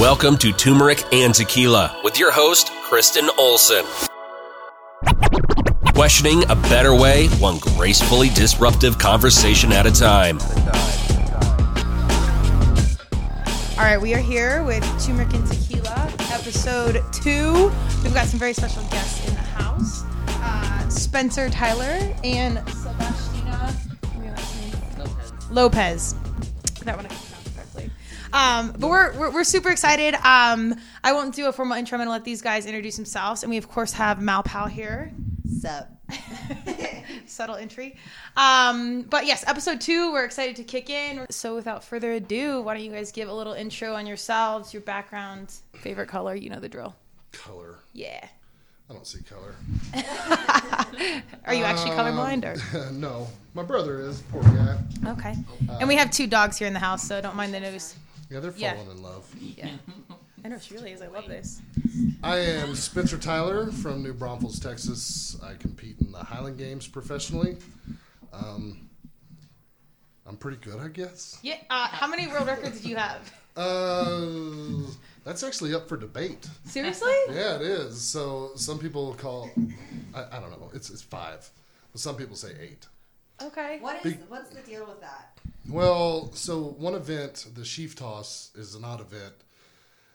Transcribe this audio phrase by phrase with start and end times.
[0.00, 3.84] Welcome to Turmeric and Tequila with your host, Kristen Olson.
[5.92, 10.38] Questioning a better way, one gracefully disruptive conversation at a time.
[13.78, 17.70] All right, we are here with Turmeric and Tequila, episode two.
[18.02, 24.74] We've got some very special guests in the house uh, Spencer Tyler and last name.
[25.50, 26.14] Lopez.
[26.84, 27.04] That one
[28.32, 30.14] Um, but we're, we're, we're super excited.
[30.14, 31.96] Um, I won't do a formal intro.
[31.96, 33.42] I'm going to let these guys introduce themselves.
[33.42, 35.12] And we, of course, have Mal Pal here.
[35.60, 35.88] Sup?
[37.26, 37.96] Subtle entry.
[38.36, 41.26] Um, but yes, episode two, we're excited to kick in.
[41.30, 44.82] So without further ado, why don't you guys give a little intro on yourselves, your
[44.82, 46.34] background, favorite color?
[46.34, 46.94] You know the drill.
[47.32, 47.78] color.
[47.92, 48.26] Yeah.
[48.88, 49.54] I don't see color.
[51.46, 52.90] Are you actually colorblind or?
[52.92, 54.78] no, my brother is poor guy.
[55.06, 55.36] Okay.
[55.78, 57.94] And we have two dogs here in the house, so don't mind the nose.
[58.30, 58.74] Yeah, they're Yeah.
[58.74, 59.34] falling in love.
[59.38, 59.76] Yeah.
[60.44, 61.02] I know she really is.
[61.02, 61.60] I love this.
[62.22, 65.36] I am Spencer Tyler from New Braunfels, Texas.
[65.42, 67.58] I compete in the Highland Games professionally.
[68.32, 68.88] Um,
[70.26, 71.38] I'm pretty good, I guess.
[71.42, 71.56] Yeah.
[71.68, 73.32] Uh, how many world records do you have?
[73.56, 74.86] Uh,
[75.24, 76.48] that's actually up for debate.
[76.64, 77.12] Seriously?
[77.30, 78.00] Yeah, it is.
[78.00, 79.50] So some people call,
[80.14, 81.50] I, I don't know, it's it's five,
[81.94, 82.86] some people say eight.
[83.42, 83.78] Okay.
[83.80, 85.36] What is what's the deal with that?
[85.68, 89.34] Well, so one event, the sheaf toss, is an odd event,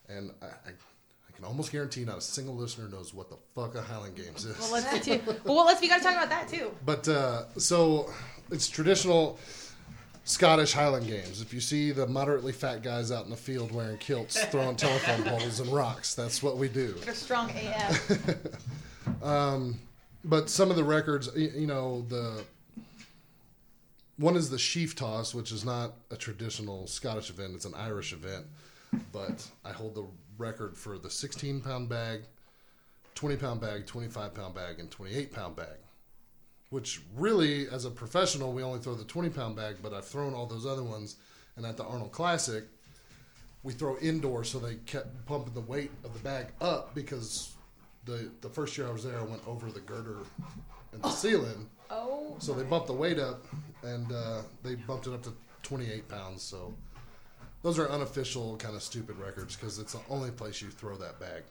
[0.09, 3.75] and I, I, I can almost guarantee not a single listener knows what the fuck
[3.75, 4.57] a Highland Games is.
[4.59, 5.35] Well, let's get to.
[5.45, 5.81] Well, let's.
[5.81, 6.71] We got to talk about that too.
[6.85, 8.11] But uh, so
[8.51, 9.39] it's traditional
[10.23, 11.41] Scottish Highland Games.
[11.41, 15.23] If you see the moderately fat guys out in the field wearing kilts, throwing telephone
[15.25, 16.93] poles and rocks, that's what we do.
[17.03, 18.19] They're strong AF.
[20.27, 22.43] But some of the records, you know, the
[24.17, 28.13] one is the sheaf toss, which is not a traditional Scottish event; it's an Irish
[28.13, 28.45] event.
[29.11, 30.05] But I hold the
[30.37, 32.21] record for the 16 pound bag,
[33.15, 35.77] 20 pound bag, 25 pound bag, and 28 pound bag.
[36.69, 40.33] Which really, as a professional, we only throw the 20 pound bag, but I've thrown
[40.33, 41.17] all those other ones.
[41.57, 42.65] And at the Arnold Classic,
[43.63, 47.54] we throw indoor, so they kept pumping the weight of the bag up because
[48.05, 50.19] the the first year I was there, I went over the girder
[50.93, 52.35] and the ceiling, Oh.
[52.39, 53.45] so they bumped the weight up,
[53.83, 55.33] and uh, they bumped it up to
[55.63, 56.41] 28 pounds.
[56.43, 56.73] So
[57.63, 61.19] those are unofficial, kind of stupid records because it's the only place you throw that
[61.19, 61.43] bag.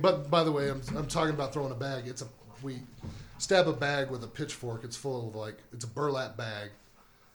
[0.00, 2.06] But by the way, I'm I'm talking about throwing a bag.
[2.06, 2.26] It's a
[2.62, 2.78] we
[3.38, 4.82] stab a bag with a pitchfork.
[4.84, 6.70] It's full of like it's a burlap bag.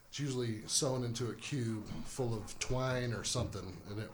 [0.10, 4.12] It's usually sewn into a cube full of twine or something, and it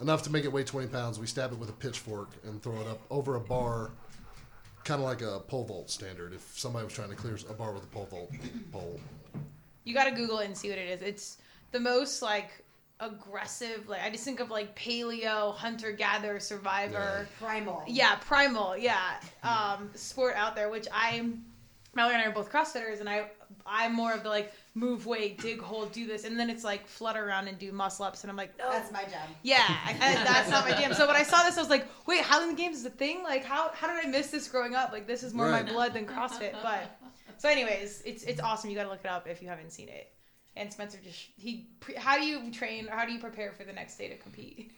[0.00, 1.18] enough to make it weigh 20 pounds.
[1.18, 3.90] We stab it with a pitchfork and throw it up over a bar,
[4.84, 6.32] kind of like a pole vault standard.
[6.32, 8.30] If somebody was trying to clear a bar with a pole vault
[8.72, 9.00] pole,
[9.84, 11.02] You got to Google it and see what it is.
[11.02, 11.38] It's
[11.72, 12.64] the most like
[13.00, 13.88] aggressive.
[13.88, 17.28] Like I just think of like paleo, hunter gatherer, survivor.
[17.40, 17.82] Primal.
[17.86, 18.76] Yeah, primal.
[18.76, 18.98] Yeah,
[19.42, 21.44] um, sport out there, which I'm.
[21.94, 23.30] Mallory and I are both CrossFitters, and I
[23.66, 26.86] I'm more of the like move weight, dig hole, do this, and then it's like
[26.86, 29.28] flutter around and do muscle ups, and I'm like, no, That's my job.
[29.42, 30.94] yeah, I, I, that's not my jam.
[30.94, 33.22] So when I saw this, I was like, wait, Highland Games is a thing?
[33.22, 34.92] Like, how how did I miss this growing up?
[34.92, 35.64] Like, this is more Right.
[35.66, 36.54] my blood than CrossFit.
[36.62, 36.98] But
[37.38, 38.70] so, anyways, it's it's awesome.
[38.70, 40.10] You got to look it up if you haven't seen it.
[40.56, 41.68] And Spencer just he.
[41.80, 44.16] Pre- how do you train or how do you prepare for the next day to
[44.16, 44.72] compete?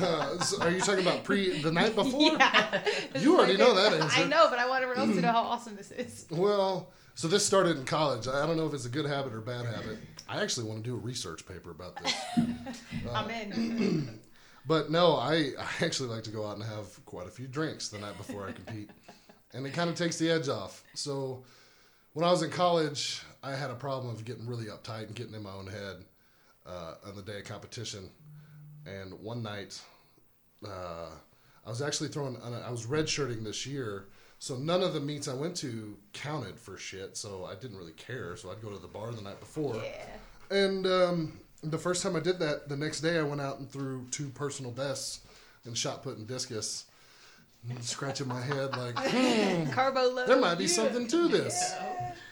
[0.00, 2.20] Uh, so are you talking about pre the night before?
[2.38, 2.82] Yeah,
[3.18, 4.20] You already know that answer.
[4.20, 6.26] I know, but I want everyone else to know how awesome this is.
[6.30, 8.28] Well, so this started in college.
[8.28, 9.98] I don't know if it's a good habit or bad habit.
[10.28, 12.14] I actually want to do a research paper about this.
[13.12, 14.20] I'm in.
[14.68, 17.88] But no, I, I actually like to go out and have quite a few drinks
[17.88, 18.90] the night before I compete.
[19.54, 20.82] And it kind of takes the edge off.
[20.94, 21.44] So
[22.14, 25.34] when I was in college, I had a problem of getting really uptight and getting
[25.34, 26.04] in my own head
[26.66, 28.10] uh, on the day of competition.
[28.86, 29.80] And one night,
[30.66, 31.10] uh,
[31.64, 34.08] I was actually throwing, I was redshirting this year.
[34.38, 37.16] So none of the meets I went to counted for shit.
[37.16, 38.36] So I didn't really care.
[38.36, 39.76] So I'd go to the bar the night before.
[39.76, 40.56] Yeah.
[40.56, 43.70] And um, the first time I did that, the next day I went out and
[43.70, 45.20] threw two personal bests
[45.64, 46.84] and shot put and discus.
[47.68, 50.28] And scratching my head like, hmm, Carbo load.
[50.28, 50.70] there might be yeah.
[50.70, 51.74] something to this.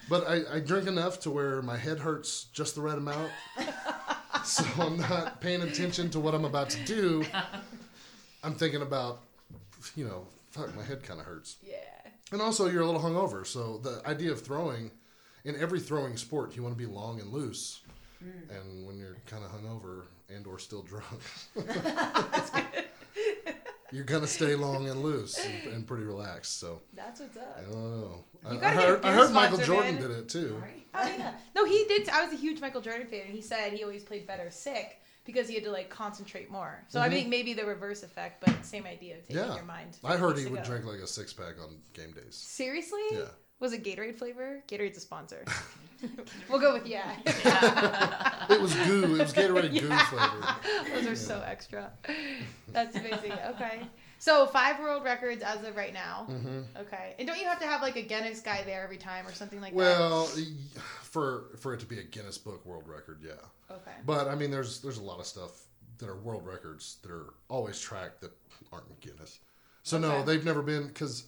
[0.08, 3.30] But I, I drink enough to where my head hurts just the right amount.
[4.44, 7.24] so I'm not paying attention to what I'm about to do.
[8.44, 9.20] I'm thinking about,
[9.96, 11.56] you know, fuck, my head kind of hurts.
[11.66, 11.76] Yeah.
[12.34, 13.46] And also, you're a little hungover.
[13.46, 14.90] So the idea of throwing,
[15.44, 17.82] in every throwing sport, you want to be long and loose.
[18.20, 18.50] Mm.
[18.50, 21.20] And when you're kind of hungover and or still drunk,
[23.92, 26.58] you're gonna stay long and loose and, and pretty relaxed.
[26.58, 27.56] So That's what's up.
[27.56, 28.24] I don't know.
[28.44, 30.02] I, I heard, I heard Michael Jordan man.
[30.02, 30.60] did it too.
[30.92, 31.34] Oh, yeah.
[31.54, 32.08] No, he did.
[32.08, 35.03] I was a huge Michael Jordan fan, and he said he always played better sick
[35.24, 36.84] because he had to like concentrate more.
[36.88, 39.50] So I think maybe the reverse effect, but same idea of taking Mm-hmm.
[39.50, 39.56] Yeah.
[39.56, 39.98] your mind.
[40.04, 42.34] I heard he would drink like a six pack on game days.
[42.36, 43.00] Seriously?
[43.12, 43.24] Yeah.
[43.60, 44.62] Was it Gatorade flavor?
[44.68, 45.44] Gatorade's a sponsor.
[46.50, 47.16] we'll go with yeah.
[48.50, 49.04] It was goo.
[49.04, 50.56] It was Gatorade goo flavor.
[50.92, 51.90] Those are so extra.
[52.72, 53.32] That's amazing.
[53.50, 53.82] Okay.
[54.24, 56.26] So five world records as of right now.
[56.30, 56.60] Mm-hmm.
[56.78, 57.14] Okay.
[57.18, 59.60] And don't you have to have like a Guinness guy there every time or something
[59.60, 59.76] like that?
[59.76, 60.30] Well,
[61.02, 63.32] for for it to be a Guinness Book World Record, yeah.
[63.70, 63.90] Okay.
[64.06, 65.50] But I mean, there's there's a lot of stuff
[65.98, 68.32] that are world records that are always tracked that
[68.72, 69.40] aren't in Guinness.
[69.82, 71.26] So no, they've never been because.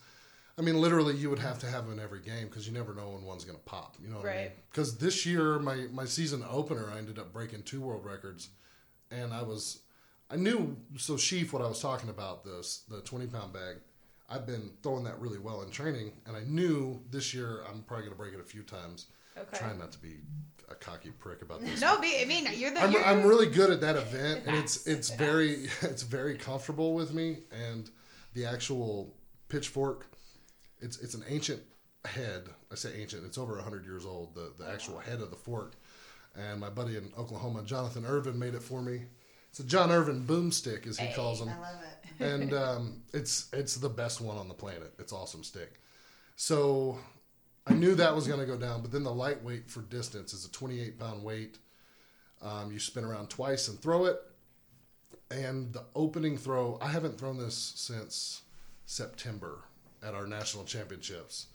[0.58, 2.94] I mean, literally, you would have to have them in every game because you never
[2.94, 3.94] know when one's going to pop.
[4.02, 4.38] You know what I mean?
[4.38, 4.52] Right.
[4.70, 8.48] Because this year, my my season opener, I ended up breaking two world records,
[9.10, 9.80] and I was,
[10.30, 13.76] I knew so sheaf what I was talking about this the twenty pound bag.
[14.28, 18.06] I've been throwing that really well in training, and I knew this year I'm probably
[18.06, 19.06] going to break it a few times.
[19.38, 19.58] Okay.
[19.58, 20.16] Trying not to be
[20.68, 21.80] a cocky prick about this.
[21.80, 22.82] No, be- I mean you're the.
[22.82, 26.94] I'm, you're, I'm really good at that event, and it's it's very it's very comfortable
[26.94, 27.38] with me.
[27.52, 27.88] And
[28.34, 29.14] the actual
[29.48, 30.06] pitchfork,
[30.80, 31.62] it's it's an ancient
[32.04, 32.48] head.
[32.72, 34.34] I say ancient; it's over hundred years old.
[34.34, 35.74] The the actual head of the fork,
[36.34, 39.02] and my buddy in Oklahoma, Jonathan Irvin, made it for me.
[39.56, 42.22] It's a John Irvin boomstick, as he calls them I love it.
[42.22, 44.92] and um, it's it's the best one on the planet.
[44.98, 45.80] It's awesome stick.
[46.36, 46.98] So
[47.66, 50.44] I knew that was going to go down, but then the lightweight for distance is
[50.44, 51.56] a 28 pound weight.
[52.42, 54.20] Um, you spin around twice and throw it,
[55.30, 56.78] and the opening throw.
[56.82, 58.42] I haven't thrown this since
[58.84, 59.60] September
[60.02, 61.46] at our national championships.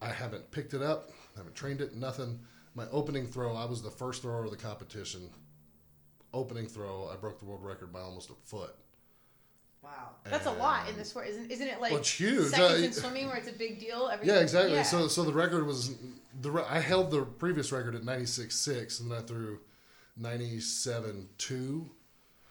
[0.00, 2.38] I haven't picked it up, haven't trained it, nothing.
[2.76, 5.30] My opening throw, I was the first thrower of the competition.
[6.32, 8.74] Opening throw, I broke the world record by almost a foot.
[9.82, 10.10] Wow.
[10.24, 11.50] That's a lot in the sport, isn't?
[11.50, 12.48] Isn't it like Well, it's huge.
[12.50, 14.08] seconds in swimming where it's a big deal?
[14.12, 14.74] Every, Yeah, exactly.
[14.74, 14.82] Yeah.
[14.82, 15.96] So, so the record was
[16.40, 19.58] the re- I held the previous record at ninety six six, and then I threw
[20.16, 21.88] ninety seven two.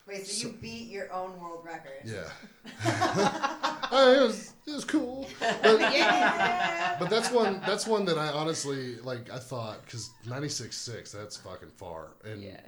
[0.07, 2.01] Wait, so you beat your own world record?
[2.03, 2.27] Yeah,
[3.91, 5.27] Uh, it was it was cool.
[5.39, 6.97] But, yeah.
[6.99, 9.31] but that's one that's one that I honestly like.
[9.31, 12.59] I thought because ninety six six that's fucking far, and yeah.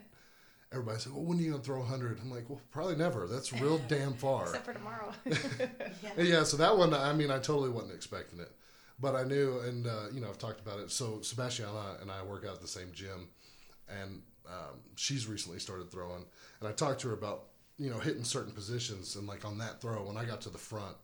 [0.72, 2.20] Everybody said, "Well, when are you gonna throw hundred?
[2.22, 3.28] I'm like, "Well, probably never.
[3.28, 5.14] That's real damn far." Except for tomorrow.
[6.18, 8.52] Yeah, so that one, I mean, I totally wasn't expecting it,
[9.00, 10.92] but I knew, and uh, you know, I've talked about it.
[10.92, 13.30] So Sebastiana and I work out at the same gym,
[13.90, 16.26] and um, she's recently started throwing,
[16.60, 17.46] and I talked to her about
[17.78, 20.58] you know hitting certain positions, and like on that throw, when I got to the
[20.58, 20.96] front,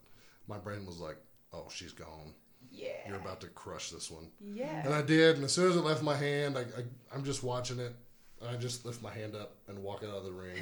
[0.48, 1.18] my brain was like,
[1.54, 2.34] "Oh, she's gone.
[2.72, 2.90] yeah.
[3.08, 4.84] You're about to crush this one," Yeah.
[4.86, 5.36] and I did.
[5.38, 6.84] And as soon as it left my hand, I, I
[7.14, 7.96] I'm just watching it,
[8.42, 10.58] and I just lift my hand up and walk out of the ring.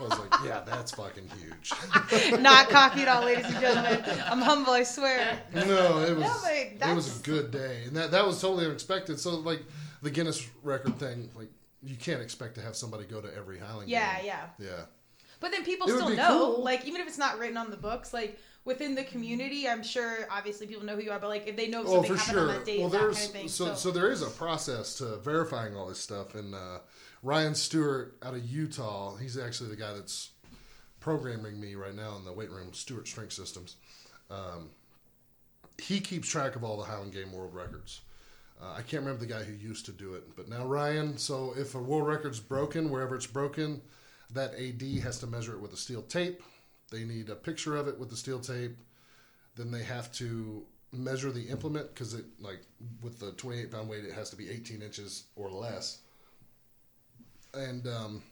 [0.00, 1.72] I was like, "Yeah, that's fucking huge."
[2.40, 4.02] Not cocky at all, ladies and gentlemen.
[4.26, 5.38] I'm humble, I swear.
[5.54, 6.44] No, it was
[6.80, 9.20] No, it was a good day, and that that was totally unexpected.
[9.20, 9.62] So like
[10.02, 11.48] the Guinness record thing, like
[11.82, 13.88] you can't expect to have somebody go to every Highland.
[13.88, 14.26] Yeah, game.
[14.26, 14.46] yeah.
[14.58, 14.82] yeah.
[15.40, 16.64] But then people It still know, cool.
[16.64, 20.26] like even if it's not written on the books, like within the community, I'm sure
[20.30, 21.18] obviously people know who you are.
[21.18, 23.16] But like if they know Oh, something for happened on that date, Well, that there's
[23.16, 23.48] kind of thing.
[23.48, 26.78] so, So, so there is a process to verifying all this stuff, and uh,
[27.22, 30.30] Ryan Stewart out of Utah, he's actually the guy that's
[31.00, 33.76] programming me right now in the weight room, Stewart Strength Systems.
[34.30, 34.70] Um,
[35.78, 38.00] he keeps track of all the Highland Game world records.
[38.62, 41.18] Uh, I can't remember the guy who used to do it, but now Ryan.
[41.18, 43.82] So if a world record's broken, wherever it's broken,
[44.32, 46.40] that AD has to measure it with a steel tape.
[46.94, 48.76] They need a picture of it with the steel tape.
[49.56, 52.60] Then they have to measure the implement because it like
[53.02, 55.98] with the 28 pound weight, it has to be 18 inches or less.
[57.52, 58.22] And um,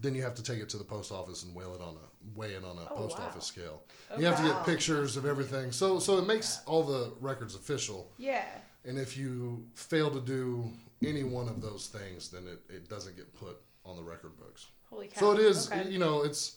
[0.00, 2.38] then you have to take it to the post office and weigh it on a
[2.38, 3.26] weigh it on a Oh, post wow.
[3.26, 3.82] office scale.
[4.16, 5.72] you have to get pictures of everything.
[5.72, 8.08] So so it makes all the records official.
[8.18, 8.44] yeah,
[8.84, 10.70] And if you fail to do
[11.04, 14.66] any one of those things, then it, it doesn't get put on the record books.
[14.90, 15.20] holy cow.
[15.20, 15.88] So it is, Okay.
[15.90, 16.56] you know, it's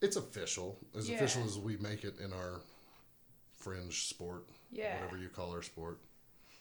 [0.00, 1.16] it's official, as Yeah.
[1.16, 2.60] official as we make it in our
[3.54, 4.94] fringe sport, Yeah.
[5.00, 6.00] whatever you call our sport.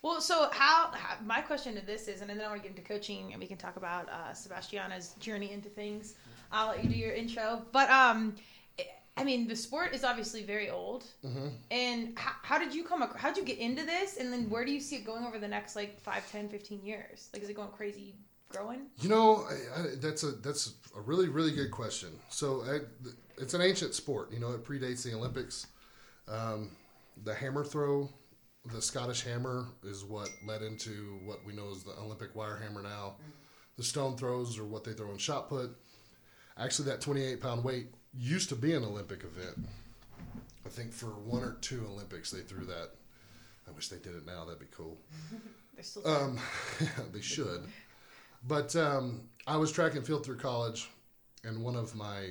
[0.02, 1.18] Well, so how, how?
[1.24, 3.48] My question to this is, and then I want to get into coaching, and we
[3.48, 6.16] can talk about uh, Sebastiana's journey into things.
[6.52, 8.36] I'll let you do your intro, but um,
[9.18, 11.06] I mean, the sport is obviously very old.
[11.24, 11.48] Mm-hmm.
[11.72, 13.02] And how, how did you come?
[13.16, 14.18] How did you get into this?
[14.18, 16.84] And then where do you see it going over the next like 5, 10, 15
[16.84, 17.30] years?
[17.34, 18.16] Like, is it going crazy,
[18.50, 18.88] growing?
[19.00, 22.10] You know, I, I, that's a that's a really really good question.
[22.30, 22.80] So I,
[23.38, 24.32] it's an ancient sport.
[24.32, 25.68] You know, it predates the Olympics.
[26.28, 26.72] Um,
[27.24, 28.10] the hammer throw,
[28.74, 32.82] the Scottish hammer, is what led into what we know as the Olympic wire hammer
[32.82, 33.16] now.
[33.78, 35.72] The stone throws are what they throw in shot put.
[36.58, 37.88] Actually, that 28 pound weight
[38.18, 39.68] used to be an Olympic event.
[40.66, 42.92] I think for one or two Olympics they threw that.
[43.68, 44.46] I wish they did it now.
[44.46, 44.98] That'd be cool.
[46.06, 46.40] Um,
[47.12, 47.68] they should.
[48.48, 50.90] But um, I was track and field through college,
[51.44, 52.28] and one of my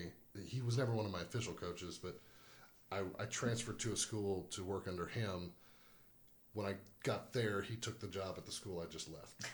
[0.47, 2.19] he was never one of my official coaches, but
[2.91, 5.53] I, I transferred to a school to work under him.
[6.55, 9.47] When I got there, he took the job at the school I just left.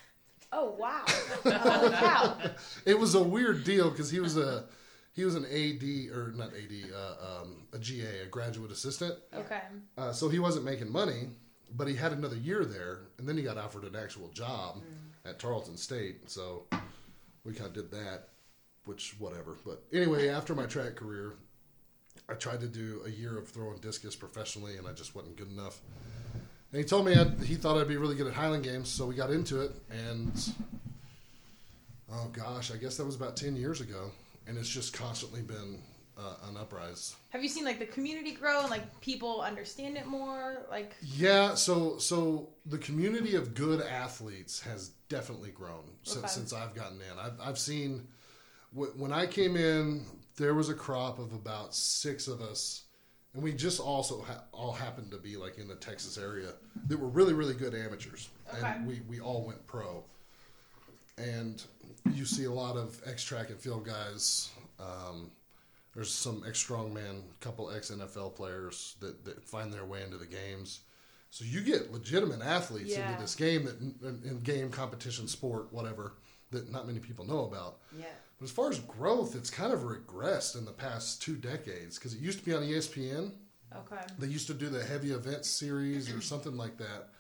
[0.52, 1.04] Oh wow!
[1.44, 2.36] Holy cow!
[2.84, 4.64] It was a weird deal because he was a
[5.12, 9.14] he was an AD or not AD uh, um, a GA a graduate assistant.
[9.34, 9.62] Okay.
[9.96, 11.28] Uh, so he wasn't making money,
[11.74, 14.82] but he had another year there, and then he got offered an actual job
[15.24, 16.30] at Tarleton State.
[16.30, 16.64] So
[17.44, 18.28] we kind of did that,
[18.84, 19.56] which whatever.
[19.64, 21.34] But anyway, after my track career,
[22.28, 25.50] I tried to do a year of throwing discus professionally, and I just wasn't good
[25.50, 25.80] enough.
[26.72, 29.06] And he told me I'd, he thought I'd be really good at Highland Games, so
[29.06, 29.72] we got into it.
[29.90, 30.54] And
[32.12, 34.12] oh gosh, I guess that was about ten years ago,
[34.46, 35.80] and it's just constantly been
[36.20, 37.14] uh, an uprise.
[37.30, 40.66] Have you seen like the community grow and like people understand it more?
[40.70, 46.28] Like Yeah, so so the community of good athletes has definitely grown since, Okay.
[46.28, 47.18] since I've gotten in.
[47.18, 48.06] I've, I've seen
[48.76, 50.04] wh- when I came in,
[50.36, 52.84] there was a crop of about six of us,
[53.34, 56.52] and we just also ha- all happened to be like in the Texas area
[56.88, 58.66] that were really really good amateurs, Okay.
[58.66, 60.04] and we we all went pro.
[61.18, 61.62] And
[62.14, 64.50] you see a lot of X track and field guys.
[64.78, 65.30] Um,
[66.00, 70.24] there's some ex strongman, couple ex NFL players that, that find their way into the
[70.24, 70.80] games.
[71.28, 73.10] So you get legitimate athletes Yeah.
[73.10, 76.14] into this game that in, in game competition sport whatever
[76.52, 77.80] that not many people know about.
[77.98, 78.06] Yeah.
[78.38, 82.14] But as far as growth, it's kind of regressed in the past two decades because
[82.14, 83.32] it used to be on ESPN.
[83.76, 84.00] okay.
[84.18, 87.10] They used to do the heavy events series or something like that,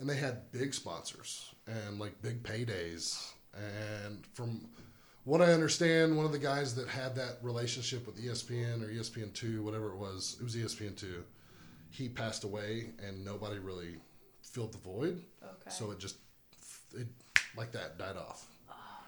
[0.00, 3.30] and they had big sponsors and like big paydays.
[3.54, 4.68] And from
[5.30, 9.32] what I understand, one of the guys that had that relationship with ESPN or ESPN
[9.32, 11.22] two, whatever it was, it was ESPN two.
[11.88, 13.94] He passed away, and nobody really
[14.42, 15.22] filled the void.
[15.40, 15.70] Okay.
[15.70, 16.16] So it just
[16.96, 17.06] it
[17.56, 18.44] like that died off.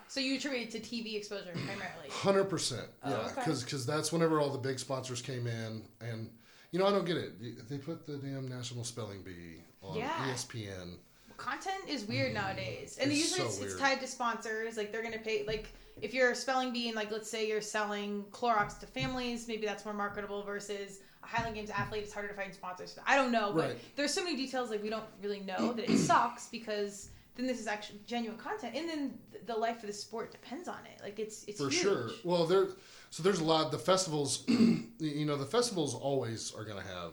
[0.06, 1.82] So you attribute it to TV exposure primarily.
[2.10, 3.42] Hundred percent, yeah, Oh, okay.
[3.44, 6.30] because that's whenever all the big sponsors came in, and
[6.70, 7.68] you know I don't get it.
[7.68, 10.12] They put the damn National Spelling Bee on Yeah.
[10.32, 10.98] ESPN.
[11.36, 12.46] Content is weird mm-hmm.
[12.46, 14.76] nowadays, and It's usually so it's, it's tied to sponsors.
[14.76, 15.44] Like they're gonna pay.
[15.48, 15.66] Like
[16.00, 19.66] if you're a spelling bee and like let's say you're selling Clorox to families, maybe
[19.66, 22.02] that's more marketable versus a Highland Games athlete.
[22.04, 22.98] It's harder to find sponsors.
[23.06, 23.78] I don't know, but Right.
[23.96, 27.60] there's so many details like we don't really know that it sucks because then this
[27.60, 31.02] is actually genuine content, and then the life of the sport depends on it.
[31.02, 31.82] Like it's it's For huge.
[31.82, 32.10] sure.
[32.24, 32.68] Well, there.
[33.10, 33.70] So there's a lot.
[33.70, 37.12] The festivals, you know, the festivals always are going to have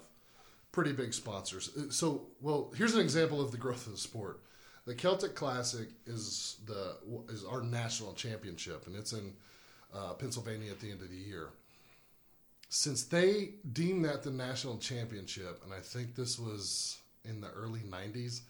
[0.71, 1.69] pretty big sponsors.
[1.77, 4.41] Uh, So, well, here's an example of the growth of the sport.
[4.89, 6.96] The Celtic Classic is the
[7.31, 9.34] is our national championship, and it's in
[9.93, 11.50] uh, Pennsylvania at the end of the year.
[12.69, 17.81] Since they deemed that the national championship, and I think this was in the early
[17.81, 18.41] '90s,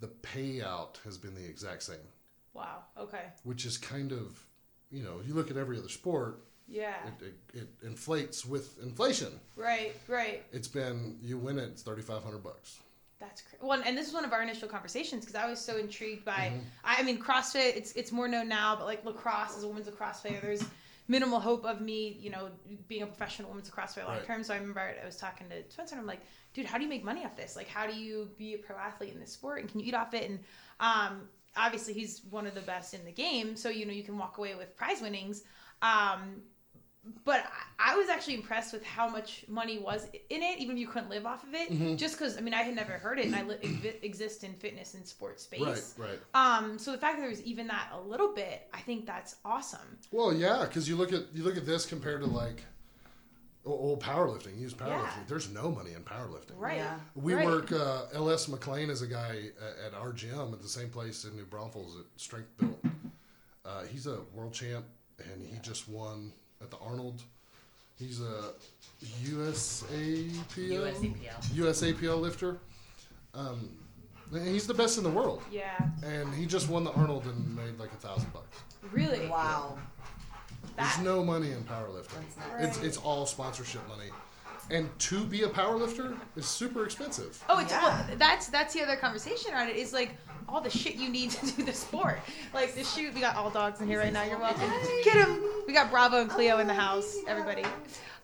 [0.00, 1.96] the payout has been the exact same,
[2.52, 2.80] Wow.
[2.98, 3.22] Okay.
[3.44, 4.44] which is kind of,
[4.90, 6.92] you know, you look at every other sport, Yeah.
[7.22, 7.24] it,
[7.54, 9.40] it, it inflates with inflation.
[9.56, 9.94] Right.
[10.08, 10.44] Right.
[10.52, 12.80] It's been you win it, it's thirty five hundred bucks.
[13.18, 15.78] That's cra- well, and this is one of our initial conversations because I was so
[15.78, 16.32] intrigued by.
[16.52, 16.58] Mm-hmm.
[16.84, 17.76] I, I mean, CrossFit.
[17.76, 20.64] It's it's more known now, but like lacrosse as a women's lacrosse player, there's
[21.08, 22.48] minimal hope of me, you know,
[22.88, 24.26] being a professional women's lacrosse player long Right.
[24.26, 24.42] term.
[24.44, 26.20] So I remember I was talking to Spencer, and I'm like,
[26.52, 27.56] dude, how do you make money off this?
[27.56, 29.94] Like, how do you be a pro athlete in this sport, and can you eat
[29.94, 30.28] off it?
[30.28, 30.40] And
[30.80, 34.18] um, obviously, he's one of the best in the game, so you know you can
[34.18, 35.42] walk away with prize winnings.
[35.80, 36.42] Um,
[37.24, 37.44] but
[37.78, 40.88] I I was actually impressed with how much money was in it, even if you
[40.88, 41.70] couldn't live off of it.
[41.70, 41.96] Mm-hmm.
[41.96, 43.58] Just because, I mean, I had never heard it, and I li-
[44.02, 45.94] exist in fitness and sports space.
[45.96, 46.18] Right, right.
[46.34, 49.36] Um, so the fact that there was even that a little bit, I think that's
[49.44, 49.98] awesome.
[50.10, 52.62] Well, yeah, because you look at you look at this compared to like
[53.64, 54.58] old powerlifting.
[54.58, 54.88] Use powerlifting.
[55.02, 55.24] Yeah.
[55.28, 56.56] There's no money in powerlifting.
[56.56, 56.78] Right.
[56.78, 56.98] Yeah.
[57.14, 57.46] We Right.
[57.46, 57.72] work.
[57.72, 61.36] Uh, Ls McLean is a guy at, at our gym at the same place in
[61.36, 62.84] New Braunfels at Strength Built.
[63.64, 64.84] Uh, he's a world champ,
[65.18, 67.22] and he just won at the Arnold.
[67.98, 68.52] He's a
[69.24, 71.42] USAPL USAPL.
[71.54, 72.58] USAPL lifter.
[73.34, 73.70] Um,
[74.32, 75.78] and he's the best in the world, Yeah.
[76.02, 78.58] and he just won the Arnold and made like a thousand bucks.
[78.92, 79.28] Really.
[79.28, 79.78] Wow.
[80.76, 82.24] That- There's no money in powerlifting.
[82.36, 84.10] That's not It's it's all sponsorship money,
[84.70, 87.42] and to be a powerlifter is super expensive.
[87.48, 87.82] Oh, it's Yeah.
[88.08, 90.10] well, that's that's the other conversation on it is like
[90.48, 92.20] all the shit you need to do the sport.
[92.54, 94.22] Like the shoot, we got all dogs in here right now.
[94.24, 94.70] You're welcome.
[95.04, 95.42] Get them.
[95.66, 97.16] We got Bravo and Cleo in the house.
[97.26, 97.64] Everybody.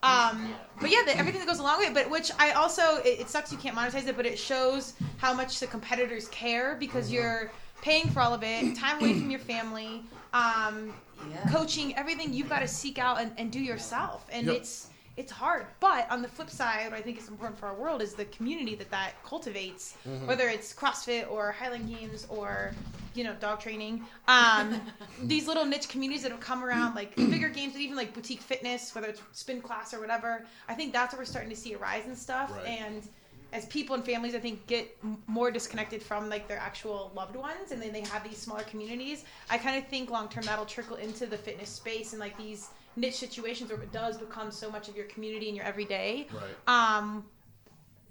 [0.04, 1.94] Um, but yeah, the, everything that goes along with it.
[1.94, 5.32] But which I also it, it sucks you can't monetize it, but it shows how
[5.32, 7.52] much the competitors care because you're
[7.82, 10.92] paying for all of it, time away from your family, um,
[11.30, 11.48] Yeah.
[11.50, 14.56] coaching, everything you've got to seek out and, and do yourself, and Yep.
[14.56, 15.66] it's it's hard.
[15.80, 18.24] But on the flip side, what I think is important for our world is the
[18.26, 20.26] community that that cultivates, Mm-hmm.
[20.26, 22.72] whether it's CrossFit or Highland Games or
[23.14, 24.02] you know, dog training.
[24.26, 24.80] Um,
[25.24, 28.40] these little niche communities that have come around, like bigger games, but even like boutique
[28.40, 30.46] fitness, whether it's spin class or whatever.
[30.66, 32.50] I think that's what we're starting to see a rise in stuff.
[32.56, 32.68] Right.
[32.68, 33.06] And
[33.52, 37.36] as people and families, I think, get m- more disconnected from like their actual loved
[37.36, 39.26] ones, and then they have these smaller communities.
[39.50, 42.68] I kind of think long term that'll trickle into the fitness space and like these
[42.96, 46.26] niche situations where it does become so much of your community and your everyday.
[46.32, 46.96] Right.
[46.96, 47.24] Um,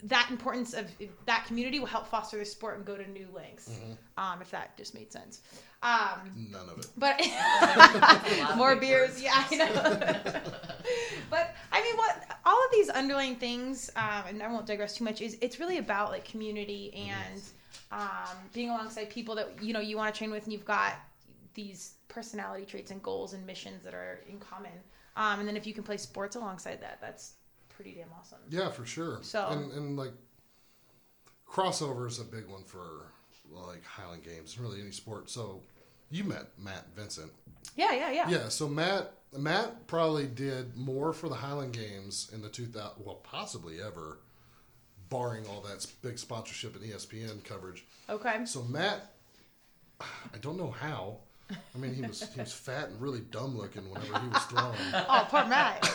[0.04, 0.88] that importance of
[1.26, 3.80] that community will help foster the sport and go to new lengths.
[4.18, 5.42] Um, if that just made sense.
[5.84, 6.88] Um, None of it.
[6.98, 7.20] but
[8.58, 9.24] more beers, words.
[9.24, 9.72] yeah, I know.
[11.30, 15.04] but I mean, what all of these underlying things, um, and I won't digress too
[15.04, 15.22] much.
[15.22, 17.42] Is it's really about like community and
[17.92, 20.94] um, being alongside people that you know you want to train with, and you've got
[21.54, 24.72] these personality traits and goals and missions that are in common.
[25.16, 27.34] Um, and then if you can play sports alongside that, that's
[27.70, 28.40] pretty damn awesome.
[28.50, 29.20] Yeah, for sure.
[29.22, 30.12] So- and, and like
[31.50, 33.08] crossover is a big one for
[33.50, 35.30] like Highland Games, and really any sport.
[35.30, 35.62] So
[36.10, 37.32] you met Matt Vincent.
[37.76, 38.30] Yeah, yeah, yeah.
[38.30, 43.16] Yeah, so Matt Matt probably did more for the Highland Games in the 2000 well
[43.16, 44.20] possibly ever
[45.10, 47.86] barring all that big sponsorship and ESPN coverage.
[48.10, 48.46] Okay.
[48.46, 49.12] So Matt
[50.02, 51.18] I don't know how.
[51.74, 54.76] I mean, he was he was fat and really dumb looking whenever he was throwing.
[54.94, 55.86] Oh, poor Matt.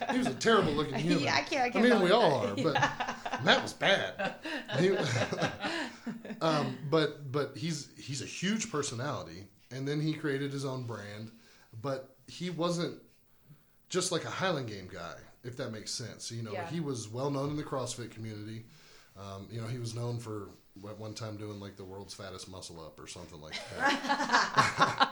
[0.12, 1.24] He was a terrible looking human.
[1.24, 2.64] Yeah, I can't- I can't mean, we all are, that.
[3.32, 4.34] but Matt was bad.
[4.78, 4.96] He-
[6.40, 11.30] um, but but he's he's a huge personality, and then he created his own brand.
[11.82, 13.00] But he wasn't
[13.88, 16.30] just like a Highland Game guy, if that makes sense.
[16.30, 16.66] You know, Yeah.
[16.68, 18.64] he was well known in the CrossFit community.
[19.16, 20.48] Um, you know, he was known for
[20.88, 25.08] at one time doing like the world's fattest muscle up or something like that.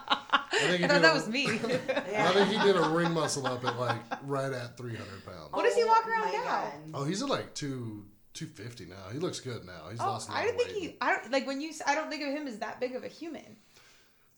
[0.52, 1.46] I think he I thought did that a- was me.
[1.48, 5.52] I think he did a ring muscle up at like right at 300 pounds.
[5.52, 6.72] What does he oh walk Oh around my now?
[6.94, 8.04] Oh, he's at like two
[8.34, 9.10] two fifty now.
[9.12, 9.88] He looks good now.
[9.90, 10.78] He's Oh, lost a lot I don't think weight.
[10.78, 10.96] he.
[11.00, 11.72] I don't like when you.
[11.86, 13.56] I don't think of him as that big of a human.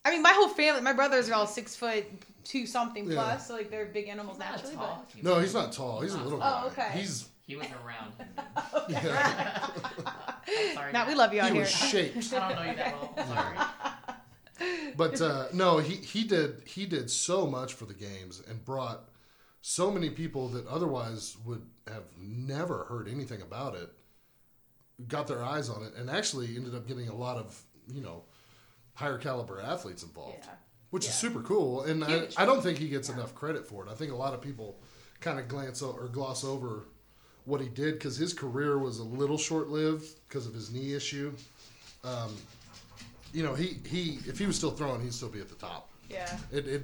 [0.05, 2.05] I mean, my whole family, my brothers are all six foot
[2.45, 3.15] two something Yeah.
[3.15, 4.77] plus, so like they're big animals Not naturally.
[4.77, 5.07] tall.
[5.15, 6.01] But No, he's not tall.
[6.01, 6.63] He's a little oh, guy.
[6.65, 6.99] Oh, okay.
[6.99, 8.29] He's He was around him.
[8.91, 9.69] yeah,
[10.47, 10.93] I'm sorry.
[10.93, 11.63] Matt, we love you out he here.
[11.63, 12.33] was shaped.
[12.35, 13.27] I don't know you that well.
[13.27, 13.57] Sorry.
[14.97, 19.09] But uh, no, he he did he did so much for the games and brought
[19.63, 23.89] so many people that otherwise would have never heard anything about it.
[25.07, 27.57] Got their eyes on it and actually ended up getting a lot of
[27.93, 28.25] you know
[28.95, 30.39] higher caliber athletes involved.
[30.45, 30.51] Yeah.
[30.91, 31.15] which is Yeah.
[31.31, 31.83] super cool.
[31.83, 32.35] And I, Huge.
[32.37, 33.91] I don't think he gets enough credit for it.
[33.91, 34.81] I think a lot of people
[35.21, 36.89] kind of glance o- or gloss over
[37.49, 40.95] what he did because his career was a little short lived because of his knee
[40.95, 41.33] issue.
[42.05, 42.37] Um,
[43.33, 45.89] you know, he, he if he was still throwing, he'd still be at the top.
[46.11, 46.37] Yeah.
[46.53, 46.83] It, it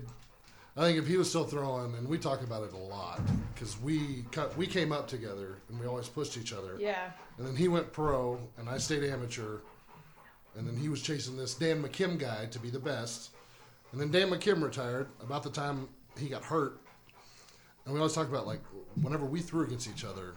[0.76, 3.20] I think if he was still throwing, and we talk about it a lot
[3.54, 6.76] because we cut, we came up together and we always pushed each other.
[6.80, 7.10] Yeah.
[7.38, 9.58] And then he went pro, and I stayed amateur.
[10.56, 13.30] And then he was chasing this Dan McKim guy to be the best.
[13.92, 16.80] And then Dan McKim retired about the time he got hurt.
[17.84, 18.60] And we always talk about like
[19.02, 20.34] whenever we threw against each other.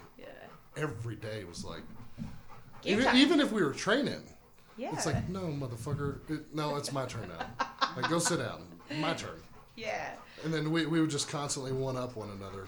[0.78, 1.82] Every day was like
[2.82, 3.18] Game even, time.
[3.18, 4.22] even if we were training,
[4.78, 4.92] Yeah.
[4.94, 7.68] it's like no motherfucker, it, no, it's my turn now.
[7.96, 8.64] like go sit down,
[9.00, 9.40] my turn.
[9.76, 10.12] yeah.
[10.46, 12.68] And then we, we would just constantly one up one another.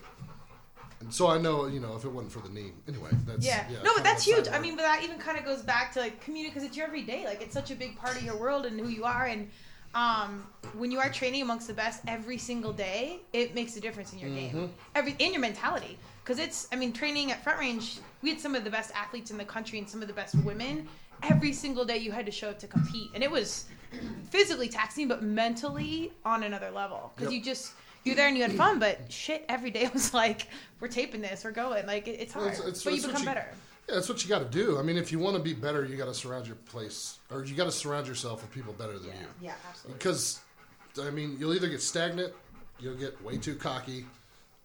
[1.02, 3.66] And so I know, you know, if it wasn't for the knee, anyway, that's Yeah.
[3.72, 4.48] yeah no, but that's huge.
[4.52, 6.88] I mean, but that even kind of goes back to like community because it's your
[6.88, 7.26] everyday.
[7.26, 9.26] Like it's such a big part of your world and who you are.
[9.28, 9.50] And
[9.96, 10.46] um,
[10.78, 14.20] when you are training amongst the best every single day, it makes a difference in
[14.20, 14.58] your Mm-hmm.
[14.60, 15.98] game, every in your mentality.
[16.24, 19.32] Because it's, I mean, training at Front Range, we had some of the best athletes
[19.32, 20.88] in the country and some of the best women.
[21.24, 23.66] Every single day, you had to show up to compete, and it was
[24.30, 27.12] physically taxing, but mentally on another level.
[27.16, 27.40] Because Yep.
[27.40, 27.74] you just
[28.06, 30.48] you're there and you had fun, but shit, every day was like,
[30.80, 31.86] we're taping this, we're going.
[31.88, 33.46] Like it, it's Well, hard, it's- it's- but you become you- better.
[33.90, 34.78] Yeah, that's what you got to do.
[34.78, 37.44] I mean, if you want to be better, you got to surround your place, or
[37.44, 39.28] you got to surround yourself with people better than you.
[39.42, 39.98] Yeah, absolutely.
[39.98, 40.40] Because,
[41.02, 42.34] I mean, you'll either get stagnant,
[42.80, 44.06] you'll get way too cocky,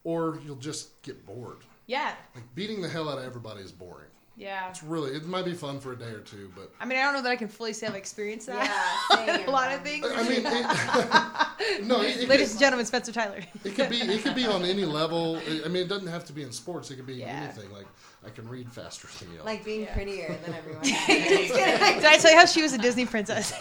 [0.05, 1.59] or you'll just get bored.
[1.87, 4.09] Yeah, Like beating the hell out of everybody is boring.
[4.37, 4.69] yeah.
[4.71, 7.03] It's really, it might be fun for a day or two, but I mean, I
[7.03, 9.07] don't know that I can fully say I've experienced that.
[9.11, 10.07] Yeah, a lot of things.
[10.11, 13.41] I mean, it, no, it, it, Ladies could, and gentlemen, Spencer Tyler.
[13.65, 15.39] it could be, it could be on any level.
[15.65, 16.91] I mean, it doesn't have to be in sports.
[16.91, 17.43] It could be Yeah.
[17.45, 17.71] anything.
[17.71, 17.87] Like
[18.27, 19.43] I can read faster than you.
[19.43, 19.95] Like being Yeah.
[19.95, 20.83] prettier than everyone.
[20.85, 23.51] Did I tell you how she was a Disney princess?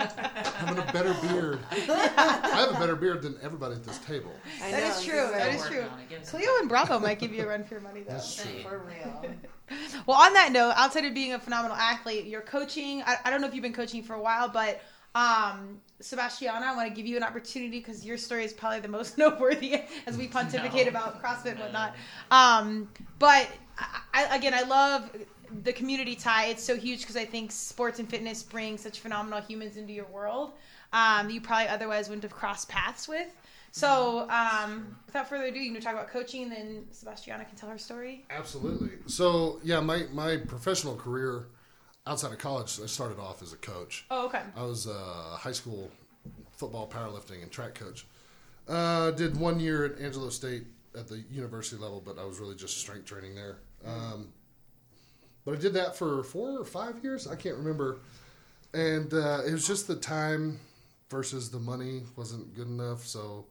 [0.00, 1.58] having a better beard.
[1.70, 4.32] I have a better beard than everybody at this table.
[4.62, 5.12] I That know, is true.
[5.26, 5.54] do That it.
[5.54, 5.86] is Working true.
[5.88, 8.00] on it, give us Cleo and Bravo might give you a run for your money,
[8.02, 8.12] though.
[8.12, 8.60] That's true.
[8.62, 9.34] For real.
[10.06, 13.02] Well, on that note, outside of being a phenomenal athlete, you're coaching.
[13.06, 14.80] I, I don't know if you've been coaching for a while, but
[15.14, 18.88] um, Sebastiana, I want to give you an opportunity because your story is probably the
[18.88, 20.90] most noteworthy as we pontificate No.
[20.90, 21.94] about CrossFit and whatnot.
[22.30, 25.10] Um, but I, I, again, I love
[25.62, 26.46] the community tie.
[26.46, 30.06] It's so huge because I think sports and fitness bring such phenomenal humans into your
[30.06, 30.52] world
[30.92, 33.28] um, that you probably otherwise wouldn't have crossed paths with.
[33.72, 37.68] So, um, without further ado, you can talk about coaching, and then Sebastiana can tell
[37.68, 38.24] her story.
[38.28, 38.90] Absolutely.
[39.06, 41.46] So yeah, my my professional career
[42.10, 44.04] outside of college, I started off as a coach.
[44.10, 44.42] Oh, okay.
[44.56, 45.90] I was a high school
[46.50, 48.04] football, powerlifting, and track coach.
[48.68, 50.64] Uh, did one year at Angelo State
[50.98, 53.58] at the university level, but I was really just strength training there.
[53.86, 54.32] Um,
[55.44, 57.28] but I did that for four or five years.
[57.28, 58.00] I can't remember.
[58.74, 60.58] And uh, it was just the time
[61.10, 63.06] versus the money wasn't good enough.
[63.06, 63.46] So,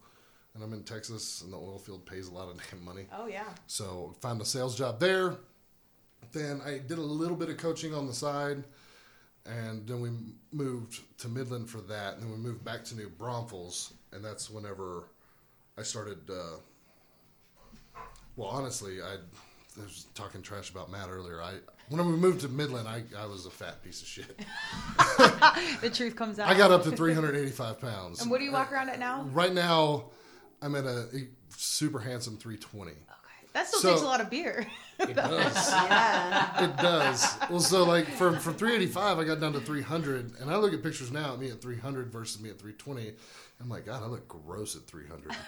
[0.53, 3.05] and I'm in Texas, and the oil field pays a lot of damn money.
[3.13, 3.45] Oh, yeah.
[3.67, 5.37] So found a sales job there.
[6.32, 8.63] Then I did a little bit of coaching on the side,
[9.45, 10.10] and then we
[10.51, 12.15] moved to Midland for that.
[12.15, 15.05] And then we moved back to New Braunfels, and that's whenever
[15.77, 16.19] I started.
[16.29, 16.58] Uh,
[18.36, 21.41] well, honestly, I, I was talking trash about Matt earlier.
[21.41, 21.55] I
[21.89, 24.39] when we moved to Midland, I, I was a fat piece of shit.
[25.82, 26.47] The truth comes out.
[26.49, 28.21] I got up to 385 pounds.
[28.21, 29.23] And what do you walk around at now?
[29.32, 30.05] Right now,
[30.62, 32.91] I'm at a, a super handsome 320.
[32.91, 32.99] Okay.
[33.53, 34.67] That still So- takes a lot of beer.
[34.99, 35.71] It does.
[35.71, 36.63] Yeah.
[36.65, 37.38] It does.
[37.49, 40.83] Well, so like from from 385, I got down to 300, and I look at
[40.83, 43.13] pictures now of me at 300 versus me at 320.
[43.62, 45.35] I'm like, God, I look gross at 300.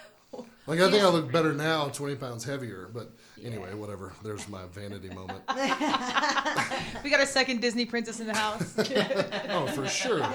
[0.66, 2.90] Like I think I look better now, 20 pounds heavier.
[2.94, 3.12] But
[3.44, 4.14] anyway, whatever.
[4.24, 5.42] There's my vanity moment.
[7.04, 8.74] we got a second Disney princess in the house.
[9.50, 10.26] Oh, for sure.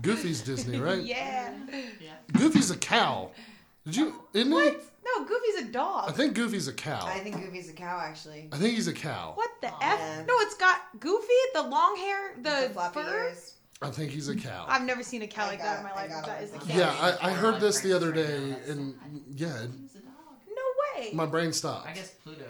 [0.00, 1.00] Goofy's Disney, right?
[1.00, 1.52] yeah.
[2.00, 2.10] Yeah.
[2.34, 3.32] Goofy's a cow.
[3.84, 4.22] Did you?
[4.32, 4.76] Isn't he?
[5.06, 6.08] No, Goofy's a dog.
[6.08, 7.06] I think Goofy's a cow.
[7.06, 8.48] I think Goofy's a cow, actually.
[8.52, 9.32] I think he's a cow.
[9.36, 9.78] What the Aw.
[9.80, 10.26] f?
[10.26, 13.24] No, it's got Goofy, the long hair, the, The floppy fur.
[13.28, 13.52] ears.
[13.82, 14.64] I think he's a cow.
[14.68, 16.10] I've never seen a cow I like got- that in my I life.
[16.10, 16.44] got That it.
[16.44, 16.76] is the Yeah.
[16.78, 19.48] yeah, I, I heard this the other day, and yeah,
[19.80, 20.14] He's a dog.
[20.48, 20.62] No
[21.02, 21.10] way.
[21.12, 21.86] my brain stopped.
[21.86, 22.48] I guess Pluto is.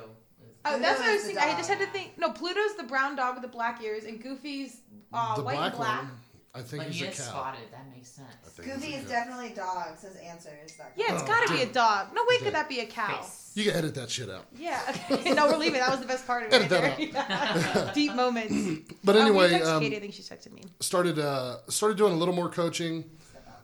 [0.65, 1.55] Oh, that's what I was Pluto's the thinking.
[1.55, 1.95] I just had to dog.
[1.95, 2.19] think.
[2.19, 4.79] No, Pluto's the brown dog with the black ears, and Goofy's
[5.13, 5.99] uh, the white black and black.
[6.03, 6.11] one,
[6.57, 7.25] I think but he's he a is cow.
[7.25, 7.61] spotted.
[7.73, 8.29] That makes sense.
[8.45, 9.11] I think Goofy he's a is cow.
[9.11, 10.79] definitely dog, says answers.
[10.97, 11.75] Yeah, it's Oh, got to be a dude.
[11.75, 12.09] dog.
[12.15, 13.21] No way could that be a cow.
[13.21, 13.53] Face.
[13.55, 14.47] You can edit that shit out.
[14.57, 14.81] Yeah.
[15.11, 15.33] Okay.
[15.35, 15.81] no, we're leaving.
[15.81, 16.71] That was the best part of it.
[16.73, 17.91] Edit right there.
[17.95, 18.55] Deep moments.
[19.05, 19.97] But Um, anyway, you text um, Katie.
[19.97, 20.63] I think she texted me.
[20.81, 23.05] started uh, started doing a little more coaching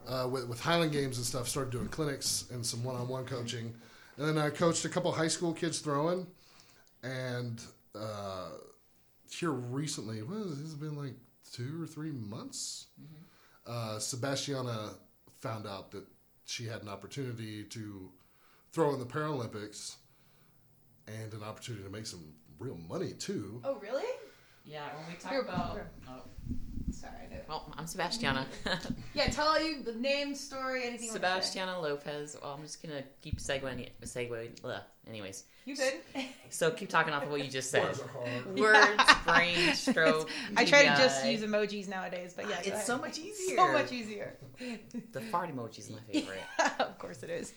[0.06, 1.48] uh, with, with Highland Games and stuff.
[1.48, 3.74] Started doing clinics and some one on one coaching,
[4.18, 6.26] and then I coached a couple high school kids throwing.
[7.02, 7.60] And
[7.94, 8.50] uh,
[9.30, 10.62] here recently, what is it?
[10.64, 11.14] It's been like
[11.52, 12.86] two or three months.
[13.66, 14.90] Uh, Sebastiana
[15.40, 16.04] found out that
[16.44, 18.10] she had an opportunity to
[18.72, 19.96] throw in the Paralympics
[21.06, 23.60] and an opportunity to make some real money too.
[23.64, 24.08] Oh, really?
[24.64, 25.78] Yeah, when we talk about.
[26.08, 26.22] Oh,
[26.90, 27.12] Sorry.
[27.30, 27.40] I know.
[27.48, 28.46] Well, I'm Sebastiana.
[29.14, 31.08] Yeah, tell you the name, story, anything.
[31.08, 31.20] you wanna.
[31.42, 32.34] Sebastiana Lopez.
[32.42, 33.90] Well, I'm just gonna keep segueing.
[34.04, 34.52] Segueing.
[34.64, 34.80] Ugh.
[35.06, 35.94] Anyways, You good?
[36.50, 37.82] so keep talking off of what you just said.
[37.84, 38.58] Words are hard.
[38.58, 40.30] Words, brain, stroke.
[40.56, 42.86] I try to just use emojis nowadays, but yeah, go It's ahead.
[42.86, 43.56] so much easier.
[43.56, 44.36] So much easier.
[45.12, 46.40] The fart emoji is my favorite.
[46.78, 47.52] of course it is.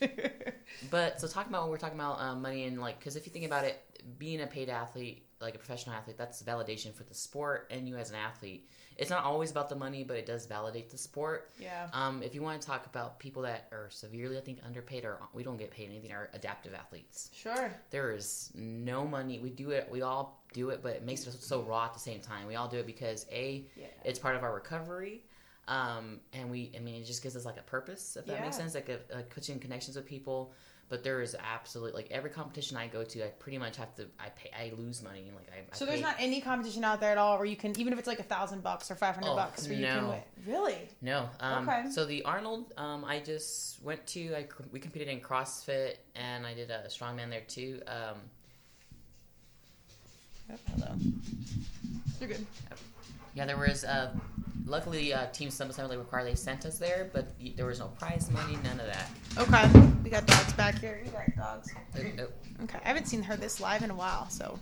[0.91, 3.31] But so talking about when we're talking about um, money and like, because if you
[3.31, 3.79] think about it,
[4.19, 7.95] being a paid athlete, like a professional athlete, that's validation for the sport and you
[7.95, 8.67] as an athlete.
[8.97, 11.51] It's not always about the money, but it does validate the sport.
[11.59, 11.87] yeah.
[11.93, 15.19] Um, if you want to talk about people that are severely, I think, underpaid or
[15.33, 17.29] we don't get paid anything, are adaptive athletes.
[17.33, 17.71] Sure.
[17.91, 19.39] There is no money.
[19.39, 19.87] We do it.
[19.91, 22.47] We all do it, but it makes it so raw at the same time.
[22.47, 23.87] We all do it because a, Yeah.
[24.05, 25.23] it's part of our recovery,
[25.67, 26.71] um, and we.
[26.75, 28.75] I mean, it just gives us like a purpose, if that makes sense.
[28.75, 30.53] Like, a, like coaching connections with people.
[30.87, 34.03] But there is absolutely like every competition I go to, I pretty much have to.
[34.19, 34.51] I pay.
[34.55, 35.31] I lose money.
[35.35, 35.61] Like I.
[35.61, 37.91] I So there's pay- not any competition out there at all where you can, even
[37.91, 40.19] if it's like a thousand bucks or five hundred Oh, bucks, where you can win.
[40.45, 40.77] Really?
[41.01, 41.27] No.
[41.39, 41.89] Um, Okay.
[41.89, 44.35] So the Arnold, um, I just went to.
[44.35, 47.81] I we competed in CrossFit, and I did a strongman there too.
[47.87, 48.17] Um,
[50.75, 50.91] hello.
[52.19, 52.45] You're good.
[53.33, 53.83] yeah, there was.
[53.83, 54.11] Uh,
[54.65, 57.87] luckily, uh, Team Some Assembly required they sent us there, but y- there was no
[57.99, 59.09] prize money, none of that.
[59.37, 59.79] Okay.
[60.03, 61.01] We got dogs back here.
[61.03, 61.73] You got dogs.
[61.95, 62.25] Uh, uh,
[62.63, 62.79] Okay.
[62.85, 64.57] I haven't seen her this live in a while, so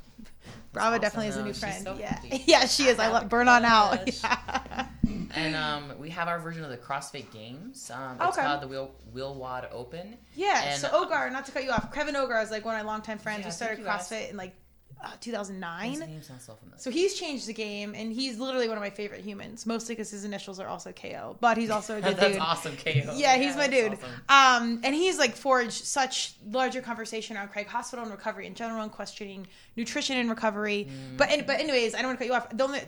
[0.71, 1.45] Bravo awesome, definitely is a though.
[1.45, 1.83] new She's friend.
[1.83, 2.19] so yeah.
[2.45, 2.97] yeah, she is.
[2.97, 3.91] I love burn on out.
[4.01, 4.23] crush.
[4.23, 4.87] Yeah.
[5.35, 7.91] and um, we have our version of the CrossFit Games.
[7.91, 8.47] Um, it's Okay.
[8.47, 10.17] called the Will WheelWOD Open.
[10.35, 12.83] Yeah, And- so Ogar, not to cut you off, Kevin Ogar is like one of
[12.83, 13.41] my longtime friends.
[13.41, 14.09] Yeah, we started thank you, guys.
[14.09, 14.55] CrossFit in like
[15.03, 15.99] uh, His 2009.
[15.99, 16.79] name sounds so familiar.
[16.79, 20.09] So he's changed the game, and he's literally one of my favorite humans, mostly because
[20.11, 21.37] his initials are also KO.
[21.39, 22.41] But he's also a good That's dude.
[22.41, 23.13] awesome, KO.
[23.15, 23.93] Yeah, he's my dude.
[24.29, 24.63] awesome.
[24.73, 28.81] Um, and he's like forged such larger conversation around Craig Hospital and recovery in general,
[28.81, 30.87] and questioning nutrition and recovery.
[30.89, 31.17] Mm.
[31.17, 32.49] But but anyways, I don't want to cut you off.
[32.57, 32.81] The only,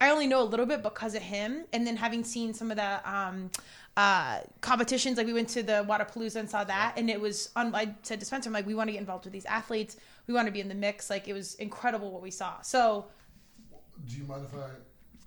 [0.00, 2.76] I only know a little bit because of him, and then having seen some of
[2.76, 3.50] the um,
[3.96, 5.18] uh, competitions.
[5.18, 7.50] Like we went to the Wadapalooza and saw that, and it was.
[7.56, 9.96] On, I said to Spencer, I'm like, we want to get involved with these athletes.
[10.26, 11.10] We want to be in the mix.
[11.10, 12.60] Like it was incredible what we saw.
[12.62, 13.06] So
[14.06, 14.68] Do you mind if I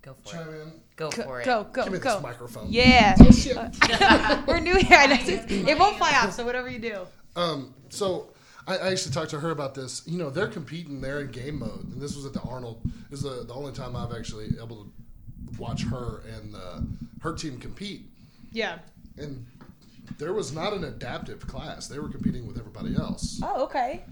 [0.01, 0.61] Go for chime it.
[0.61, 0.71] in?
[0.97, 1.45] Go go, for it.
[1.45, 2.13] go, go, Give me go.
[2.13, 2.67] this microphone.
[2.69, 3.57] Yeah, Shit.
[4.47, 4.97] we're new here.
[4.99, 5.17] I know.
[5.19, 6.31] It won't fly off.
[6.33, 7.07] So whatever you do.
[7.35, 8.29] Um, so
[8.67, 10.03] I, I used to talk to her about this.
[10.05, 11.01] You know, they're competing.
[11.01, 12.81] They're in game mode, and this was at the Arnold.
[13.09, 14.91] This is the, the only time I've actually able to
[15.59, 16.79] watch her and uh,
[17.21, 18.03] her team compete.
[18.51, 18.77] Yeah.
[19.17, 19.45] And
[20.19, 21.87] there was not an adaptive class.
[21.87, 23.39] They were competing with everybody else.
[23.43, 24.03] Oh, okay.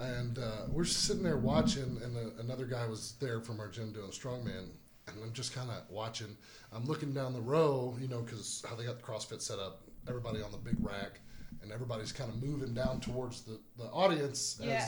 [0.00, 3.92] And uh, we're sitting there watching, and uh, another guy was there from our gym
[3.92, 4.68] doing strongman.
[5.06, 6.36] And I'm just kind of watching.
[6.72, 9.82] I'm looking down the row, you know, because how they got the CrossFit set up.
[10.06, 11.20] Everybody on the big rack,
[11.62, 14.86] and everybody's kind of moving down towards the, the audience Yeah.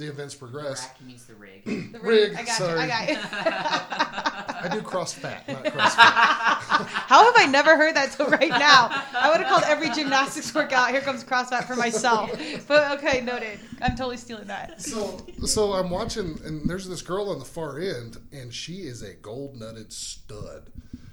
[0.00, 0.86] The events progress.
[0.86, 1.62] Rack means the rig.
[1.92, 2.78] The Rig, I got sorry.
[2.78, 2.84] you.
[2.84, 3.16] I got you.
[4.62, 6.86] I do cross fat, not CrossFit.
[6.86, 8.88] How have I never heard that till right now?
[9.14, 10.90] I would have called every gymnastics workout.
[10.90, 12.30] Here comes cross fat for myself.
[12.68, 13.60] But okay, noted.
[13.82, 14.80] I'm totally stealing that.
[14.80, 19.02] so, so I'm watching, and there's this girl on the far end, and she is
[19.02, 20.70] a gold nutted stud.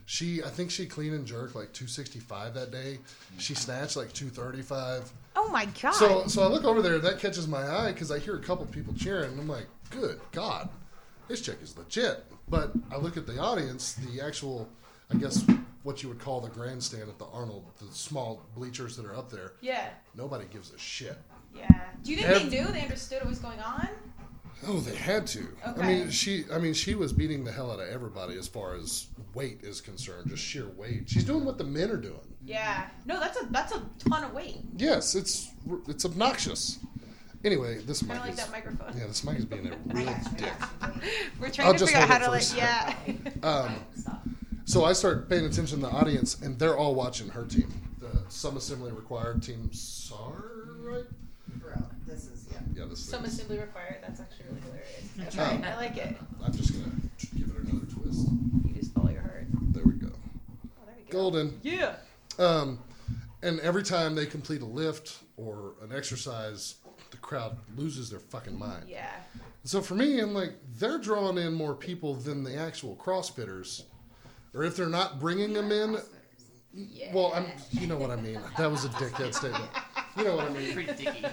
[0.10, 2.98] She, I think she clean and jerk like 265 that day.
[3.40, 5.12] She snatched like 235.
[5.36, 5.92] Oh my god.
[5.96, 8.66] So, so I look over there, that catches my eye because I hear a couple
[8.68, 10.70] people cheering, and I'm like, "Good God,
[11.28, 14.70] this chick is legit." But I look at the audience, the actual,
[15.14, 15.46] I guess,
[15.84, 19.30] what you would call the grandstand at the Arnold, the small bleachers that are up
[19.30, 19.54] there.
[19.60, 19.90] yeah.
[20.16, 21.18] Nobody gives a shit.
[21.54, 21.68] Yeah.
[22.04, 22.68] Do you think Ev- they knew?
[22.72, 23.90] They understood what was going on?
[24.66, 25.48] Oh, they had to.
[25.66, 26.46] I mean, she.
[26.52, 29.82] I mean, she was beating the hell out of everybody as far as weight is
[29.82, 31.04] concerned, just sheer weight.
[31.08, 32.20] She's doing what the men are doing.
[32.44, 32.88] Yeah.
[33.06, 34.58] No, that's a that's a ton of weight.
[34.76, 35.52] Yes, it's
[35.88, 36.80] it's obnoxious.
[37.44, 38.38] Anyway, this mic like is.
[38.38, 38.98] that microphone.
[38.98, 40.52] Yeah, this mic is being a real dick.
[41.40, 42.96] We're trying I'll to figure out how to like yeah.
[43.44, 43.76] Um,
[44.66, 48.10] so I start paying attention to the audience, and they're all watching her team, the
[48.30, 49.70] Some Assembly Required team.
[49.72, 50.34] SAR,
[50.80, 51.06] right?
[52.78, 53.16] Bro, this is yeah.
[53.18, 53.22] Yeah, this.
[53.22, 53.98] Some assembly required.
[54.02, 54.90] That's actually really hilarious.
[55.18, 55.42] That's Oh.
[55.44, 55.64] right.
[55.64, 56.18] I like it.
[56.44, 56.92] I'm just gonna
[57.36, 58.28] give it another twist.
[58.66, 59.48] You just follow your heart.
[59.74, 60.08] There we go.
[60.12, 61.12] Oh, there we go.
[61.12, 61.60] Golden.
[61.64, 61.96] Yeah.
[62.40, 62.80] Um,
[63.42, 66.76] and every time they complete a lift or an exercise,
[67.12, 68.86] the crowd loses their fucking mind.
[68.88, 69.10] Yeah.
[69.64, 73.84] So for me, I'm like, they're drawing in more people than the actual CrossFitters.
[74.54, 75.98] Or if they're not bringing them in,
[76.74, 77.14] Yeah.
[77.14, 78.40] well, I'm, you know what I mean.
[78.58, 79.70] That was a dickhead statement.
[80.18, 80.74] You know what I mean.
[80.74, 81.26] Pretty dicky.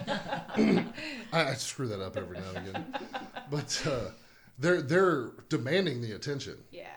[1.33, 2.85] I, I screw that up every now and again.
[3.49, 4.11] But uh,
[4.59, 6.87] they're they're demanding the attention, yeah.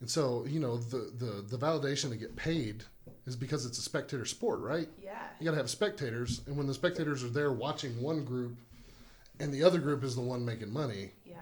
[0.00, 2.84] and so you know the the the validation to get paid
[3.26, 4.88] is because it's a spectator sport, right?
[5.02, 5.18] Yeah.
[5.38, 8.56] You got to have spectators, and when the spectators are there watching one group,
[9.40, 11.36] and the other group is the one making money, Yeah.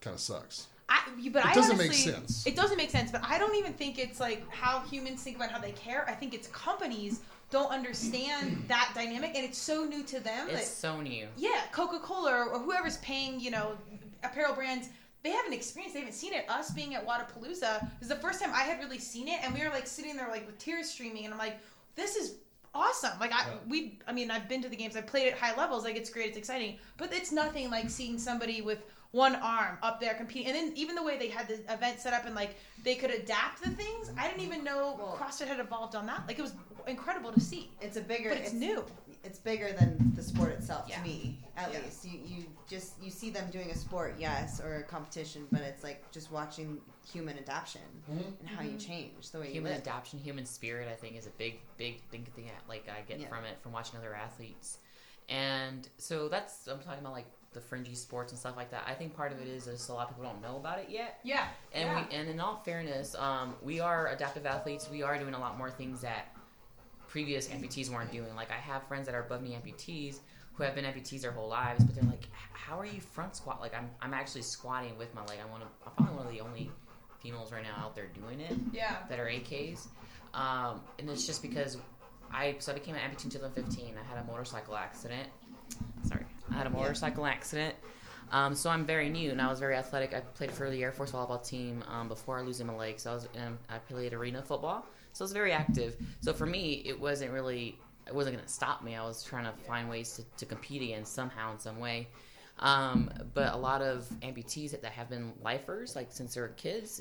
[0.00, 0.66] kind of sucks.
[0.88, 1.00] I,
[1.32, 2.46] but It I doesn't honestly, make sense.
[2.46, 5.50] It doesn't make sense, but I don't even think it's like how humans think about
[5.50, 6.08] how they care.
[6.08, 10.48] I think it's companies don't understand that dynamic, and it's so new to them.
[10.48, 11.26] It's that, so new.
[11.36, 13.72] yeah, Coca Cola or whoever's paying, you know,
[14.22, 14.88] apparel brands.
[15.22, 15.94] They haven't experienced.
[15.94, 16.48] They haven't seen it.
[16.48, 19.62] Us being at Wadapalooza is the first time I had really seen it, and we
[19.62, 21.58] were like sitting there like with tears streaming, and I'm like,
[21.96, 22.36] this is
[22.74, 23.18] awesome.
[23.18, 24.96] Like I we I mean I've been to the games.
[24.96, 25.84] I've played at high levels.
[25.84, 26.28] Like it's great.
[26.28, 28.78] It's exciting, but it's nothing like seeing somebody with
[29.12, 30.48] one arm up there competing.
[30.48, 33.10] And then even the way they had the event set up and like they could
[33.10, 34.10] adapt the things.
[34.18, 36.26] I didn't even know Well- CrossFit had evolved on that.
[36.26, 36.54] Like it was
[36.86, 37.70] incredible to see.
[37.80, 38.28] It's a bigger.
[38.30, 38.84] But it's new.
[39.24, 40.98] It's bigger than the sport itself Yeah.
[40.98, 41.80] to me, at Yeah.
[41.80, 42.04] least.
[42.04, 45.82] You you just you see them doing a sport, yes, or a competition, but it's
[45.82, 46.80] like just watching
[47.12, 48.20] human adaptation mm-hmm.
[48.40, 48.78] and how you mm-hmm.
[48.78, 49.80] change the way you Human live.
[49.80, 52.44] adaptation, human spirit, I think, is a big, big, big thing.
[52.46, 53.28] that, Like I get Yeah.
[53.28, 54.78] from it from watching other athletes,
[55.28, 58.84] and so that's I'm talking about like the fringy sports and stuff like that.
[58.86, 60.86] I think part of it is just a lot of people don't know about it
[60.90, 61.18] yet.
[61.24, 61.46] Yeah.
[61.72, 62.06] And yeah.
[62.08, 64.88] we and in all fairness, um, we are adaptive athletes.
[64.90, 66.34] We are doing a lot more things that
[67.08, 68.34] previous amputees weren't doing.
[68.36, 70.18] Like I have friends that are above me amputees
[70.54, 73.60] who have been amputees their whole lives, but they're like, "How are you front squat?"
[73.60, 75.38] Like I'm, I'm actually squatting with my leg.
[75.42, 76.70] I'm one of, I'm probably one of the only
[77.20, 78.96] females right now out there doing it yeah.
[79.08, 79.86] that are AKs,
[80.34, 81.78] um, and it's just because
[82.32, 83.94] I so I became an amputee in 2015.
[83.96, 85.28] I had a motorcycle accident.
[86.04, 87.74] Sorry, I had a motorcycle accident.
[88.30, 90.12] Um, so I'm very new, and I was very athletic.
[90.12, 93.00] I played for the Air Force volleyball team um, before losing my leg.
[93.00, 95.96] So I was um, I played arena football, so I was very active.
[96.20, 98.96] So for me, it wasn't really it wasn't going to stop me.
[98.96, 102.08] I was trying to find ways to, to compete again somehow in some way.
[102.60, 106.48] Um, but a lot of amputees that, that have been lifers, like since they were
[106.48, 107.00] kids,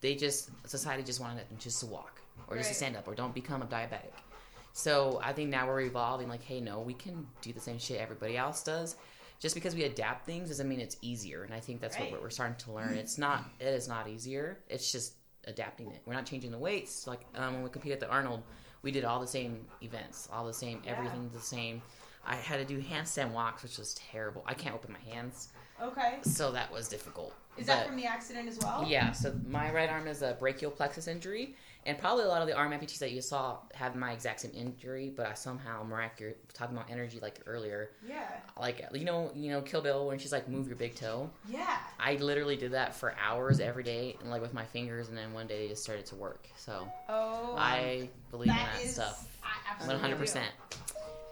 [0.00, 3.14] they just society just wanted them just to walk or just to stand up or
[3.14, 4.12] don't become a diabetic.
[4.76, 6.28] So I think now we're evolving.
[6.28, 8.96] Like, hey, no, we can do the same shit everybody else does.
[9.38, 11.44] Just because we adapt things doesn't mean it's easier.
[11.44, 12.10] And I think that's Right.
[12.10, 12.94] what we're- starting to learn.
[12.94, 13.44] It's not.
[13.60, 14.58] It is not easier.
[14.68, 16.02] It's just adapting it.
[16.04, 17.06] We're not changing the weights.
[17.06, 18.42] Like um, when we competed at the Arnold,
[18.82, 20.92] we did all the same events, all the same, Yeah.
[20.92, 21.80] everything's the same.
[22.26, 24.42] I had to do handstand walks, which was terrible.
[24.46, 25.50] I can't open my hands,
[25.82, 26.18] Okay.
[26.22, 27.34] so that was difficult.
[27.56, 28.84] Is that from the accident as well?
[28.86, 31.54] yeah, so my right arm is a brachial plexus injury,
[31.86, 34.50] and probably a lot of the arm amputees that you saw have my exact same
[34.54, 38.26] injury, but I somehow miraculous talking about energy like earlier, Yeah.
[38.58, 41.30] like you know, you know, Kill Bill when she's like move your big toe.
[41.48, 41.76] Yeah.
[42.00, 45.32] I literally did that for hours every day, and like with my fingers, and then
[45.32, 46.48] one day it just started to work.
[46.56, 47.54] So Oh.
[47.56, 50.50] I believe in that that is- stuff, one absolutely hundred percent.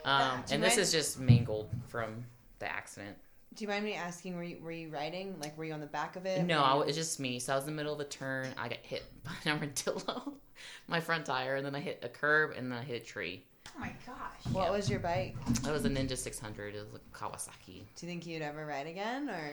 [0.05, 2.25] Um, and this is just mangled from
[2.61, 3.17] the accident.
[3.55, 4.35] Do you mind me asking?
[4.37, 5.35] Were you, were you riding?
[5.41, 6.43] Like, were you on the back of it?
[6.45, 7.39] No, Were I, you- wa- it's just me.
[7.39, 8.49] So I was in the middle of the turn.
[8.57, 10.35] I got hit by an armadillo,
[10.89, 13.45] my front tire, and then I hit a curb, and then I hit a tree.
[13.77, 14.53] Oh my gosh.
[14.55, 15.35] What was your bike?
[15.63, 16.75] That was a Ninja 600.
[16.75, 17.67] It was a Kawasaki.
[17.67, 19.53] Do you think you'd ever ride again, or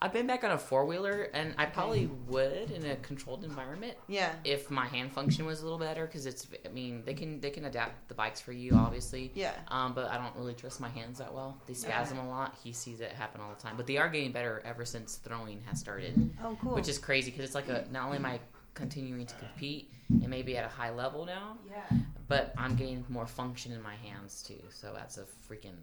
[0.00, 3.96] I've been back on a four wheeler, and I probably would in a controlled environment
[4.08, 4.32] yeah?
[4.44, 6.06] if my hand function was a little better.
[6.06, 9.32] Because it's, I mean, they can they can adapt the bikes for you, obviously.
[9.34, 9.52] Yeah.
[9.68, 11.58] Um, but I don't really trust my hands that well.
[11.66, 12.56] They spasm a lot.
[12.62, 13.76] He sees it happen all the time.
[13.76, 16.30] But they are getting better ever since throwing has started.
[16.44, 16.74] Oh, cool.
[16.74, 18.38] which is crazy because it's like a not only am I
[18.74, 21.98] continuing to compete and maybe at a high level now, Yeah.
[22.28, 24.60] but I'm getting more function in my hands too.
[24.70, 25.76] So that's a freaking.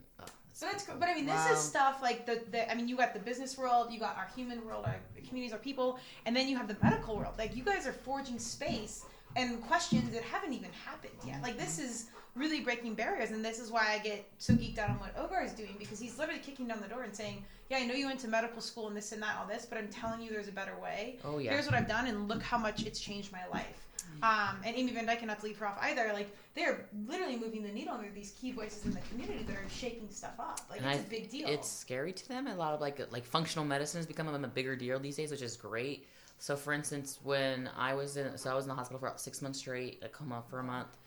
[0.54, 0.96] So that's cool.
[1.00, 1.54] But I mean, this Wow.
[1.54, 2.72] is stuff like the, the.
[2.72, 5.60] I mean, you got the business world, you got our human world, our communities, our
[5.60, 7.34] people, and then you have the medical world.
[7.38, 9.04] Like you guys are forging space
[9.36, 11.42] and questions that haven't even happened yet.
[11.42, 14.90] Like this is really breaking barriers, and this is why I get so geeked out
[14.92, 17.78] on what Ogar is doing because he's literally kicking down the door and saying, "Yeah,
[17.78, 19.88] I know you went to medical school and this and that, all this, but I'm
[19.88, 21.18] telling you, there's a better way.
[21.26, 21.52] Oh yeah.
[21.52, 23.88] Here's what I've done, and look how much it's changed my life."
[24.22, 27.62] Um, and Amy Van Dyken, not to leave her off either, like they're literally moving
[27.64, 27.94] the needle.
[27.96, 30.62] And they're these key voices in the community that are shaking stuff up.
[30.70, 31.50] Like And it's I- a big deal.
[31.50, 32.48] It's scary to them.
[32.48, 35.42] A lot of like like functional medicine has become a bigger deal these days, which
[35.42, 36.08] is great.
[36.40, 39.22] So, for instance, when I was in, so I was in the hospital for about
[39.22, 40.98] six months straight, a coma for a month.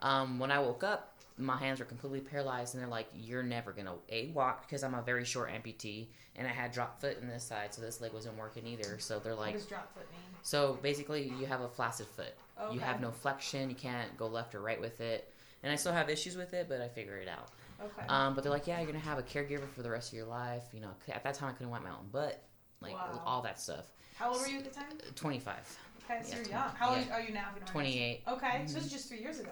[0.00, 3.72] Um, when I woke up, my hands were completely paralyzed, and they're like, "You're never
[3.72, 7.28] gonna a walk because I'm a very short amputee, and I had drop foot in
[7.28, 8.98] this side, so this leg wasn't working either.
[8.98, 10.20] So they're like, what does drop foot mean?
[10.42, 12.34] so basically, you have a flaccid foot.
[12.72, 13.68] You have no flexion.
[13.70, 15.32] You can't go left or right with it.
[15.62, 17.48] And I still have issues with it, but I figure it out.
[17.82, 18.06] Okay.
[18.08, 20.26] Um, but they're like, yeah, you're gonna have a caregiver for the rest of your
[20.26, 20.64] life.
[20.72, 22.42] You know, at that time I couldn't wipe my own butt,
[22.80, 23.22] like Wow.
[23.26, 23.86] all that stuff.
[24.16, 24.86] How old were you at the time?
[25.14, 26.68] Twenty five, Okay, so Yeah, you're twenty- young.
[26.76, 27.14] How old yeah.
[27.14, 27.48] are you now?
[27.50, 28.22] If you don't mind twenty eight?
[28.28, 29.50] Okay, so it's just three years ago.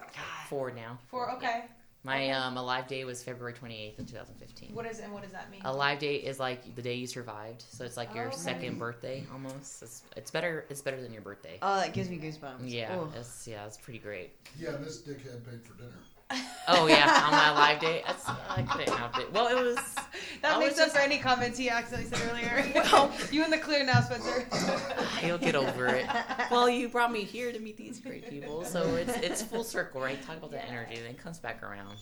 [0.48, 0.98] four now.
[1.08, 1.30] Four.
[1.32, 1.64] Okay.
[2.04, 2.30] My Okay.
[2.32, 4.74] um alive day was February twenty eighth of two thousand fifteen.
[4.74, 5.62] What is and what does that mean?
[5.64, 8.36] Alive day is like the day you survived, so it's like your Okay.
[8.36, 9.82] second birthday almost.
[9.82, 10.66] It's, it's better.
[10.68, 11.58] It's better than your birthday.
[11.62, 12.58] Oh, that gives me goosebumps.
[12.70, 13.08] Yeah, Ooh.
[13.16, 14.32] it's yeah, it's pretty great.
[14.58, 15.96] Yeah, this dickhead paid for dinner.
[16.68, 18.04] Oh yeah, on my live date.
[18.06, 19.32] that's, I couldn't help it.
[19.32, 19.76] Well, it was.
[20.42, 22.82] that I makes was up just- for any comments he accidentally said earlier.
[22.92, 24.46] Well- you in the clear now, Spencer.
[25.24, 26.06] You'll get over it.
[26.50, 30.00] Well, you brought me here to meet these great people, so it's it's full circle,
[30.00, 30.20] right?
[30.22, 31.96] Talk about the energy, then it comes back around.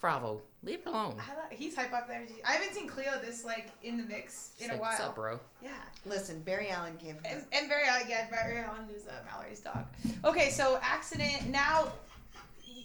[0.00, 1.16] Bravo, leave it alone.
[1.18, 2.34] I He's hype off the energy.
[2.46, 4.90] I haven't seen Cleo this like in the mix in It's a while.
[4.90, 5.40] What's up, bro?
[5.62, 5.70] Yeah.
[6.06, 9.84] Listen, Barry Allen came from And, and Barry, yeah, Barry Allen is uh, Mallory's dog.
[10.24, 11.48] Okay, so accident.
[11.48, 11.92] Now,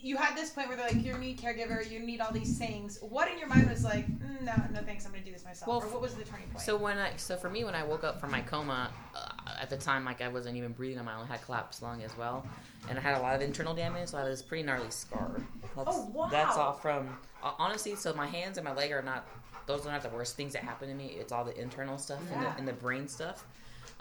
[0.05, 2.99] you had this point where they're like, you need caregiver, you need all these things.
[3.01, 5.67] What in your mind was like, mm, no, no thanks, I'm gonna do this myself?
[5.67, 6.61] Well, or what was the turning point?
[6.61, 9.71] So when I so for me when I woke up from my coma, uh, at
[9.71, 12.15] the time like I wasn't even breathing on my own, I had collapsed lung as
[12.15, 12.45] well,
[12.87, 15.41] and I had a lot of internal damage, so I had this pretty gnarly scar.
[15.75, 16.27] That's, Oh, wow.
[16.29, 17.09] That's all from
[17.43, 17.95] uh, honestly.
[17.95, 19.25] So my hands and my leg are not;
[19.65, 21.15] those are not the worst things that happened to me.
[21.19, 23.43] It's all the internal stuff and, the, and the brain stuff.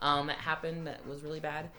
[0.01, 1.71] Um, that happened that was really bad.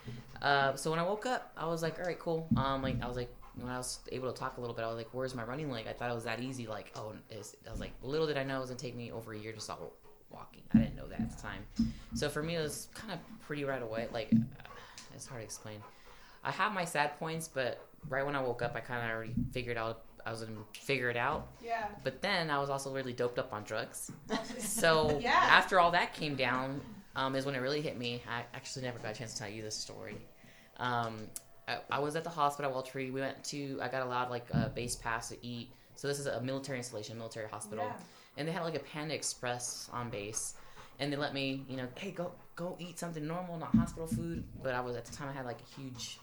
[0.42, 2.48] Uh, so when I woke up, I was like, all right, cool.
[2.58, 4.88] Um, like I was like, when I was able to talk a little bit, I
[4.88, 5.86] was like, where's my running leg?
[5.88, 6.68] I thought it was that easy.
[6.68, 7.38] Like, oh, I
[7.72, 9.60] was like, little did I know it was gonna take me over a year to
[9.62, 9.82] stop
[10.30, 10.62] walking.
[10.74, 11.66] I didn't know that at the time.
[12.16, 14.08] So for me, it was kind of pretty right away.
[14.12, 14.64] Like, uh,
[15.14, 15.82] it's hard to explain.
[16.44, 19.34] I have my sad points, but right when I woke up, I kind of already
[19.52, 21.48] figured out I was gonna figure it out.
[21.64, 21.88] yeah.
[22.04, 24.12] But then I was also really doped up on drugs.
[24.60, 25.30] So Yeah.
[25.32, 26.82] after all that came down,
[27.16, 28.22] um, is when it really hit me.
[28.30, 30.18] I actually never got a chance to tell you this story.
[30.78, 31.28] Um,
[31.68, 33.14] I, I was at the hospital at Walter Reed.
[33.14, 33.80] We went to.
[33.82, 35.70] I got allowed like a base pass to eat.
[35.96, 37.94] So this is a military installation, military hospital, Yeah.
[38.38, 40.56] and they had like a Panda Express on base,
[41.00, 44.44] and they let me, you know, hey, go go eat something normal, not hospital food.
[44.62, 46.20] But I was at the time I had like a huge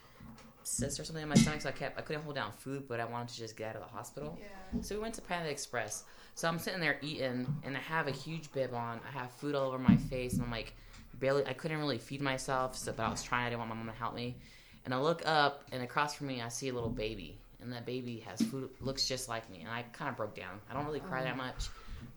[0.64, 3.00] cyst or something in my stomach, so I kept I couldn't hold down food, but
[3.00, 4.38] I wanted to just get out of the hospital.
[4.40, 4.80] Yeah.
[4.82, 6.04] So we went to Panda Express.
[6.34, 9.00] So I'm sitting there eating, and I have a huge bib on.
[9.06, 10.74] I have food all over my face, and I'm like,
[11.18, 11.46] barely.
[11.46, 13.46] I couldn't really feed myself, so but I was trying.
[13.46, 14.36] I didn't want my mom to help me.
[14.84, 17.86] And I look up, and across from me, I see a little baby, and that
[17.86, 20.58] baby has food, looks just like me, and I kind of broke down.
[20.70, 21.68] I don't really cry that much,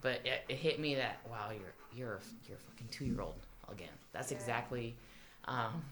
[0.01, 3.36] but it, it hit me that wow, you're you're you're a fucking two year old
[3.72, 3.89] again.
[4.13, 4.38] That's Yeah.
[4.38, 4.95] exactly.
[5.45, 5.84] Um,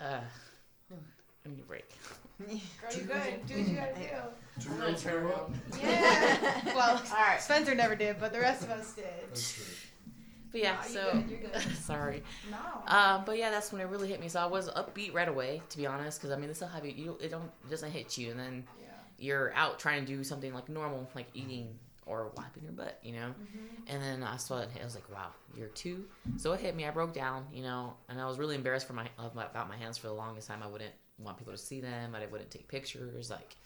[0.00, 0.20] Uh,
[1.44, 1.90] I need a break.
[2.38, 2.48] Girl,
[2.94, 3.46] you good.
[3.46, 4.60] Do what you gotta do.
[4.60, 5.50] Two year olds grow up.
[5.82, 6.60] Yeah.
[6.66, 7.42] well, All right.
[7.42, 9.04] Spencer never did, but the rest of us did.
[10.50, 11.76] But yeah, you so good, you're good.
[11.76, 12.22] sorry.
[12.50, 12.58] No.
[12.86, 14.28] Um, but yeah, that's when it really hit me.
[14.28, 16.86] So I was upbeat right away, to be honest, because I mean, this will have
[16.86, 16.92] you.
[16.92, 18.86] You it don't it doesn't hit you, and then yeah.
[19.18, 23.12] you're out trying to do something like normal, like eating or wiping your butt, you
[23.12, 23.34] know.
[23.86, 24.70] And then I saw it.
[24.80, 26.06] I was like, wow, you're two.
[26.38, 26.86] So it hit me.
[26.86, 29.98] I broke down, you know, and I was really embarrassed for my about my hands
[29.98, 30.62] for the longest time.
[30.62, 32.14] I wouldn't want people to see them.
[32.14, 33.56] I wouldn't take pictures, like.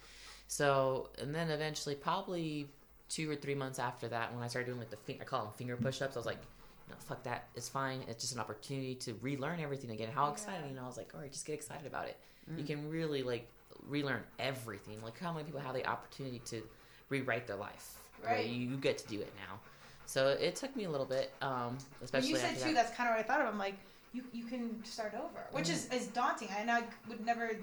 [0.49, 2.69] So and then eventually, probably
[3.09, 5.53] two or three months after that, when I started doing like the I call them
[5.57, 6.41] finger push-ups, I was like,
[6.93, 7.49] no, fuck that.
[7.55, 8.05] It's fine.
[8.09, 10.09] It's just an opportunity to relearn everything again.
[10.15, 10.69] How exciting!
[10.71, 12.17] You know, I was like, all right, just get excited about it.
[12.57, 13.49] You can really like
[13.89, 15.01] relearn everything.
[15.03, 16.63] Like how many people have the opportunity to
[17.09, 17.97] rewrite their life?
[18.25, 18.47] Right.
[18.47, 19.59] You, you get to do it now.
[20.07, 22.75] So it took me a little bit, um, especially you said two, that.
[22.75, 23.47] that's kind of what I thought of.
[23.47, 23.75] I'm like,
[24.13, 25.95] you you can start over, which is, Mm-hmm.
[25.97, 26.49] is daunting.
[26.59, 27.57] And I would never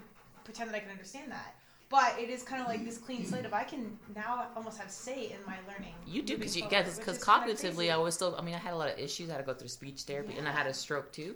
[0.46, 1.56] pretend that I can understand that.
[1.90, 4.92] But it is kind of like this clean slate of I can now almost have
[4.92, 5.94] say in my learning.
[6.06, 7.92] You do because you forward, because cognitively.
[7.92, 9.56] I was still I mean I had a lot of issues I had to go
[9.56, 11.36] through speech therapy and I had a stroke too,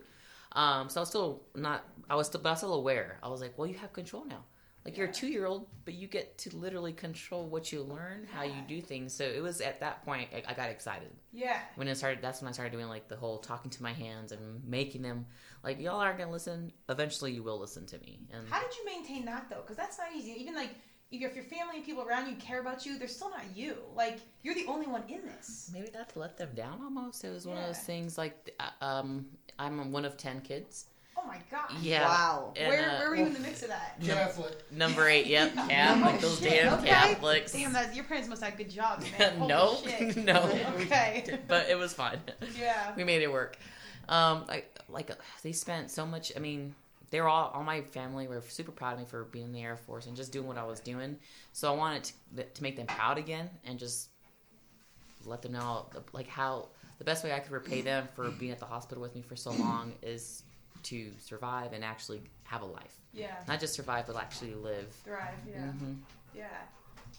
[0.51, 3.17] um, so I was still not I was still but I was still aware.
[3.23, 4.43] I was like well you have control now.
[4.85, 8.27] Like you're a two year old but you get to literally control what you learn
[8.31, 9.13] how you do things.
[9.13, 11.09] So it was at that point I, I got excited.
[11.31, 11.57] Yeah.
[11.75, 14.31] when it started that's when I started doing like the whole talking to my hands
[14.31, 15.25] and making them
[15.63, 18.85] like y'all aren't gonna listen eventually you will listen to me and How did you
[18.85, 19.61] maintain that though?
[19.61, 20.31] Because that's not easy.
[20.39, 20.71] Even like
[21.11, 23.77] if your family and people around you care about you, they're still not you.
[23.95, 25.69] Like you're the only one in this.
[25.73, 28.85] maybe not to let them down almost it was one of those things like uh,
[28.85, 29.25] um
[29.59, 30.85] I'm one of ten kids
[31.15, 31.69] Oh my god!
[31.81, 32.53] yeah Wow.
[32.57, 33.97] And, where, uh, where were you in the mix of that?
[34.03, 34.71] Catholic.
[34.71, 36.87] Number eight, yep, Catholic, those shit, damn okay.
[36.89, 37.53] Catholics.
[37.53, 39.37] Damn, that your parents must have had good jobs, man.
[39.37, 40.17] Holy no, shit.
[40.17, 40.41] no.
[40.81, 41.39] Okay.
[41.47, 42.19] but it was fun.
[42.59, 42.93] Yeah.
[42.97, 43.57] We made it work.
[44.09, 45.11] Um, like, like
[45.43, 46.31] they spent so much.
[46.35, 46.75] I mean,
[47.09, 49.61] they were all, all my family were super proud of me for being in the
[49.61, 51.17] Air Force and just doing what I was doing.
[51.51, 54.09] So I wanted to, to make them proud again and just
[55.25, 58.59] let them know like how the best way I could repay them for being at
[58.59, 60.43] the hospital with me for so long is
[60.83, 62.97] to survive and actually have a life.
[63.13, 63.35] Yeah.
[63.47, 64.87] Not just survive, but actually live.
[65.05, 65.29] Thrive.
[65.47, 65.59] Yeah.
[65.71, 65.93] hmm
[66.35, 66.47] Yeah.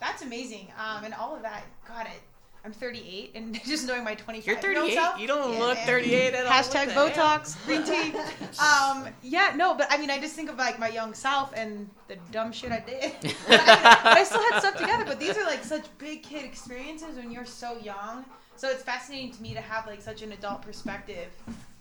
[0.00, 0.72] That's amazing.
[0.78, 1.64] Um, and all of that.
[1.86, 2.20] God, it.
[2.64, 4.94] I'm 38, and just knowing my 25 You're 38.
[4.94, 5.20] self.
[5.20, 6.52] You don't Yeah, look 38 at all.
[6.52, 7.38] Hashtag What the hell?
[7.38, 8.16] Botox, green tea.
[8.58, 11.90] um, yeah, no, but I mean, I just think of like my young self and
[12.08, 13.12] the dumb shit I did.
[13.20, 15.04] but, I, but I still had stuff together.
[15.04, 18.24] But these are like such big kid experiences when you're so young.
[18.56, 21.28] So it's fascinating to me to have like such an adult perspective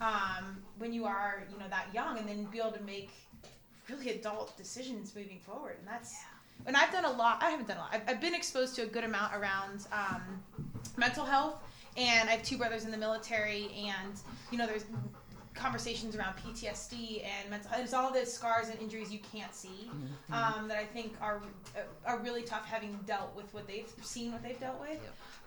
[0.02, 3.12] um, when you are, you know, that young, and then be able to make
[3.90, 5.78] really adult decisions moving forward.
[5.80, 6.14] And that's
[6.66, 7.42] and I've done a lot.
[7.42, 7.90] I haven't done a lot.
[7.94, 10.22] I've, I've been exposed to a good amount around um,
[10.98, 11.56] mental health,
[11.98, 14.14] and I have two brothers in the military, and
[14.52, 14.86] you know, there's
[15.54, 17.80] conversations around PTSD and mental health.
[17.80, 19.90] There's all the scars and injuries you can't see
[20.32, 21.42] um, that I think are
[22.06, 25.00] are really tough, having dealt with what they've seen, what they've dealt with.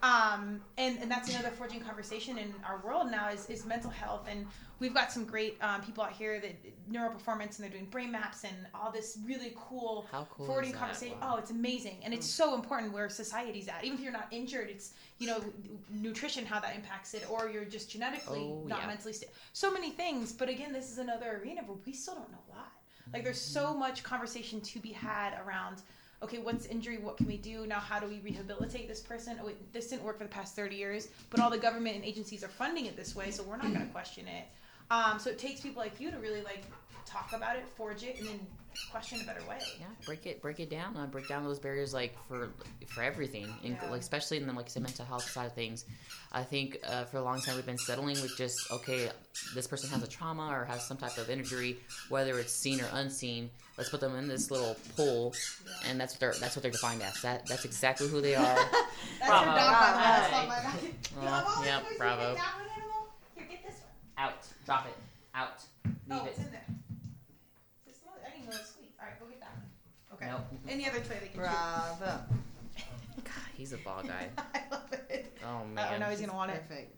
[0.02, 4.26] Um, and, and that's another forging conversation in our world now is, is mental health.
[4.30, 4.46] And
[4.78, 6.54] we've got some great um, people out here that
[6.92, 11.16] neuroperformance and they're doing brain maps and all this really cool How cool forwarding conversation.
[11.20, 11.34] Wow.
[11.34, 11.96] Oh, it's amazing.
[12.04, 13.84] And it's so important where society's at.
[13.84, 15.42] Even if you're not injured, it's, you know,
[15.90, 18.86] nutrition, how that impacts it, or you're just genetically Oh, not yeah.
[18.86, 20.32] mentally sta So many things.
[20.32, 22.72] But again, this is another arena where we still don't know a lot.
[23.12, 23.78] Like there's so Mm-hmm.
[23.78, 25.82] much conversation to be had around
[26.22, 26.96] okay, what's injury?
[26.96, 27.66] What can we do?
[27.66, 29.36] Now, how do we rehabilitate this person?
[29.40, 32.04] Oh, wait, this didn't work for the past 30 years, but all the government and
[32.06, 34.46] agencies are funding it this way, so we're not going to question it.
[34.90, 36.62] Um, so it takes people like you to really like
[37.04, 38.40] talk about it, forge it, and then
[38.92, 39.58] question a better way.
[39.80, 40.96] Yeah, break it, break it down.
[40.96, 42.50] Uh, break down those barriers, like for
[42.88, 43.90] for everything, and Yeah.
[43.90, 45.84] like especially in the like I said, mental health side of things.
[46.32, 49.10] I think uh, for a long time we've been settling with just okay,
[49.54, 51.78] this person has a trauma or has some type of injury,
[52.08, 53.50] whether it's seen or unseen.
[53.78, 55.34] Let's put them in this little pool,
[55.88, 57.20] and that's what they're that's what they're defined as.
[57.22, 58.44] That that's exactly who they are.
[59.18, 59.46] That's Bravo.
[59.46, 60.02] your dog, by the way.
[60.06, 60.72] That's not my dog.
[61.22, 62.22] You have all the yep, toys, you bravo.
[62.22, 63.08] get that one animal?
[63.34, 63.85] Here, get this one.
[64.18, 64.94] Out, drop it,
[65.34, 66.28] out, oh, leave oh, it.
[66.30, 66.64] it's in there.
[67.86, 68.14] Is this one?
[68.26, 68.92] I didn't know it sweet.
[68.98, 70.14] All right, go get that one.
[70.14, 70.26] Okay.
[70.30, 70.60] Nope.
[70.68, 72.04] Any other toy they can Bravo.
[73.24, 74.28] God, he's a ball guy.
[74.54, 75.36] I love it.
[75.44, 76.00] Oh Oh, man.
[76.00, 76.62] now he's gonna want it.
[76.68, 76.92] Perfect.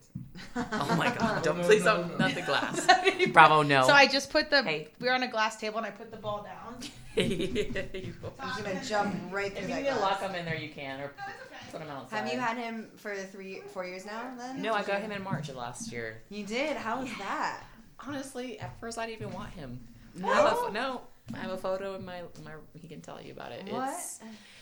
[0.55, 1.43] Oh my god!
[1.43, 2.25] Don't No, please no, don't no.
[2.27, 2.87] not the glass.
[3.33, 3.85] Bravo, no.
[3.85, 4.63] So I just put the.
[4.63, 4.87] Hey.
[4.99, 6.77] We were on a glass table, and I put the ball down.
[7.17, 10.31] if He's gonna jump right through you that need to lock glass.
[10.31, 11.89] him in there, you can, or No, it's put okay.
[11.89, 12.17] him outside.
[12.17, 14.31] Have you had him for three, four years now?
[14.37, 16.21] Then No, I got him in March of last year.
[16.29, 16.77] You did.
[16.77, 17.63] How was that?
[18.05, 19.79] Honestly, at first I didn't even want him.
[20.15, 20.29] No?
[20.29, 21.01] I have a, no.
[21.33, 22.51] I have a photo in my my.
[22.73, 23.71] He can tell you about it.
[23.71, 23.89] What?
[23.89, 24.19] It's,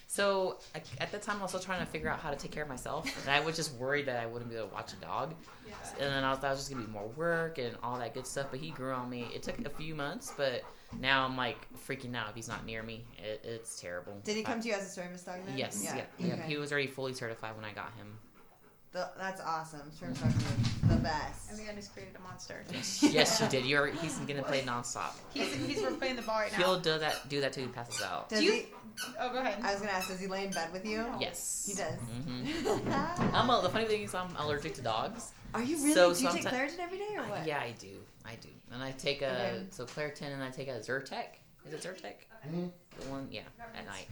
[0.08, 2.51] So I, at that time, I was still trying to figure out how to take
[2.51, 4.93] care of myself, and I was just worried that I wouldn't be able to watch
[4.93, 5.34] a dog.
[5.68, 5.74] Yeah.
[5.99, 8.28] And then I thought it was just gonna be more work and all that good
[8.28, 8.47] stuff.
[8.51, 9.28] But he grew on me.
[9.34, 10.64] It took a few months, but
[11.00, 11.58] now I'm like
[11.88, 13.06] freaking out if he's not near me.
[13.18, 14.20] It, it's terrible.
[14.24, 15.58] Did he come I- to you as a service dog then?
[15.58, 15.82] Yes.
[15.84, 16.04] Yeah.
[16.20, 16.34] yeah.
[16.34, 16.44] Okay.
[16.48, 18.18] He was already fully certified when I got him.
[18.94, 19.92] The- that's awesome.
[19.92, 21.52] Service dogs are the best.
[21.52, 22.64] And we just created a monster.
[22.72, 23.66] yes, you did.
[23.66, 23.88] You're.
[23.88, 25.12] He's gonna play nonstop.
[25.34, 26.58] He's, he's we're playing the ball right now.
[26.58, 27.28] He'll do that.
[27.30, 28.30] Do that till he passes out.
[28.30, 28.66] Does Do you- he?
[29.20, 29.60] oh, go ahead.
[29.62, 30.08] I was gonna ask.
[30.08, 31.06] Does he lay in bed with you?
[31.20, 31.66] Yes.
[31.70, 32.00] He does.
[32.00, 32.90] hmm
[33.36, 35.32] I'm a, the funny thing is I'm allergic to dogs.
[35.54, 35.93] Are you really?
[35.93, 37.45] So Do you take Claritin every day or what?
[37.45, 38.00] Yeah, I do.
[38.26, 38.50] I do.
[38.72, 39.64] And I take a Okay.
[39.72, 41.38] so Claritin and I take a Zyrtec.
[41.66, 42.14] Is it Zyrtec?
[42.50, 42.72] Mhm.
[43.00, 43.41] The one, yeah,
[43.76, 44.08] at night.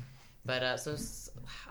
[0.45, 0.95] But uh, so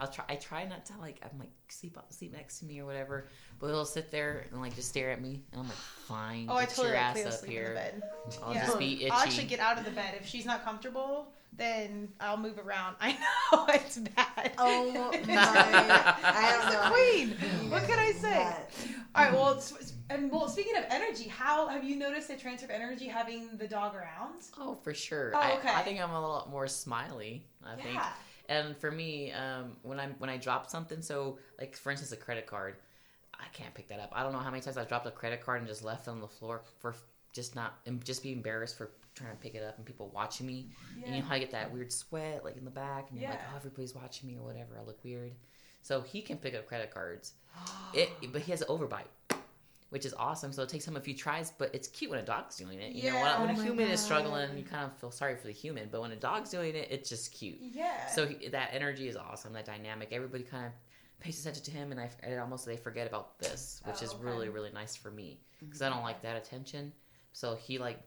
[0.00, 0.24] I'll try.
[0.28, 1.20] I try not to like.
[1.22, 3.28] I'm like sleep up, sleep next to me or whatever.
[3.60, 6.46] But he'll sit there and like just stare at me, and I'm like, fine.
[6.48, 7.68] oh, I totally your let ass up sleep in here.
[7.68, 8.02] the bed.
[8.42, 8.66] I'll Yeah.
[8.66, 9.10] just be itchy.
[9.10, 11.32] I'll actually get out of the bed if she's not comfortable.
[11.56, 12.96] Then I'll move around.
[13.00, 14.52] I know it's bad.
[14.58, 15.00] Oh my!
[15.28, 17.70] I don't the queen.
[17.70, 18.30] What can I say?
[18.30, 18.70] That-
[19.14, 19.32] All right.
[19.32, 19.62] Well,
[20.10, 23.68] and well, speaking of energy, how have you noticed a transfer of energy having the
[23.68, 24.42] dog around?
[24.58, 25.32] Oh, for sure.
[25.34, 25.70] Oh, I, okay.
[25.72, 27.44] I think I'm a lot more smiley.
[27.64, 28.00] I think.
[28.48, 32.16] And for me, um, when I when I drop something, so like for instance, a
[32.16, 32.76] credit card,
[33.34, 34.10] I can't pick that up.
[34.12, 36.10] I don't know how many times I've dropped a credit card and just left it
[36.10, 36.94] on the floor for
[37.32, 40.46] just not and just be embarrassed for trying to pick it up and people watching
[40.46, 40.68] me.
[41.04, 43.30] And you know how I get that weird sweat like in the back, and you're
[43.30, 44.78] like, oh, everybody's watching me or whatever.
[44.78, 45.32] I look weird.
[45.82, 47.34] So he can pick up credit cards,
[47.94, 49.06] it, but he has an overbite.
[49.90, 50.52] Which is awesome.
[50.52, 52.94] So it takes him a few tries, but it's cute when a dog's doing it.
[52.96, 53.38] You know, Yeah.
[53.38, 55.88] when, when Oh a human is struggling, you kind of feel sorry for the human.
[55.88, 57.58] But when a dog's doing it, it's just cute.
[57.60, 58.08] Yeah.
[58.08, 59.52] So he, that energy is awesome.
[59.52, 60.08] That dynamic.
[60.10, 60.72] Everybody kind of
[61.20, 64.14] pays attention to him, and I and almost they forget about this, which Oh, is
[64.14, 64.24] okay.
[64.24, 65.94] really really nice for me because I mm-hmm.
[65.98, 66.92] don't like that attention.
[67.32, 68.00] So he like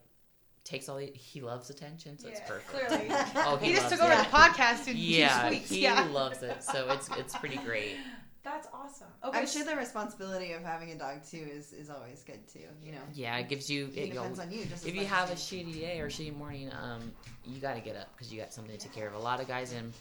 [0.68, 2.88] takes all the he loves attention, so it's perfect.
[2.88, 3.08] Clearly.
[3.36, 5.70] Oh, he, he, just loves took over the podcast in Yeah, two weeks.
[5.70, 6.06] he yeah.
[6.12, 6.62] loves it.
[6.62, 7.96] So it's it's pretty great.
[8.44, 9.08] That's awesome.
[9.22, 9.38] Okay.
[9.40, 12.60] I'm sure the responsibility of having a dog too is, is always good too.
[12.82, 13.86] You know, Yeah, it gives you.
[13.94, 14.64] it It, yo, depends on you.
[14.64, 17.12] Just if you have a as shitty day or a shitty morning, um,
[17.44, 19.14] you got to get up because you got something to take care of.
[19.14, 19.92] A lot of guys in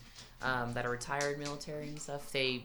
[0.42, 2.64] um, that are retired military and stuff, they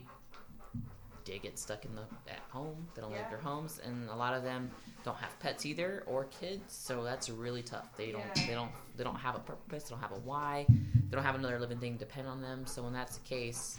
[1.25, 2.89] they get stuck in the at home.
[2.95, 3.19] They don't Yeah.
[3.21, 4.71] leave their homes, and a lot of them
[5.05, 6.75] don't have pets either or kids.
[6.75, 7.97] So that's really tough.
[7.97, 8.47] They don't Yeah.
[8.47, 9.85] they don't they don't have a purpose.
[9.85, 10.67] They don't have a why.
[10.69, 12.67] They don't have another living thing depend on them.
[12.67, 13.79] So when that's the case,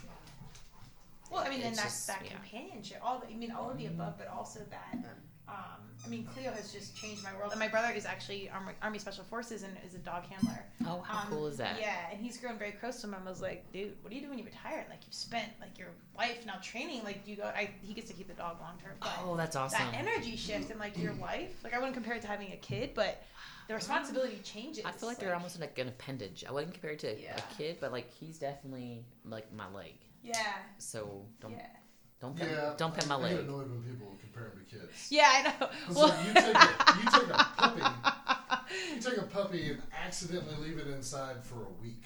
[1.30, 2.32] Well, I mean, then that's just- that yeah.
[2.32, 3.00] companionship.
[3.02, 4.92] All the, I mean, all of the above, but also that.
[4.94, 5.08] Mm-hmm.
[5.48, 5.54] Um,
[6.04, 7.50] I mean, Cleo has just changed my world.
[7.52, 10.64] And my brother is actually Army, Army Special Forces and is a dog handler.
[10.86, 11.78] oh how Um, cool is that?
[11.80, 13.14] Yeah, and he's grown very close to him.
[13.14, 14.84] I was like, dude, what do you do when you retire?
[14.90, 17.04] Like, you've spent like your life now training.
[17.04, 17.44] Like, you go.
[17.44, 18.92] I, he gets to keep the dog long term.
[19.24, 19.78] Oh, that's awesome.
[19.92, 22.56] that energy shift in like your life, like I wouldn't compare it to having a
[22.56, 23.22] kid, but
[23.68, 24.84] the responsibility changes.
[24.84, 26.44] I feel like they're almost like an appendage.
[26.46, 27.36] I wouldn't compare it to Yeah.
[27.36, 29.94] a kid, but like he's definitely like my leg.
[30.22, 30.34] Yeah.
[30.78, 31.66] So don't Yeah.
[32.24, 35.08] Don't Yeah, don't pet my I get annoyed when people compare them to kids.
[35.10, 35.68] Yeah, I know.
[35.94, 36.68] Well, like, you take a,
[37.02, 37.82] you take a puppy,
[38.94, 42.04] you take a puppy and accidentally leave it inside for a week.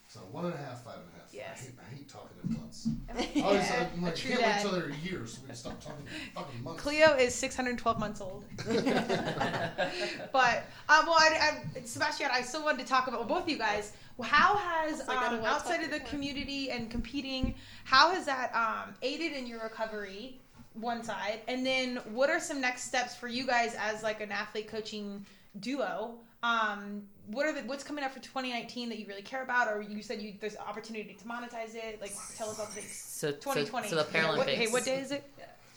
[0.08, 1.28] So one and a half, five and a half.
[1.34, 1.60] Yes.
[1.60, 2.88] I hate, I hate talking in months.
[3.10, 4.62] I always I'm like, can't wait dad.
[4.62, 6.82] till they're years so we can stop talking in fucking months.
[6.82, 8.42] Cleo is 612 months old.
[8.66, 13.48] but um, well, I, I, Sebastian, I still wanted to talk about well, both of
[13.50, 13.92] you guys.
[14.20, 16.08] How has Also, um, outside of the that.
[16.08, 17.54] community and competing,
[17.84, 20.40] how has that um, aided in your recovery?
[20.80, 24.30] One side, and then what are some next steps for you guys as like an
[24.30, 25.24] athlete coaching
[25.60, 26.14] duo?
[26.42, 29.82] Um, what are the what's coming up for 2019 that you really care about, or
[29.82, 32.00] you said you there's opportunity to monetize it?
[32.00, 33.88] Like, tell us about the So, so, 2020.
[33.88, 34.36] so the Yeah, Paralympics.
[34.36, 35.24] what- hey, what day is it?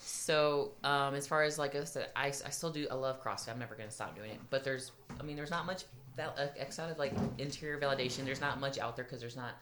[0.00, 2.86] So, um, as far as like I said, I, I still do.
[2.90, 3.48] I love CrossFit.
[3.50, 4.38] I'm never gonna stop doing it.
[4.50, 5.82] But there's, I mean, there's not much
[6.16, 8.24] val- uh, outside of like interior validation.
[8.24, 9.54] There's not much out there because there's not.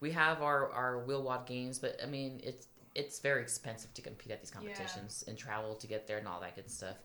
[0.00, 4.32] We have our our WheelWOD games, but I mean, it's it's very expensive to compete
[4.32, 6.96] at these competitions and travel to get there and all that good stuff.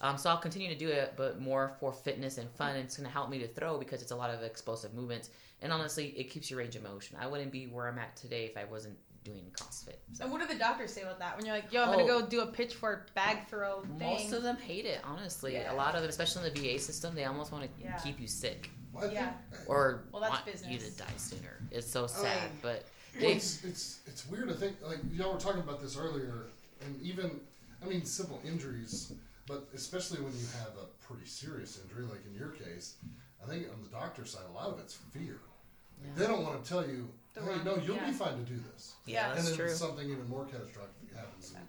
[0.00, 2.70] Um, so I'll continue to do it, but more for fitness and fun.
[2.76, 5.30] And it's going to help me to throw because it's a lot of explosive movements.
[5.62, 7.16] And honestly, it keeps your range of motion.
[7.20, 9.96] I wouldn't be where I'm at today if I wasn't doing CrossFit.
[10.12, 11.36] So And what do the doctors say about that?
[11.36, 11.92] When you're like, yo, I'm Oh.
[11.92, 13.98] gonna go do a pitchfork bag throw thing.
[13.98, 15.00] most of them hate it.
[15.04, 15.72] Honestly, Yeah.
[15.72, 17.98] a lot of them, especially in the VA system, they almost want to Yeah.
[17.98, 19.32] keep you sick Well, Yeah.
[19.66, 20.70] or Well, that's want business.
[20.70, 21.60] you to die sooner.
[21.70, 22.48] It's so Oh, sad, yeah.
[22.62, 22.84] but
[23.20, 26.46] Well, it's, it's it's weird to think like y'all were talking about this earlier,
[26.84, 27.40] and even
[27.82, 29.12] I mean simple injuries,
[29.46, 32.94] but especially when you have a pretty serious injury, like in your case,
[33.42, 35.38] I think on the doctor side, a lot of it's fear.
[36.02, 38.06] Like, They don't want to tell you, The hey, wrong- no, you'll yeah.
[38.06, 38.94] be fine to do this.
[39.06, 39.28] Yeah.
[39.28, 39.70] and that's then true.
[39.70, 41.54] something even more catastrophic happens.
[41.56, 41.64] And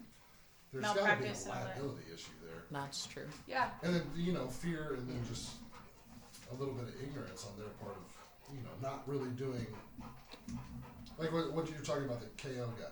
[0.74, 1.66] there's got to be a and all that.
[1.78, 2.64] liability issue there.
[2.72, 3.28] That's true.
[3.48, 3.70] yeah.
[3.84, 5.52] And then you know fear, and then just
[6.52, 8.04] a little bit of ignorance on their part of
[8.56, 9.66] you know not really doing
[11.18, 12.86] like what, what you're talking about the KO guy.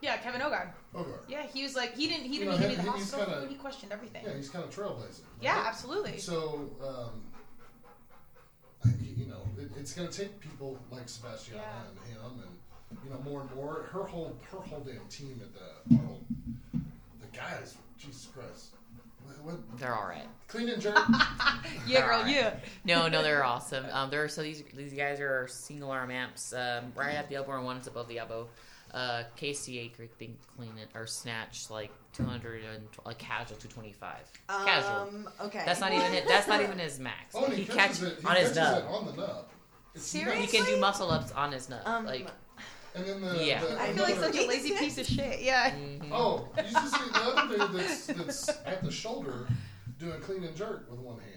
[0.00, 0.68] Yeah, Kevin Ogar.
[0.94, 1.20] Ogre.
[1.28, 3.10] Yeah, he was like, he didn't, he You didn't know, even he- need the he's
[3.10, 3.34] hospital.
[3.34, 4.22] kinda- he questioned everything.
[4.24, 5.20] Yeah, he's kind of trailblazing.
[5.40, 5.66] Yeah, right?
[5.66, 6.18] absolutely.
[6.18, 7.22] So, um,
[8.84, 11.88] I- you know, it, it's going to take people like Sebastiana Yeah.
[11.88, 13.88] and him, and you know, more and more.
[13.92, 16.24] Her whole her whole damn team at the Arnold,
[16.72, 18.73] the guys, Jesus Christ,
[19.44, 20.26] what, what They're all right.
[20.48, 20.96] clean and jerk.
[21.86, 22.34] yeah, girl, Alright.
[22.34, 22.54] yeah.
[22.84, 23.84] No, no, they're awesome.
[23.92, 27.52] Um, they're so these these guys are single arm amps, um, right at the elbow
[27.56, 28.48] and one's above the elbow.
[28.92, 33.92] Uh, KCA thing clean it or snatch like two hundred and like casual two twenty
[33.92, 34.30] five.
[34.48, 35.08] Casual.
[35.08, 35.62] Um, okay.
[35.66, 36.24] That's not even it.
[36.28, 37.34] That's not even his max.
[37.34, 38.78] Oh, and he he, catches catches it he on his catches nub.
[38.84, 39.46] it on the nub.
[39.96, 40.46] It's Seriously?
[40.46, 41.80] He can do muscle ups on his nub.
[41.86, 42.28] Um, like
[42.94, 43.64] And then the, Yeah.
[43.64, 45.42] the I I feel like such a lazy piece of shit.
[45.42, 45.70] Yeah.
[45.72, 46.08] mhm.
[46.12, 49.46] Oh, you should see the other dude that's, that's at the shoulder
[49.98, 51.30] doing clean and jerk with one hand.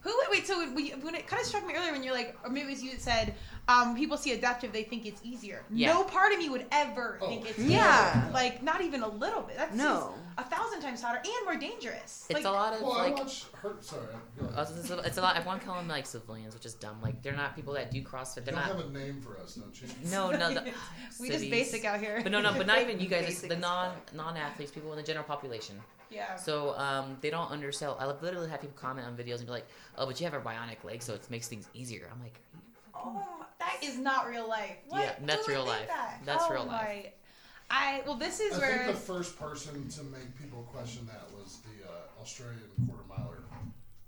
[0.00, 0.12] Who?
[0.30, 0.46] Wait.
[0.46, 2.70] So we, when it kind of struck me earlier when you're like, or maybe it
[2.70, 3.34] was you that said,
[3.68, 5.62] um, people see adaptive, they think it's easier.
[5.70, 5.92] Yeah.
[5.92, 8.18] No part of me would ever Oh, think it's yeah.
[8.20, 8.32] easier.
[8.32, 9.56] Like not even a little bit.
[9.56, 10.14] That's No.
[10.36, 12.26] a thousand times harder and more dangerous.
[12.28, 13.74] it's like, a lot of Well, like I watch her.
[13.80, 14.02] Sorry,
[14.38, 14.58] go ahead.
[14.58, 15.36] Uh, It's a, it's a lot.
[15.36, 17.00] Everyone call them like civilians, which is dumb.
[17.02, 18.44] Like they're not people that do CrossFit.
[18.44, 18.76] They're don't not.
[18.76, 19.88] have a name for us, don't you?
[20.10, 20.52] No, no.
[20.52, 20.72] The,
[21.20, 22.20] we just basic out here.
[22.22, 22.52] But no, no.
[22.56, 23.22] But not even you guys.
[23.28, 25.80] It's Basic the non non athletes, people in the general population.
[26.10, 26.36] yeah.
[26.36, 27.96] So um, they don't undersell.
[27.98, 30.40] I literally have people comment on videos and be like, "Oh, but you have a
[30.40, 32.38] bionic leg, so it makes things easier." I'm like,
[32.94, 34.76] Oh, that is not real life.
[34.88, 35.00] What?
[35.00, 35.86] Yeah, that's Who would real life.
[35.88, 36.20] That?
[36.24, 36.70] That's oh, real life.
[37.04, 37.12] my-
[37.70, 41.22] I well, this is I where think the first person to make people question that
[41.34, 43.38] was the uh, Australian quarter miler.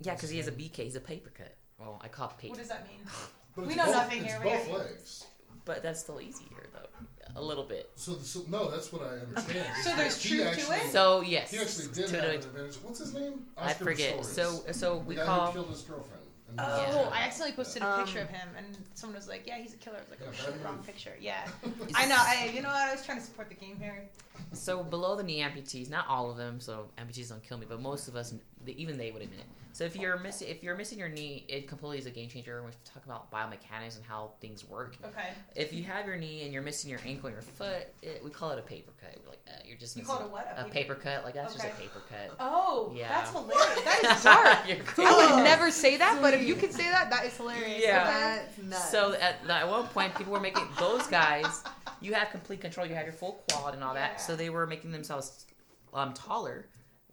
[0.00, 0.76] "Yeah, because he has a BK.
[0.84, 3.00] He's a paper cut." Well, I call it paper, what does that mean?
[3.68, 5.24] We know both, nothing it's here, both got- legs.
[5.64, 7.90] but that's still easier though, a little bit.
[7.94, 9.66] So, so no, that's what I understand.
[9.82, 10.92] So Is there's that truth he to actually, it?
[10.92, 12.76] So yes, He actually did to have an advantage.
[12.82, 13.46] What's his name?
[13.56, 14.18] I Oscar forget.
[14.18, 14.24] Pistorius.
[14.26, 15.46] So so we the guy call.
[15.46, 16.22] who killed his girlfriend.
[16.58, 17.08] And Oh, Yeah.
[17.12, 19.76] I accidentally posted a Um, picture of him, and someone was like, "Yeah, he's a
[19.76, 21.46] killer." I was like, Yeah, "Oh bad shit, wrong picture." Yeah,
[21.94, 22.16] I know.
[22.18, 22.76] I, you know what?
[22.88, 24.08] I was trying to support the game here.
[24.52, 27.80] So below the knee amputees, not all of them, so amputees don't kill me, but
[27.80, 28.32] most of us,
[28.72, 29.46] even they would admit it.
[29.72, 32.62] So if you're missing, if you're missing your knee, it completely is a game changer.
[32.62, 34.96] When we talk about biomechanics and how things work.
[35.04, 35.28] Okay.
[35.54, 38.30] If you have your knee and you're missing your ankle and your foot, it, we
[38.30, 39.14] call it a paper cut.
[39.22, 40.54] We're like, uh, you're just You missing call it a what?
[40.56, 41.24] A a paper- paper cut.
[41.24, 42.34] Like that's just a paper cut.
[42.40, 43.08] Oh, Yeah.
[43.10, 43.84] that's hilarious.
[43.84, 44.24] That is
[44.96, 44.98] dark.
[45.06, 47.82] I would never say that, but if you can say that, that is hilarious.
[47.82, 48.04] Yeah.
[48.06, 48.90] That's nuts.
[48.90, 51.62] So at, at one point, people were making those guys.
[52.00, 52.86] You have complete control.
[52.86, 54.08] You have your full quad and all Yeah.
[54.08, 54.22] that.
[54.22, 55.44] So they were making themselves
[55.92, 56.66] um, taller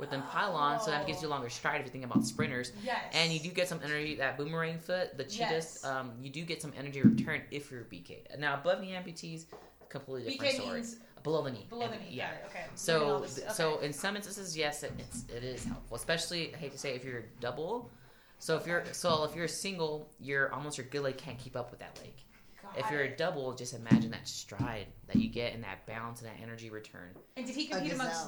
[0.04, 0.84] with them pylons.
[0.84, 2.72] So that gives you a longer stride if you think about sprinters.
[2.84, 2.98] Yes.
[3.14, 4.16] And you do get some energy.
[4.16, 5.86] That boomerang foot, the cheetahs, Yes.
[5.86, 8.38] um, you do get some energy return if you're BK.
[8.38, 9.46] Now above knee amputees,
[9.90, 10.76] completely different BK story.
[10.76, 11.66] means below the knee.
[11.70, 12.08] below the knee.
[12.12, 12.32] Yeah.
[12.48, 12.66] Okay.
[12.76, 13.50] So, this- okay.
[13.54, 15.96] so in some instances, yes, it, it's it is helpful.
[15.98, 17.90] Especially, I hate to say, if you're double.
[18.40, 21.72] So if you're so if you're single, you're almost your good leg can't keep up
[21.72, 22.14] with that leg.
[22.76, 26.22] Got If you're a double, just imagine that stride that you get and that bounce
[26.22, 27.10] and that energy return.
[27.38, 28.28] and did he compete amongst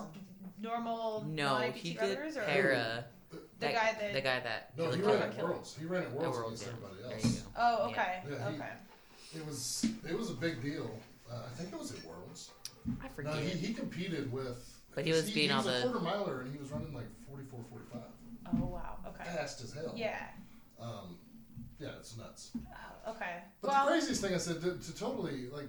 [0.62, 3.06] normal No, he did runners or para.
[3.32, 4.14] the that, guy that?
[4.14, 5.44] the guy that No, he killed ran at.
[5.44, 5.76] Worlds.
[5.80, 6.88] He ran at Worlds, Worlds, against yeah.
[6.88, 7.36] everybody There else.
[7.38, 7.48] you go.
[7.58, 8.20] Oh, okay.
[8.30, 8.70] Yeah, he- okay.
[9.36, 10.90] It was it was a big deal.
[11.30, 12.52] Uh, I think it was at Worlds.
[13.04, 13.34] I forget.
[13.34, 14.72] No, he, he competed with.
[14.94, 16.72] But he was he, being he was all a the- quarter miler and he was
[16.72, 18.02] running like 44, 45.
[18.62, 18.98] Oh wow.
[19.08, 19.24] Okay.
[19.36, 19.92] Fast as hell.
[19.96, 20.22] Yeah.
[20.80, 21.18] Um,
[21.80, 22.52] yeah, it's nuts.
[22.56, 23.38] Oh, okay.
[23.62, 25.68] But well, the craziest thing I said to, to totally like,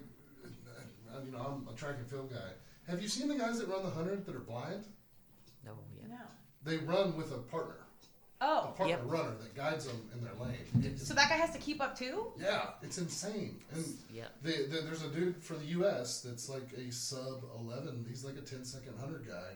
[1.15, 2.51] uh, you know, I'm a track and field guy.
[2.89, 4.85] Have you seen the guys that run the hundred that are blind?
[5.65, 6.09] no, yeah.
[6.17, 6.21] no.
[6.65, 7.77] They run with a partner,
[8.41, 9.01] Oh, a partner Yep.
[9.07, 10.85] runner that guides them in their lane.
[10.85, 12.33] It's- so that guy has to keep up too?
[12.39, 13.61] yeah, it's insane.
[13.73, 14.27] And Yeah.
[14.43, 16.21] the, the, there's a dude for the U.S.
[16.21, 18.05] that's like a sub 11.
[18.09, 19.53] He's like a 10 second hundred guy.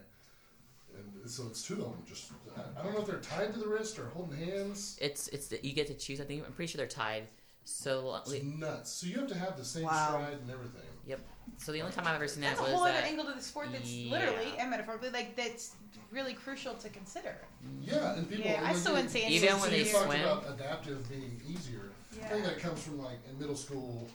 [0.95, 2.03] And so it's two of them.
[2.07, 4.97] Just I, I don't know if they're tied to the wrist or holding hands.
[5.01, 6.19] It's it's the, you get to choose.
[6.21, 7.27] I think I'm pretty sure they're tied.
[7.63, 8.89] So It's nuts.
[8.91, 10.07] So you have to have the same Wow.
[10.09, 10.81] stride and everything.
[11.05, 11.19] Yep.
[11.57, 13.03] So the only time I've ever seen that That's a was whole other that.
[13.05, 14.11] angle to the sport that's Yeah.
[14.11, 15.75] literally and metaphorically like that's
[16.11, 17.37] really crucial to consider.
[17.81, 18.45] Yeah, and people.
[18.45, 20.21] Yeah, and I still wouldn't say Even anything when they you talked swim.
[20.21, 21.91] about adaptive being easier.
[22.23, 24.09] I think that comes from like in middle school.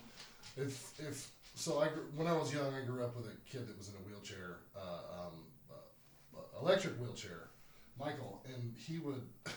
[0.56, 3.66] If if so I gr- when I was young, I grew up with a kid
[3.68, 4.80] that was in a wheelchair, uh,
[5.26, 5.32] um,
[6.60, 7.48] electric wheelchair,
[7.98, 9.22] Michael, and he would.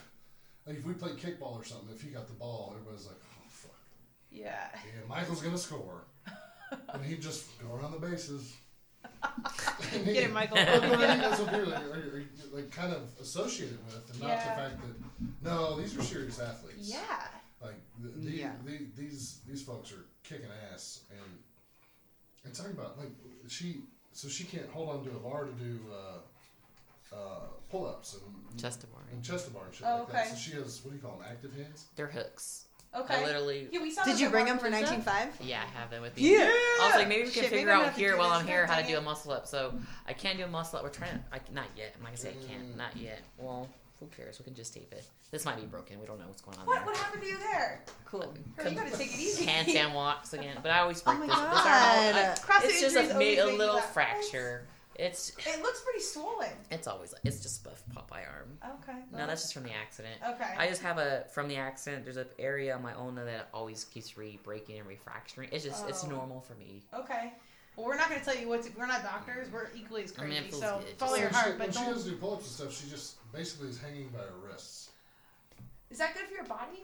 [0.67, 3.43] Like if we played kickball or something, if he got the ball, everybody's like, "Oh
[3.49, 3.71] fuck!"
[4.29, 4.67] Yeah.
[4.99, 6.03] And Michael's gonna score,
[6.93, 8.53] and he'd just go around the bases.
[9.91, 10.57] He- Get it, Michael.
[10.57, 12.23] Well, I think that's what people are, are, are,
[12.53, 14.35] like kind of associated with, and not Yeah.
[14.55, 16.77] the fact that no, these are serious athletes.
[16.93, 17.21] Yeah.
[17.63, 18.51] Like the, the, Yeah.
[18.63, 21.39] the, these these folks are kicking ass, and
[22.45, 23.09] and talking about like
[23.47, 23.81] she
[24.11, 26.19] so she can't hold on to a bar to do uh,
[27.13, 29.01] uh, pull ups and Chest to bar.
[29.11, 30.15] and chest to bar and shit Oh, like that.
[30.25, 30.29] okay.
[30.31, 31.85] So she has what do you call them active hands?
[31.95, 32.65] They're hooks.
[32.95, 33.13] Okay.
[33.21, 33.67] I literally.
[33.71, 35.03] Yeah, we saw Did those you at bring them for Wodapalooza.
[35.05, 35.27] 19.5?
[35.41, 36.31] Yeah, I have them with me.
[36.33, 36.39] Yeah.
[36.49, 38.11] I was like, maybe we can Shit, maybe figure I'm gonna out have to here
[38.13, 38.39] do while this.
[38.39, 39.03] I'm here how to Dang do a it.
[39.05, 39.45] muscle up.
[39.47, 39.75] So
[40.07, 40.83] I can't do a muscle up.
[40.83, 41.19] We're trying to.
[41.31, 41.93] I, not yet.
[41.95, 42.75] I'm not gonna say I can't.
[42.75, 43.19] Not yet.
[43.37, 44.39] Well, who cares?
[44.39, 45.05] We can just tape it.
[45.29, 45.99] This might be broken.
[45.99, 46.77] We don't know what's going on What?
[46.77, 46.85] there.
[46.87, 47.83] What happened to you there?
[48.05, 48.33] Cool.
[48.57, 49.45] Girl, you gotta take it easy.
[49.45, 51.35] Handstand walks again, but I always Oh break my this.
[51.35, 51.53] this arm.
[51.53, 52.15] God.
[52.15, 53.93] I- CrossFit it's just injuries a, always a make you little laugh.
[53.93, 54.63] fracture.
[54.99, 56.49] It's It looks pretty swollen.
[56.71, 58.57] it's always it's just a Popeye arm.
[58.83, 58.97] Okay.
[59.13, 60.15] No, that's just from the accident.
[60.27, 60.53] Okay.
[60.57, 62.03] I just have a from the accident.
[62.03, 65.47] There's an area on my ulna that always keeps re-breaking and refracturing.
[65.53, 66.09] It's just it's Oh.
[66.09, 66.83] normal for me.
[66.93, 67.31] Okay.
[67.77, 69.49] Well, we're not going to tell you what to, we're not doctors.
[69.53, 70.45] We're equally as I mean, crazy.
[70.47, 70.97] it feels so good.
[70.97, 71.93] follow Just- your when heart, she, but when she don't.
[71.93, 74.89] goes to do pull ups and stuff, she just basically is hanging by her wrists.
[75.89, 76.83] Is that good for your body?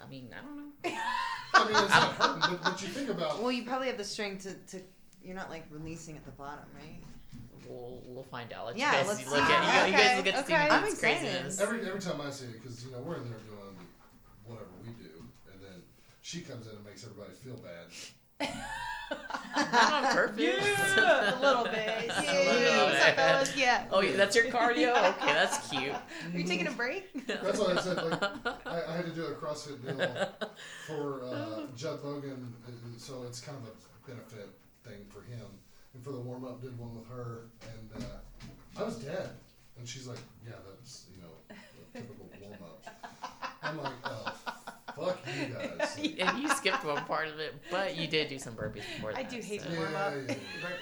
[0.00, 0.72] I mean, I don't know.
[1.54, 4.02] I mean, it's not hurting, but, but you think about Well, you probably have the
[4.04, 4.82] strength to, to
[5.22, 7.00] you're not like releasing at the bottom, right?
[7.68, 8.66] We'll we'll find out.
[8.66, 9.52] Let Yeah, you guys let's look see.
[9.52, 10.68] at you, you guys look at Okay, Steven okay.
[10.74, 11.20] I'm Pete's excited.
[11.20, 11.60] craziness.
[11.60, 13.76] every every time I see it because you know we're in there doing
[14.44, 15.82] whatever we do, and then
[16.22, 17.86] she comes in and makes everybody feel bad.
[19.56, 20.40] Not on purpose.
[20.40, 22.06] Yeah, a little bit.
[22.08, 22.12] Yeah,
[22.50, 23.14] A little bit.
[23.14, 23.56] fellas?
[23.56, 23.84] Yeah.
[23.90, 24.90] Oh, yeah, that's your cardio.
[25.10, 25.92] Okay, that's cute.
[25.92, 27.04] Are you taking a break?
[27.26, 28.22] That's what I said like
[28.66, 30.28] I, I had to do a CrossFit deal
[30.86, 32.52] for uh, Jud Logan,
[32.98, 34.48] so it's kind of a benefit
[34.84, 35.46] thing for him.
[35.94, 39.30] And for the warm up, did one with her, and uh, I was dead.
[39.78, 42.84] And she's like, "Yeah, that's you know a typical warm up."
[43.62, 44.34] I'm like, "Oh,
[44.96, 45.70] fuck you guys."
[46.04, 49.12] Like, and you skipped one part of it, but you did do some burpees before
[49.12, 49.18] that.
[49.18, 49.68] I do hate so.
[49.68, 50.12] the yeah, warm up.
[50.28, 50.34] yeah,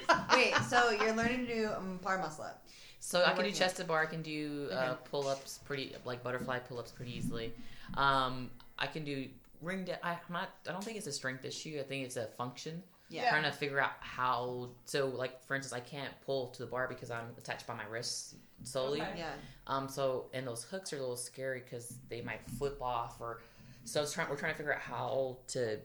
[0.09, 0.23] yeah.
[0.35, 2.65] Wait, so you're learning to do um, bar muscle up.
[2.99, 4.01] So You're I can do working chest to bar.
[4.01, 4.95] I can do uh, Okay.
[5.11, 7.53] pull ups pretty like butterfly pull ups pretty easily.
[7.95, 8.49] Um,
[8.79, 9.27] I can do
[9.61, 9.83] ring.
[9.85, 10.49] Da- I, I'm not.
[10.67, 11.77] I don't think it's a strength issue.
[11.79, 12.81] I think it's a function.
[13.13, 13.29] Yeah.
[13.29, 14.71] Trying to figure out how.
[14.85, 17.85] So like for instance, I can't pull to the bar because I'm attached by my
[17.85, 19.01] wrists solely.
[19.01, 19.13] Okay.
[19.17, 19.33] Yeah.
[19.67, 19.87] Um.
[19.87, 23.41] So and those hooks are a little scary because they might flip off or.
[23.85, 24.29] So it's trying.
[24.29, 25.77] We're trying to figure out how to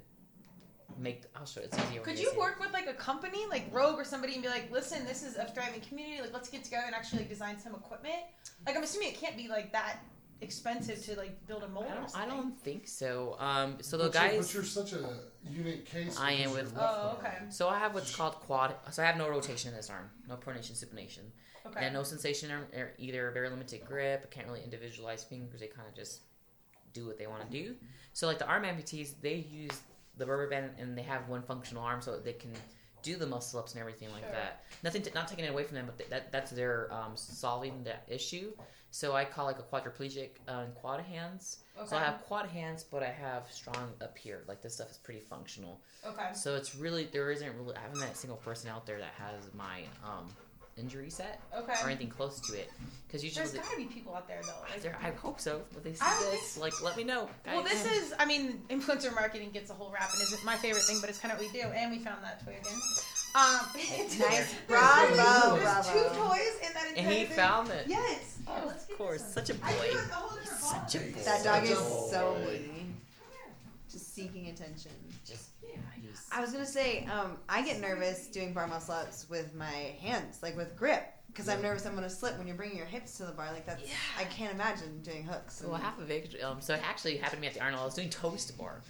[0.99, 1.25] make.
[1.37, 2.01] I'll show it's easier.
[2.01, 2.39] Could you see it.
[2.39, 5.37] work with like a company, like Rogue or somebody, and be like, "Listen, this is
[5.37, 6.23] a thriving community.
[6.23, 8.23] Like, let's get together and actually like design some equipment."
[8.67, 9.99] Like, I'm assuming it can't be like that
[10.41, 12.17] expensive to like build a mold I don't.
[12.17, 13.37] I don't think so.
[13.39, 13.79] Um.
[13.81, 14.47] So the but, you're, guys.
[14.47, 15.09] but you're such a
[15.49, 16.17] unique case.
[16.19, 17.17] I am with- you're left Oh, arm.
[17.19, 17.37] okay.
[17.51, 18.75] So I have what's called quad.
[18.91, 21.31] So I have no rotation in this arm, no pronation, supination,
[21.67, 21.85] Okay.
[21.85, 24.23] and no sensation or, or either very limited grip.
[24.31, 25.61] I can't really individualize fingers.
[25.61, 26.21] They kind of just
[26.93, 27.75] do what they want to do.
[28.13, 29.79] So like the arm amputees, they use
[30.17, 32.53] the rubber band and they have one functional arm, so they can
[33.03, 34.33] do the muscle ups and everything like Sure.
[34.33, 34.65] that.
[34.83, 37.85] Nothing, to, not taking it away from them, but th- that that's their um, solving
[37.85, 38.53] that issue.
[38.91, 41.59] So I call like a quadriplegic uh, and quad hands.
[41.79, 41.89] okay.
[41.89, 44.45] So I have quad hands, but I have strong up here.
[44.49, 45.81] Like this stuff is pretty functional.
[46.07, 46.29] okay.
[46.33, 49.13] So it's really there isn't really I haven't met a single person out there that
[49.19, 50.29] has my um
[50.79, 51.73] injury set Okay.
[51.83, 52.71] or anything close to it
[53.07, 54.53] because usually there's gotta be people out there though.
[54.71, 55.63] Like, there, I hope so.
[55.73, 57.29] But they see I would this, like, let me know.
[57.45, 57.55] Guys.
[57.55, 60.83] well, this is, I mean, influencer marketing gets a whole rap and isn't my favorite
[60.85, 61.67] thing, but it's kind of what we do.
[61.67, 62.79] And we found that toy again.
[63.35, 64.29] Um, it's Nice.
[64.31, 65.15] There's, Bravo,
[65.57, 65.93] there's bravo.
[65.93, 67.37] two toys in that and he thing.
[67.37, 67.85] found it.
[67.87, 68.39] Yes.
[68.47, 69.69] Oh, of course, such a boy.
[69.69, 71.21] do like the whole different Such a boy.
[71.25, 72.53] That dog Such is so boy.
[72.53, 72.87] needy.
[73.91, 74.91] Just seeking attention.
[75.27, 75.77] Just yeah,
[76.19, 79.95] he's I was gonna say, um, I get nervous doing bar muscle ups with my
[80.01, 83.17] hands, like with grip, because I'm nervous I'm gonna slip when you're bringing your hips
[83.19, 83.51] to the bar.
[83.53, 83.83] Like that's,
[84.19, 85.63] I can't imagine doing hooks.
[85.67, 86.35] well half of it.
[86.43, 87.83] Um, so it actually happened to me at the Arnold.
[87.83, 88.81] I was doing toast bar.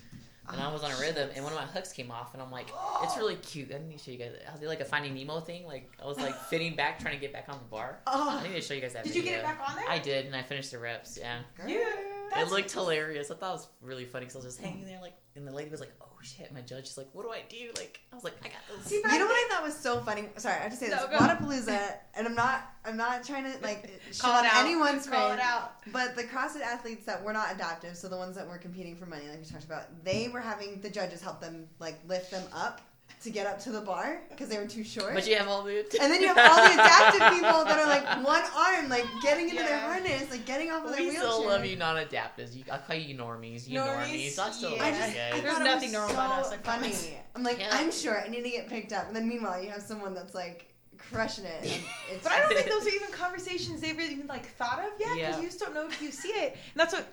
[0.51, 2.51] And I was on a rhythm, and one of my hooks came off, and I'm
[2.51, 2.69] like,
[3.03, 4.33] "It's really cute." I need to show you guys.
[4.51, 5.67] I did like a Finding Nemo thing.
[5.67, 7.99] Like I was like fitting back, trying to get back on the bar.
[8.07, 9.05] Oh, I need to show you guys that.
[9.05, 9.47] Did you get it video.
[9.47, 9.85] back on there?
[9.87, 11.19] I did, and I finished the reps.
[11.21, 11.69] Yeah, girl.
[11.69, 12.41] Yeah.
[12.43, 13.31] it looked hilarious.
[13.31, 15.53] I thought it was really funny because I was just hanging there, like, and the
[15.53, 18.15] lady was like, "Oh shit!" My judge is like, "What do I do?" Like, I
[18.17, 20.29] was like, "I got this." See, You know what I thought was so funny?
[20.37, 21.01] Sorry, I have to say this.
[21.01, 21.17] No, go.
[21.19, 23.83] Wodapalooza, and I'm not, I'm not trying to like
[24.19, 24.65] Call show it out.
[24.65, 25.73] anyone's Call face, it out.
[25.93, 29.07] but the CrossFit athletes that were not adaptive, so the ones that were competing for
[29.07, 32.45] money, like we talked about, they were having the judges help them like lift them
[32.53, 32.81] up
[33.23, 35.15] to get up to the bar because they were too short.
[35.15, 35.79] But you have all the.
[36.01, 39.49] and then you have all the adapted people that are like one arm, like getting
[39.49, 41.23] into their harness, like getting off of their we wheelchair.
[41.31, 42.55] still love you non-adaptives.
[42.55, 43.69] You, I'll call you normies.
[43.69, 44.35] You normies.
[44.35, 44.39] Normies?
[44.39, 44.77] I still yeah.
[44.77, 45.43] love I just, you guys.
[45.43, 46.51] There's nothing normal so about us.
[46.51, 46.95] Like, funny.
[47.35, 47.71] I'm like, Yeah.
[47.73, 48.23] I'm short.
[48.25, 49.07] I need to get picked up.
[49.09, 51.63] And then meanwhile, you have someone that's like crushing it.
[52.13, 55.15] It's But I don't think those are even conversations they've even like thought of yet
[55.15, 55.41] because Yeah.
[55.41, 56.53] you just don't know if you see it.
[56.53, 57.07] And that's what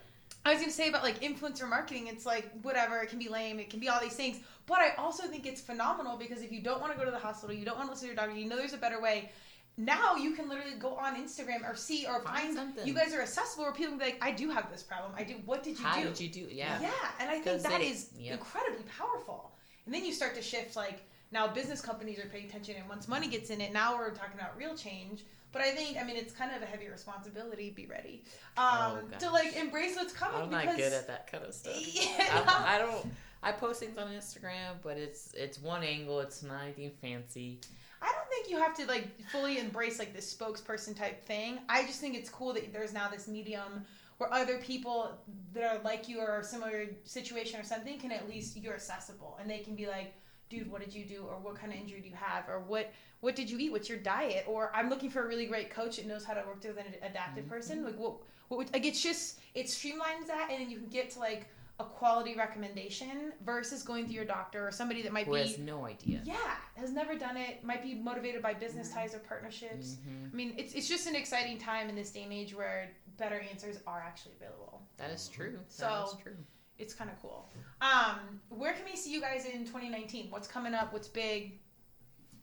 [0.46, 2.08] I was gonna say about like influencer marketing.
[2.08, 4.38] It's like whatever, it can be lame, it can be all these things.
[4.68, 7.20] But I also think it's phenomenal because if you don't want to go to the
[7.20, 9.30] hospital, you don't want to listen to your doctor, you know there's a better way.
[9.78, 12.88] Now you can literally go on Instagram or see or Find find, something.
[12.88, 15.12] you guys are accessible where people can be like, I do have this problem.
[15.18, 15.36] I do.
[15.46, 16.02] What did you How do?
[16.02, 16.48] How did you do?
[16.50, 16.80] Yeah.
[16.82, 18.40] Yeah, and I think that is yep.
[18.40, 19.52] incredibly powerful.
[19.86, 21.02] And then you start to shift like
[21.32, 24.40] now business companies are paying attention and once money gets in it, now we're talking
[24.40, 25.26] about real change.
[25.52, 28.24] But I think I mean it's kind of a heavy responsibility, be ready.
[28.58, 31.54] Um Oh, to like embrace what's coming I'm because not good at that kind of
[31.54, 31.76] stuff.
[31.94, 33.06] Yeah, I, I don't.
[33.46, 36.20] I post things on Instagram, but it's it's one angle.
[36.20, 37.60] It's not anything fancy.
[38.02, 41.60] I don't think you have to like fully embrace like this spokesperson type thing.
[41.70, 43.86] I just think it's cool that there's now this medium
[44.18, 45.18] where other people
[45.54, 49.50] that are like you or similar situation or something can at least you're accessible and
[49.50, 50.14] they can be like,
[50.50, 52.92] dude, what did you do or what kind of injury do you have or what
[53.20, 53.72] what did you eat?
[53.72, 54.46] What's your diet?
[54.48, 56.96] Or I'm looking for a really great coach that knows how to work with an
[57.04, 57.78] adaptive person.
[57.78, 57.86] Mm-hmm.
[57.86, 58.14] Like what
[58.48, 61.48] what would, like it's just it streamlines that and then you can get to like
[61.80, 65.58] a quality recommendation versus going through your doctor or somebody that might Who be has
[65.58, 66.22] no idea.
[66.24, 66.36] yeah,
[66.78, 69.98] has never done it, might be motivated by business ties or partnerships.
[70.08, 70.32] Mhm.
[70.32, 73.42] I mean, it's, it's just an exciting time in this day and age where better
[73.52, 74.84] answers are actually available.
[74.98, 75.60] That is true.
[75.68, 76.38] So- that is true.
[76.78, 77.50] It's kind of cool.
[77.82, 80.30] Um, where can we see you guys in 2019?
[80.30, 80.92] What's coming up?
[80.92, 81.60] What's big?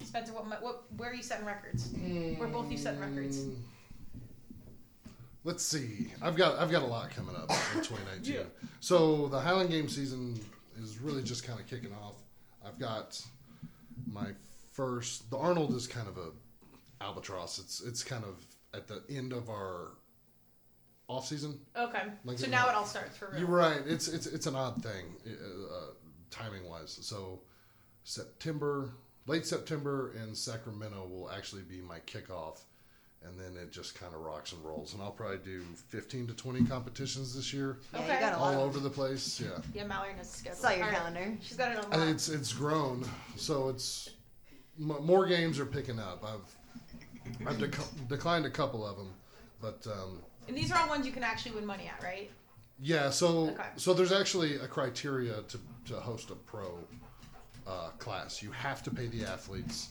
[0.03, 1.91] Spencer, what, what where are you setting records?
[2.39, 3.45] Where both you setting records?
[5.45, 6.13] Let's see.
[6.23, 8.35] I've got I've got a lot coming up in 2019.
[8.35, 8.41] Yeah.
[8.81, 10.39] So the Highland Game season
[10.81, 12.23] is really just kind of kicking off.
[12.65, 13.21] I've got
[14.07, 14.29] my
[14.71, 15.31] first.
[15.31, 16.31] The Arnold is kind of a
[17.03, 17.59] albatross.
[17.59, 18.37] It's it's kind of
[18.75, 19.93] at the end of our
[21.09, 21.59] off season.
[21.77, 23.41] Okay, Like so now it all starts for real.
[23.41, 23.81] You're right.
[23.87, 25.81] It's it's it's an odd thing, uh, uh,
[26.31, 26.99] timing wise.
[27.03, 27.41] So
[28.05, 28.91] September,
[29.27, 32.61] late September in Sacramento will actually be my kickoff,
[33.27, 34.95] and then it just kind of rocks and rolls.
[34.95, 38.15] And I'll probably do 15 to 20 competitions this year, Yeah, Okay.
[38.15, 38.55] you got a lot.
[38.55, 39.41] all over the place.
[39.41, 40.59] Yeah, Yeah, Mallory knows the schedule.
[40.59, 40.97] saw your All right.
[40.99, 41.39] calendar.
[41.43, 42.09] She's got it on and lock.
[42.11, 43.09] it's it's grown.
[43.37, 44.11] So it's
[44.79, 46.25] m- more games are picking up.
[46.25, 49.13] I've I've dec- declined a couple of them,
[49.61, 49.87] but.
[49.87, 52.31] Um, And these are all ones you can actually win money at, right?
[52.81, 53.63] Yeah, so Okay.
[53.77, 56.79] so there's actually a criteria to, to host a pro
[57.65, 58.43] uh, class.
[58.43, 59.91] You have to pay the athletes.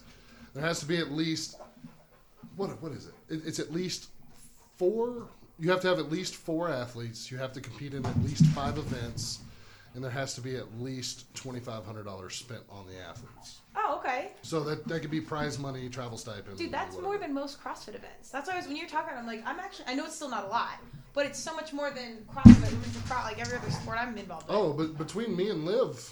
[0.54, 1.56] There has to be at least
[2.56, 3.14] what what is it?
[3.30, 3.42] it?
[3.46, 4.10] It's at least
[4.78, 5.28] four.
[5.60, 7.30] You have to have at least four athletes.
[7.30, 9.40] You have to compete in at least five events,
[9.94, 13.62] and there has to be at least twenty five hundred dollars spent on the athletes.
[13.76, 14.32] Oh, okay.
[14.42, 16.58] So that that could be prize money, travel stipend.
[16.58, 17.14] Dude, that's whatever.
[17.14, 18.30] more than most CrossFit events.
[18.32, 20.30] That's why I was when you're talking, I'm like, I'm actually, I know it's still
[20.30, 20.80] not a lot,
[21.14, 24.56] but it's so much more than CrossFit, like every other sport I'm involved in.
[24.56, 26.12] Oh, but between me and Liv,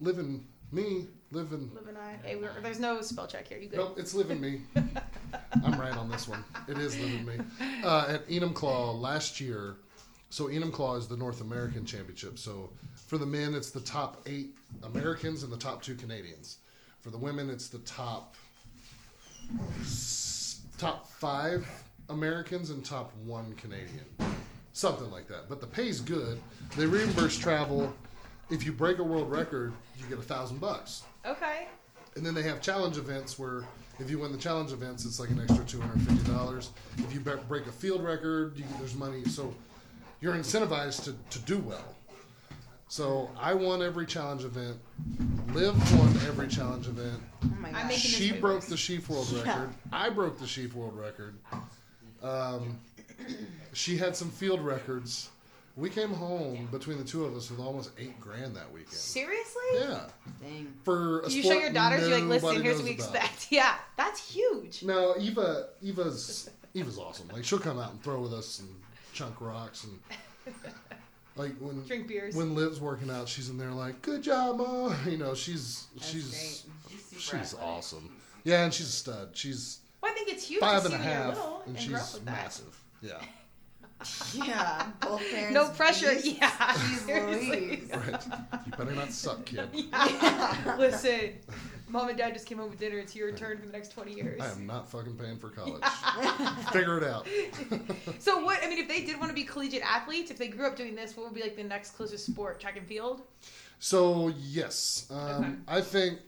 [0.00, 3.58] Liv and me living Liv and I, hey, we're, there's no spell check here.
[3.58, 3.78] You good?
[3.78, 4.62] Nope, it's Liv and me.
[5.64, 6.44] I'm right on this one.
[6.68, 7.38] It is living me.
[7.84, 9.76] Uh, at Enumclaw last year,
[10.30, 12.38] so Enumclaw is the North American Championship.
[12.38, 16.58] So for the men, it's the top eight Americans and the top two Canadians.
[17.00, 18.36] For the women, it's the top
[20.78, 21.66] top five
[22.08, 24.04] Americans and top one Canadian,
[24.72, 25.48] something like that.
[25.48, 26.38] But the pay's good.
[26.76, 27.92] They reimburse travel.
[28.50, 31.02] If you break a world record, you get a thousand bucks.
[31.24, 31.68] Okay.
[32.16, 33.64] And then they have challenge events where
[34.00, 36.70] if you win the challenge events, it's like an extra two hundred fifty dollars.
[36.98, 39.24] If you break a field record, you, there's money.
[39.24, 39.54] So
[40.20, 41.94] you're incentivized to, to do well.
[42.88, 44.76] So I won every challenge event.
[45.52, 47.20] Liv won every challenge event.
[47.44, 47.92] Oh my I'm god.
[47.92, 49.42] She broke the sheaf world Yeah.
[49.52, 49.70] record.
[49.92, 51.34] I broke the sheaf world record.
[52.22, 52.78] Um,
[53.72, 55.30] she had some field records.
[55.80, 58.92] We came home between the two of us with almost eight grand that weekend.
[58.92, 59.62] Seriously?
[59.74, 60.00] Yeah,
[60.42, 60.72] Dang.
[60.84, 62.06] for a you show your daughters?
[62.06, 63.46] You're like, listen, here's what we expect.
[63.50, 64.82] Yeah, that's huge.
[64.82, 67.28] No, Eva, Eva's Eva's awesome.
[67.28, 68.68] Like she'll come out and throw with us and
[69.14, 70.54] chunk rocks and
[71.36, 72.36] like when Drink beers.
[72.36, 76.10] when Liv's working out, she's in there like, "Good job, mom." You know, she's That's
[76.10, 76.64] she's.
[77.10, 78.14] She's she's awesome.
[78.44, 79.30] Yeah, and she's a stud.
[79.32, 81.78] She's Well, I think it's huge five to and see a half, little and and
[81.82, 82.30] she's with that.
[82.30, 82.80] massive.
[83.02, 83.20] Yeah,
[84.32, 84.86] Yeah.
[85.00, 85.54] Both parents.
[85.54, 86.12] No pressure.
[86.14, 86.36] beast.
[86.38, 86.50] Yeah.
[86.50, 87.60] Jeez seriously.
[87.60, 87.90] Louise.
[87.94, 88.26] right.
[88.66, 89.68] you better not suck, kid.
[89.74, 90.76] Yeah.
[90.78, 91.32] Listen,
[91.88, 92.98] mom and dad just came home with dinner.
[92.98, 94.40] It's your turn for the next 20 years.
[94.40, 95.82] I am not fucking paying for college.
[96.72, 97.26] Figure it out.
[98.18, 98.60] So what?
[98.62, 100.94] I mean, if they did want to be collegiate athletes, if they grew up doing
[100.94, 102.60] this, what would be like the next closest sport?
[102.60, 103.22] Track and field.
[103.78, 105.54] So yes, um, Okay.
[105.68, 106.18] I think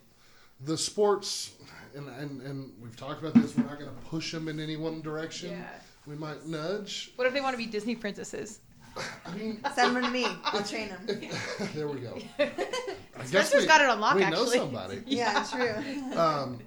[0.64, 1.52] the sports,
[1.94, 3.56] and, and and we've talked about this.
[3.56, 5.50] We're not going to push them in any one direction.
[5.50, 5.64] Yeah.
[6.06, 7.12] We might nudge.
[7.16, 8.60] What if they want to be Disney princesses?
[9.26, 10.26] I mean, Send them to me.
[10.44, 11.06] I'll train them.
[11.74, 12.18] there we go.
[12.38, 12.44] I
[13.18, 14.58] guess Spencer's we, got it on lock, We actually.
[14.58, 15.02] know somebody.
[15.06, 16.18] Yeah, true.
[16.18, 16.58] um,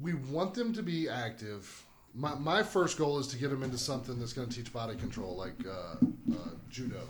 [0.00, 1.84] we want them to be active.
[2.14, 4.96] My, my first goal is to get them into something that's going to teach body
[4.96, 5.96] control, like uh,
[6.32, 6.36] uh,
[6.70, 7.00] judo,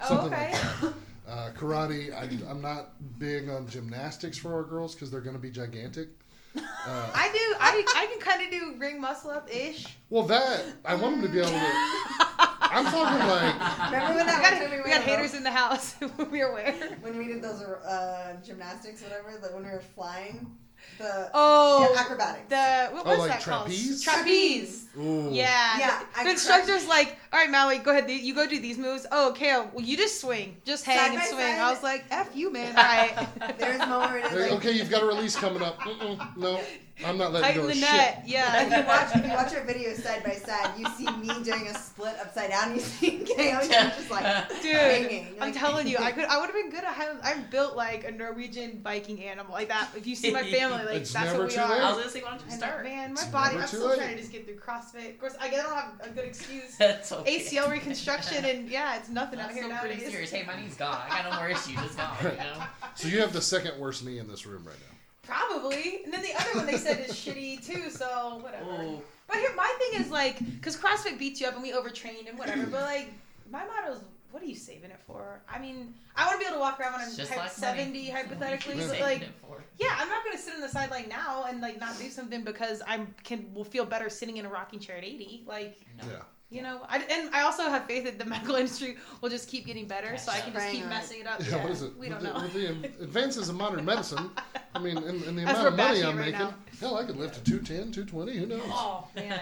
[0.00, 0.52] Oh, something okay.
[0.52, 0.92] like that.
[1.28, 2.12] Uh, karate.
[2.12, 6.08] I, I'm not big on gymnastics for our girls because they're going to be gigantic.
[6.54, 7.56] Uh, I do.
[7.60, 9.86] I I can kind of do ring muscle up ish.
[10.10, 11.56] well, that I want them to be able to.
[12.74, 15.42] I'm talking like Remember when We that got, one time we we got haters in
[15.44, 15.94] the house.
[16.16, 16.72] When we are aware.
[17.00, 20.50] when we did those uh, gymnastics, whatever, like when we were flying,
[20.98, 22.48] the Oh, yeah, acrobatics.
[22.48, 24.04] the what Oh, was like that trapeze?
[24.04, 24.18] called?
[24.24, 24.86] Trapeze.
[24.96, 25.78] ooh, Yeah.
[25.78, 28.10] Yeah, The, the instructor's like, all right, Maui, go ahead.
[28.10, 29.06] You go do these moves.
[29.10, 29.52] Oh, okay.
[29.72, 30.56] Well, you just swing.
[30.64, 31.38] Just hang Side and swing.
[31.40, 31.58] side.
[31.60, 32.76] I was like, F you, man.
[32.76, 33.28] All right.
[33.58, 35.78] There's a moment where it is Like, like, okay, you've got a release coming up.
[35.80, 36.60] Mm-mm, no,
[37.04, 38.22] I'm not letting Tighten go the of net.
[38.26, 38.34] shit.
[38.34, 41.66] if you watch if you watch our videos side by side, you see me doing
[41.68, 42.74] a split upside down.
[42.74, 45.34] You see Gail just like Dude, hanging.
[45.40, 46.94] I'm telling you, I could, I would have been good at.
[46.94, 49.90] having- I'm built like a Norwegian Viking animal, like that.
[49.96, 51.68] If you see my family, like It's that's never what we too are.
[51.70, 51.80] late.
[51.80, 52.84] I was gonna say, why don't you I know, start?
[52.84, 53.50] man, my It's body.
[53.54, 53.98] never I'm too still late.
[53.98, 55.10] trying to just get through CrossFit.
[55.10, 56.76] Of course, I don't have a good excuse.
[56.78, 57.38] That's okay.
[57.40, 60.12] ACL reconstruction and yeah, it's nothing out That's here still pretty nowadays.
[60.12, 60.30] serious.
[60.30, 60.98] Hey, my knee's gone.
[61.10, 61.76] I got no more issues.
[61.84, 62.16] It's gone.
[62.22, 62.64] You know?
[62.94, 64.91] So you have the second worst knee in this room right now.
[65.22, 66.02] Probably.
[66.04, 68.70] And then the other one they said is shitty too, so whatever.
[68.82, 69.02] Ooh.
[69.28, 72.38] But here, my thing is like, because CrossFit beats you up and we overtrained and
[72.38, 73.08] whatever, but like,
[73.50, 74.00] my motto is,
[74.30, 75.42] what are you saving it for?
[75.48, 77.50] I mean, I want to be able to walk around when I'm It's type like
[77.50, 78.10] 70 money.
[78.10, 79.28] hypothetically, What but like,
[79.78, 82.42] yeah, I'm not going to sit on the sideline now and like not do something
[82.42, 85.44] because I can will feel better sitting in a rocking chair at 80.
[85.46, 86.10] Like, No.
[86.10, 86.22] Yeah.
[86.52, 89.64] You know, I, and I also have faith that the medical industry will just keep
[89.66, 90.94] getting better, so I can just Praying keep on it.
[90.94, 91.40] messing it up.
[91.48, 91.96] Yeah, what is it?
[91.96, 92.42] We with, don't the, know.
[92.42, 92.52] with
[92.98, 94.30] the advances in modern medicine,
[94.74, 96.54] I mean, and, and the As amount of money I'm right making, now.
[96.80, 98.60] hell, I could lift to 210, 220, who knows?
[98.66, 99.40] Oh man.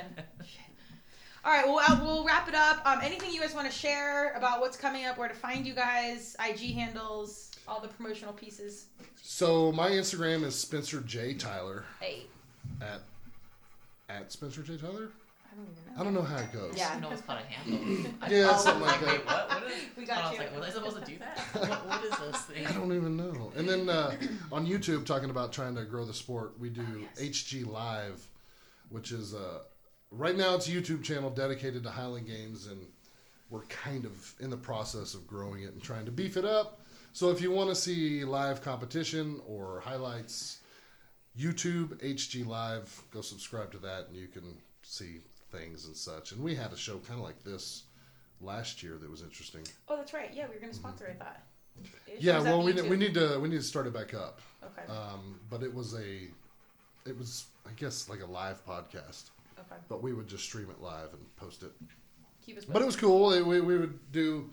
[1.42, 2.82] All right, well, we'll wrap it up.
[2.86, 5.72] Um, anything you guys want to share about what's coming up, where to find you
[5.72, 8.86] guys, IG handles, all the promotional pieces.
[9.22, 12.24] So my Instagram is Spencer J Tyler Hey,
[12.82, 13.00] at
[14.10, 15.08] at Spencer J Tyler.
[15.50, 16.00] I don't even know.
[16.00, 16.74] I don't know how it goes.
[16.76, 16.94] Yeah.
[16.94, 18.12] You know it's called a handle.
[18.22, 19.48] I Yeah, was something like Wait, that.
[19.48, 19.62] what?
[19.62, 19.78] What is?
[19.96, 20.38] We got I was you.
[20.44, 21.38] like, was I supposed to do that?
[21.52, 22.66] What, what is this thing?
[22.66, 23.52] I don't even know.
[23.56, 24.14] And then uh,
[24.52, 26.82] on YouTube, talking about trying to grow the sport, we do
[27.18, 28.24] Oh, HG Live,
[28.90, 29.58] which is uh,
[30.10, 32.80] right now it's a YouTube channel dedicated to Highland Games, and
[33.50, 36.80] we're kind of in the process of growing it and trying to beef it up.
[37.12, 40.60] So if you want to see live competition or highlights,
[41.38, 45.18] YouTube HG Live, go subscribe to that, and you can see
[45.50, 46.32] things and such.
[46.32, 47.84] And we had a show kind of like this
[48.40, 49.62] last year that was interesting.
[49.88, 50.30] Oh, that's right.
[50.32, 51.18] Yeah, we were going to sponsor it.
[51.18, 51.42] That.
[52.18, 54.14] Yeah, Or is that well, we, we need to we need to start it back
[54.14, 54.40] up.
[54.62, 54.90] Okay.
[54.90, 56.28] Um, but it was a,
[57.06, 59.80] it was I guess like a live podcast, okay.
[59.88, 61.72] but we would just stream it live and post it.
[62.44, 62.64] Keep us.
[62.64, 63.32] But it was cool.
[63.32, 64.50] It, we we would do.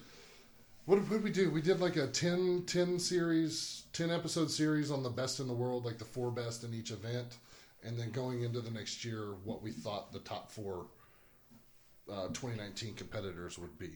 [0.85, 1.51] What did we do?
[1.51, 5.53] We did like a 10, 10 series, ten episode series on the best in the
[5.53, 7.35] world, like the four best in each event,
[7.83, 10.87] and then going into the next year, what we thought the top four
[12.11, 13.91] uh, 2019 competitors would be.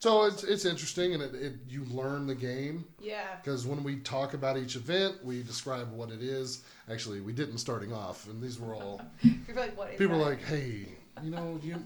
[0.00, 2.84] So it's it's interesting, and it, it you learn the game.
[3.00, 3.24] Yeah.
[3.42, 6.62] Because when we talk about each event, we describe what it is.
[6.90, 10.40] Actually, we didn't starting off, and these were all You're like, what is people like,
[10.42, 10.86] "Hey,
[11.22, 11.82] you know, you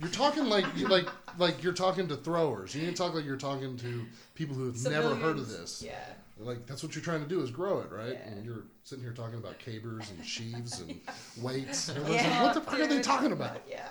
[0.00, 2.74] you're talking like you like like you're talking to throwers.
[2.74, 5.82] You need to talk like you're talking to people who have never heard of this.
[5.84, 5.98] Yeah.
[6.38, 8.12] Like that's what you're trying to do is grow it, right?
[8.12, 8.28] Yeah.
[8.28, 11.00] And you're sitting here talking about cabers and sheaves and
[11.42, 11.88] weights.
[11.88, 12.22] And Yeah.
[12.30, 13.62] like, what the fuck are they talking about?
[13.68, 13.86] Yeah.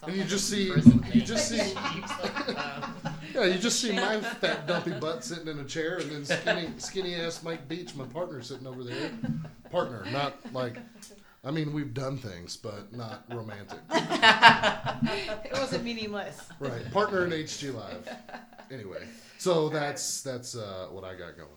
[0.00, 0.72] Sounds And you just see-
[1.12, 2.88] you just see- Sheeps, like, uh,
[3.34, 6.68] Yeah, you just see my fat dumpy butt sitting in a chair, and then skinny
[6.78, 9.10] skinny ass Mike Beach, my partner, sitting over there.
[9.70, 10.78] Partner, not like.
[11.44, 13.78] I mean, we've done things, but not romantic.
[13.90, 16.40] It wasn't meaningless.
[16.58, 18.08] Right, partner in HG Live.
[18.70, 19.06] Anyway,
[19.38, 21.48] so that's that's uh, what I got going.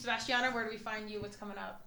[0.00, 1.20] Sebastiana, where do we find you?
[1.20, 1.82] What's coming up?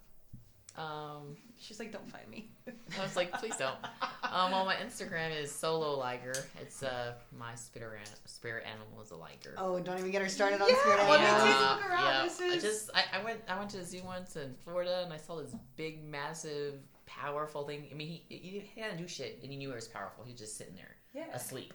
[0.82, 2.50] um, She's like, don't find me.
[2.68, 3.76] I was like, please don't.
[4.24, 6.34] Um, well, my Instagram is solo liger.
[6.62, 9.54] It's uh my spirit an- spirit animal is a liger.
[9.58, 11.50] Oh, don't even get her started on Yeah, spirit let me animals.
[11.50, 12.04] take a look around.
[12.16, 12.24] yeah.
[12.24, 15.02] This I is- just I, I went I went to the zoo once in Florida
[15.06, 17.88] and I saw this big, massive, powerful thing.
[17.90, 20.24] I mean, he he, he didn't do shit and he knew it was powerful.
[20.26, 21.34] He was just sitting there Yeah.
[21.34, 21.74] asleep.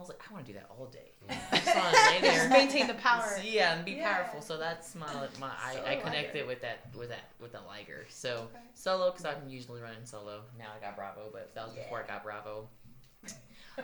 [0.00, 1.10] I was like, I want to do that all day.
[1.52, 2.32] I just want to lay there.
[2.32, 3.38] Just maintain the power.
[3.44, 4.14] Yeah, and be Yeah.
[4.14, 4.40] powerful.
[4.40, 5.06] So that's my
[5.38, 8.06] my I, Solo I connect it with that with that with the liger.
[8.08, 8.64] So Okay.
[8.72, 10.40] solo because I'm usually running solo.
[10.58, 12.66] Now I got Bravo, but that was before I got Bravo.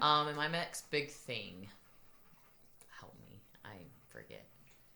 [0.01, 1.69] Um, and my next big thing.
[2.99, 3.77] Help me, I
[4.09, 4.47] forget.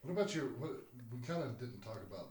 [0.01, 0.47] What about your?
[0.59, 0.71] What,
[1.13, 2.31] we kind of didn't talk about our big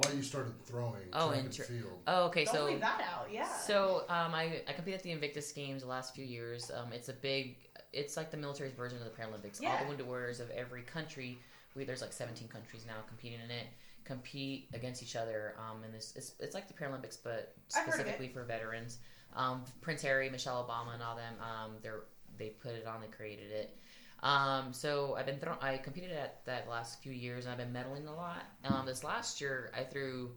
[0.00, 1.98] Why you started throwing Oh, track and and field?
[2.06, 2.44] Oh, okay.
[2.44, 3.28] Don't so leave that out.
[3.30, 3.46] Yeah.
[3.48, 6.70] So um, I I competed at the Invictus Games the last few years.
[6.70, 7.56] Um, it's a big,
[7.92, 9.60] it's like the military's version of the Paralympics.
[9.60, 9.72] Yeah.
[9.72, 11.38] All the wounded warriors of every country,
[11.74, 13.66] we there's like 17 countries now competing in it,
[14.04, 15.54] compete against each other.
[15.58, 18.00] Um, and this it's, it's like the Paralympics, but I've heard of it.
[18.00, 18.98] specifically for veterans.
[19.36, 21.34] Um, Prince Harry, Michelle Obama, and all them.
[21.40, 22.04] Um, they're
[22.38, 23.76] they put it on, they created it.
[24.22, 27.72] Um, so I've been throw- I competed at that last few years, and I've been
[27.72, 28.44] medaling a lot.
[28.64, 30.30] Um, this last year, I threw,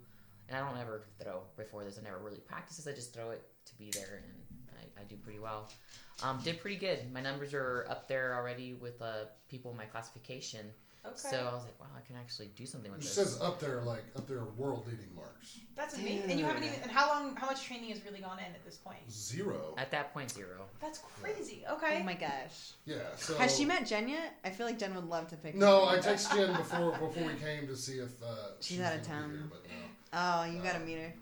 [0.47, 1.97] and I don't ever throw before this.
[1.99, 2.88] I never really practice this.
[2.88, 5.69] I just throw it to be there, and I, I do pretty well.
[6.21, 7.11] Um, did pretty good.
[7.11, 10.65] My numbers are up there already with uh, people in my classification.
[11.06, 11.16] Okay.
[11.16, 13.18] So I was like, wow, I can actually do something with this.
[13.18, 13.34] It this.
[13.34, 15.60] says up there, like up there, world leading marks.
[15.76, 16.30] That's amazing.
[16.32, 16.80] And you haven't even.
[16.82, 17.36] And how long?
[17.36, 18.99] How much training has really gone in at this point?
[19.12, 19.76] Zero.
[19.78, 20.66] At that point, zero.
[20.80, 21.64] That's crazy.
[21.70, 21.99] Okay.
[21.99, 22.74] Oh my gosh.
[22.86, 22.95] Yeah.
[23.18, 24.38] So Has she met Jen yet?
[24.43, 25.56] I feel like Jen would love to pick.
[25.56, 25.88] No.
[25.88, 28.95] I texted Jen before before we came to see if uh, She's she was out
[28.95, 29.32] of gonna be town.
[29.32, 29.76] here, but no.
[30.16, 31.14] Oh, you gotta meet her.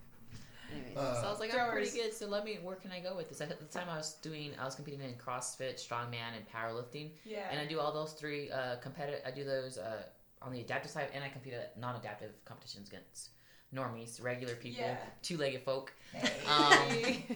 [0.74, 0.97] Anyways.
[0.97, 2.13] Uh, So I was like, I'm pretty good.
[2.13, 2.59] So let me.
[2.61, 3.41] Where can I go with this?
[3.41, 4.51] At the time, I was doing.
[4.59, 7.11] I was competing in CrossFit, strongman, and powerlifting.
[7.26, 7.47] yeah.
[7.51, 9.22] And I do all those three uh, competitive.
[9.26, 10.03] I do those uh,
[10.41, 13.30] on the adaptive side, and I compete at non-adaptive competitions against
[13.74, 14.97] normies, regular people, Yeah.
[15.22, 15.93] two-legged folk.
[16.13, 17.26] Hey.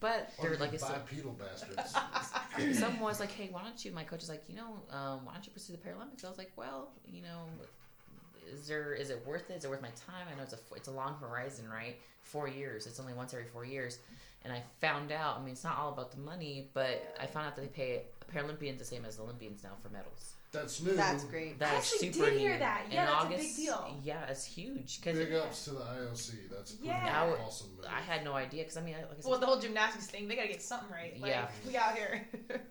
[0.00, 1.92] But they're like I said, bipedal bastards.
[2.78, 5.34] someone was like, "Hey, why don't you?" My coach is like, "You know, um, why
[5.34, 7.40] don't you pursue the Paralympics?" I was like, "Well, you know,
[8.52, 9.54] is there is it worth it?
[9.58, 10.26] Is it worth my time?
[10.32, 11.96] I know it's a it's a long horizon, right?
[12.22, 12.86] Four years.
[12.86, 13.98] It's only once every four years."
[14.44, 15.36] And I found out.
[15.38, 18.02] I mean, it's not all about the money, but I found out that they pay
[18.32, 20.34] Paralympians the same as Olympians now for medals.
[20.50, 20.94] That's new.
[20.94, 21.58] That's great.
[21.58, 22.60] That I actually super did hear huge.
[22.60, 22.82] that.
[22.86, 23.96] In Yeah, that's a big deal.
[24.02, 26.48] Yeah, it's huge because Big ups to the IOC.
[26.50, 27.34] That's a pretty Yeah.
[27.44, 27.76] Awesome.
[27.76, 27.84] Move.
[27.86, 30.06] I had no idea because I mean, I- like I said, well, the whole gymnastics
[30.06, 31.20] thing, they gotta get something right.
[31.20, 31.48] Like, Yeah.
[31.66, 32.26] We out here.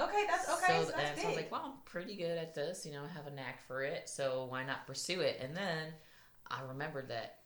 [0.00, 0.78] okay, that's okay.
[0.80, 1.22] So, So, that's and big.
[1.22, 2.84] so I was like, well, I'm pretty good at this.
[2.86, 4.08] You know, I have a knack for it.
[4.08, 5.38] So why not pursue it?
[5.42, 5.88] And then
[6.50, 7.36] I remembered that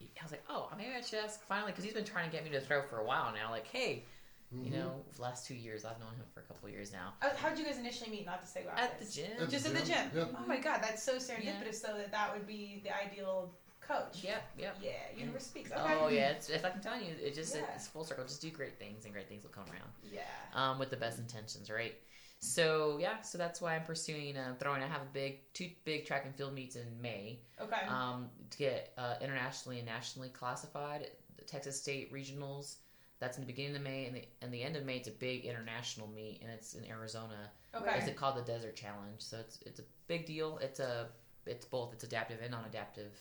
[0.00, 2.44] I was like, oh, maybe I should ask finally because he's been trying to get
[2.44, 3.50] me to throw for a while now.
[3.50, 4.04] Like, hey,
[4.52, 4.72] you Mhm.
[4.72, 7.48] know, the last two years I've known him for a couple years now Uh, How
[7.50, 8.26] did you guys initially meet?
[8.26, 9.14] Not to say about at the this.
[9.14, 9.26] gym.
[9.40, 10.28] At Just the at the gym, gym.
[10.32, 10.38] yeah.
[10.40, 11.74] Oh my god, that's so serendipitous.
[11.74, 13.52] So that that would be the ideal
[13.86, 14.22] coach.
[14.24, 14.76] Yep, yep.
[14.82, 15.70] Yeah, universe speaks.
[15.72, 15.94] Okay.
[16.00, 17.62] Oh yeah, it's, if I can tell you, it just Yeah.
[17.74, 18.24] it's full circle.
[18.24, 19.90] Just do great things, and great things will come around.
[20.12, 20.20] Yeah.
[20.54, 21.94] um, with the best intentions, right?
[22.40, 24.82] So yeah, so that's why I'm pursuing uh, throwing.
[24.82, 27.86] I have a big two big track and field meets in May Okay.
[27.88, 31.08] um, to get uh, internationally and nationally classified.
[31.38, 32.76] The Texas State regionals.
[33.18, 34.96] That's in the beginning of May, and the and the end of May.
[34.98, 37.50] It's a big international meet, and it's in Arizona.
[37.74, 37.98] okay.
[38.06, 39.18] It's called the Desert Challenge.
[39.18, 40.58] So it's it's a big deal.
[40.60, 41.08] It's a
[41.46, 41.94] it's both.
[41.94, 43.12] It's adaptive and non-adaptive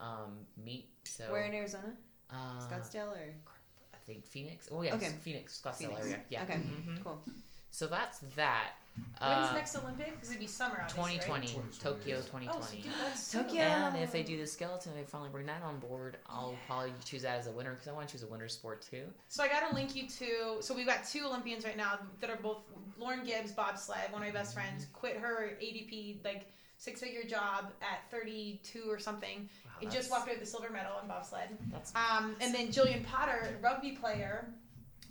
[0.00, 0.88] um, meet.
[1.04, 1.92] So Where in Arizona?
[2.30, 3.34] uh, Scottsdale or
[3.94, 4.68] I think Phoenix.
[4.72, 5.10] Oh yeah, Okay.
[5.22, 6.06] Phoenix, Scottsdale Phoenix.
[6.06, 6.20] area.
[6.30, 6.42] Yeah.
[6.44, 6.54] Okay.
[6.54, 7.02] Mhm.
[7.04, 7.22] Cool.
[7.72, 8.72] So that's that.
[8.96, 10.10] When's Uh, next Olympics?
[10.10, 12.48] Because it'd be summer, obviously, 2020, 2020, Tokyo 2020.
[12.50, 13.62] Oh, so dude, that's so- Tokyo.
[13.62, 16.18] And if they do the skeleton, they finally bring that on board.
[16.26, 18.82] I'll probably choose that as a winner because I want to choose a winter sport
[18.82, 19.04] too.
[19.28, 20.56] So I got to link you to.
[20.60, 22.58] So we've got two Olympians right now that are both
[22.98, 27.72] Lauren Gibbs, bobsled, one of my best friends, quit her ADP like six figure job
[27.82, 31.48] at 32 or something, Wow, and just walked away with the silver medal in bobsled.
[31.70, 34.48] That's Um, and then Jillian Potter, rugby player.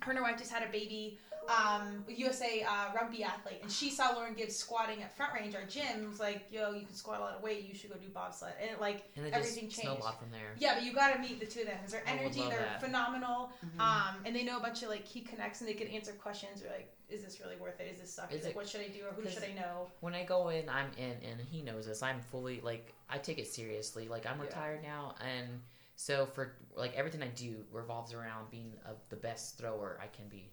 [0.00, 1.18] Her and her wife just had a baby.
[1.48, 5.64] Um, USA uh, rugby athlete, and she saw Lauren Gibbs squatting at Front Range, our
[5.64, 6.08] gym.
[6.08, 7.64] Was like, "Yo, you can squat a lot of weight.
[7.66, 9.98] You should go do bobsled." And it, like and everything just changed.
[9.98, 10.54] snowballed from there.
[10.58, 12.80] Yeah, but you got to meet the two of them because their energy, they're that.
[12.80, 13.50] phenomenal.
[13.66, 13.80] Mm-hmm.
[13.80, 16.62] Um, and they know a bunch of like key connects, and they can answer questions.
[16.62, 17.88] Or like, is this really worth it?
[17.92, 18.32] Is this suck?
[18.32, 19.00] Is like, it- what should I do?
[19.08, 19.88] Or who should I know?
[20.00, 22.02] When I go in, I'm in, and he knows this.
[22.02, 24.08] I'm fully like I take it seriously.
[24.08, 24.44] Like I'm Yeah.
[24.46, 25.60] retired now, and
[25.96, 30.28] so for like everything I do revolves around being a, the best thrower I can
[30.28, 30.48] be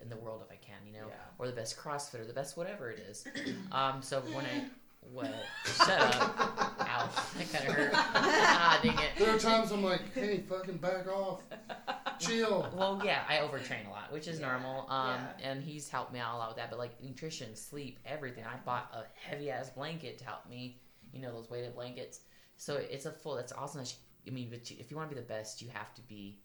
[0.00, 1.14] in the world if I can, you know, Yeah.
[1.38, 3.26] or the best CrossFitter, the best whatever it is.
[3.72, 4.64] um, so when I
[5.12, 5.32] what?
[5.64, 6.38] Shut up!
[6.80, 7.10] Ow!
[7.38, 7.90] That kind of hurt.
[7.94, 9.10] ah, dang it.
[9.18, 11.42] There are times I'm like, hey, fucking back off,
[12.18, 12.68] chill.
[12.74, 14.86] Well, yeah, I overtrain a lot, which is Yeah, normal.
[14.90, 15.50] Um, yeah.
[15.50, 16.70] and he's helped me out a lot with that.
[16.70, 18.44] But like nutrition, sleep, everything.
[18.44, 20.80] I bought a heavy ass blanket to help me.
[21.12, 22.20] You know those weighted blankets.
[22.56, 23.36] So it's a full.
[23.36, 23.80] That's awesome.
[23.82, 25.94] That you- I mean, but you, if you want to be the best, you have
[25.94, 26.38] to be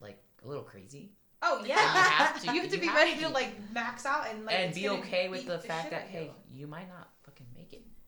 [0.00, 1.12] like a little crazy
[1.42, 3.20] Oh yeah, you have to- you have to you be have ready to.
[3.20, 6.02] to like max out and like and be gonna okay with beat the fact that
[6.02, 6.18] out of you.
[6.20, 7.13] hey, you might not fucking make it,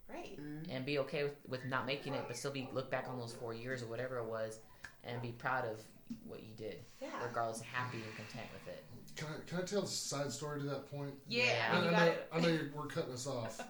[0.09, 0.39] right?
[0.41, 0.71] Mm-hmm.
[0.71, 3.33] and be okay with with not making it, but still be look back on those
[3.35, 4.61] four years or whatever it was,
[5.05, 5.81] and be proud of
[6.27, 7.09] what you did, Yeah.
[7.27, 8.85] regardless, happy and content with it.
[9.17, 11.15] Can I, can I tell a side story to that point?
[11.29, 11.71] Yeah, Yeah.
[11.73, 12.15] I, you I know.
[12.33, 13.61] I know we're cutting us off,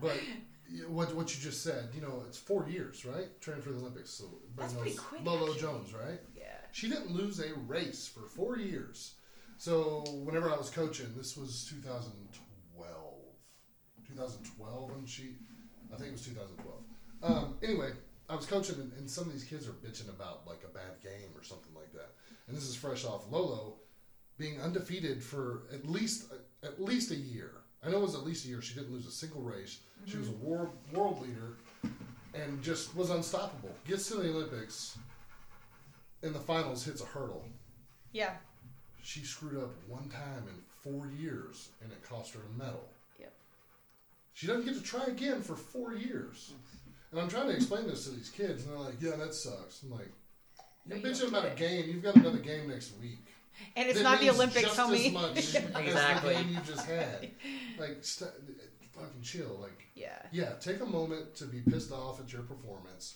[0.00, 0.18] but
[0.88, 3.28] what what you just said, you know, it's four years, right?
[3.40, 4.10] Training for the Olympics.
[4.10, 4.24] So
[4.56, 5.60] That's everybody pretty quick, Lolo actually.
[5.60, 6.20] Jones, right?
[6.36, 6.44] Yeah.
[6.72, 9.14] She didn't lose a race for four years.
[9.58, 13.03] So whenever I was coaching, this was 2012.
[14.08, 15.34] 2012 when she,
[15.92, 16.82] I think it was 2012.
[17.22, 17.92] Um, anyway,
[18.28, 21.00] I was coaching, and, and some of these kids are bitching about like a bad
[21.02, 22.10] game or something like that.
[22.46, 23.74] And this is fresh off Lolo
[24.38, 26.32] being undefeated for at least
[26.62, 27.52] at least a year.
[27.84, 28.62] I know it was at least a year.
[28.62, 29.80] She didn't lose a single race.
[30.06, 31.56] She was a world world leader,
[32.34, 33.74] and just was unstoppable.
[33.86, 34.98] Gets to the Olympics.
[36.22, 37.44] In the finals, hits a hurdle.
[38.12, 38.30] Yeah.
[39.02, 42.88] She screwed up one time in four years, and it cost her a medal.
[44.34, 44.40] Yep.
[44.40, 46.52] She doesn't get to try again for four years.
[47.12, 49.82] And I'm trying to explain this to these kids, and they're like, "Yeah, that sucks."
[49.84, 50.10] I'm like,
[50.86, 51.86] "You're No, bitching about get a game.
[51.88, 53.18] You've got another game next week.
[53.76, 55.06] And it's That not the means Olympics, just homie.
[55.06, 56.34] as much as Exactly.
[56.34, 57.30] the game you just had.
[57.78, 58.32] Like, st-
[58.92, 59.58] fucking chill.
[59.62, 60.18] Like, yeah.
[60.32, 63.14] yeah, take a moment to be pissed off at your performance,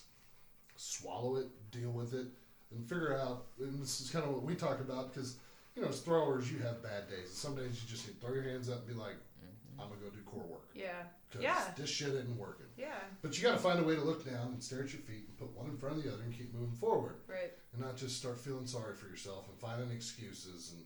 [0.77, 2.27] swallow it, deal with it,
[2.71, 3.47] and figure out.
[3.59, 5.35] And this is kind of what we talk about because
[5.75, 7.31] you know, as throwers, you have bad days.
[7.31, 9.15] Some days you just throw your hands up and be like,
[9.81, 11.03] "I'm gonna go do core work." Yeah.
[11.29, 11.73] Because Yeah.
[11.77, 12.65] this shit isn't working.
[12.77, 12.99] Yeah.
[13.21, 15.25] But you got to find a way to look down and stare at your feet
[15.27, 17.51] and put one in front of the other and keep moving forward Right.
[17.73, 20.83] and not just start feeling sorry for yourself and finding excuses and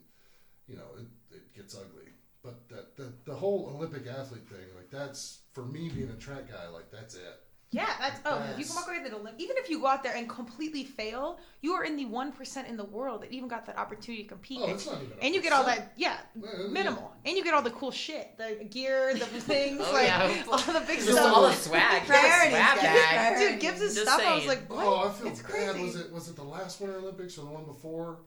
[0.67, 2.09] you know it, it gets ugly
[2.41, 6.49] but that the, the whole olympic athlete thing like that's for me being a track
[6.49, 7.41] guy like that's it
[7.73, 9.87] Yeah, that's oh, you That's- can walk away with the Olymp- even if you go
[9.87, 13.31] out there and completely fail, you are in the one percent in the world that
[13.31, 14.59] even got that opportunity to compete.
[14.61, 17.43] oh and, it's not even and you get all that, yeah, Yeah, minimal, and you
[17.43, 20.43] get all the cool shit, the gear, the things, Oh, like yeah.
[20.51, 21.35] all the big Just stuff.
[21.35, 23.37] all the swag, Priorities, swag bag.
[23.51, 24.21] Dude, Gibbs' Just stuff.
[24.23, 24.85] I was like, what?
[24.85, 25.83] oh i feel it's bad crazy.
[25.83, 28.19] was it was it the last winter olympics or the one before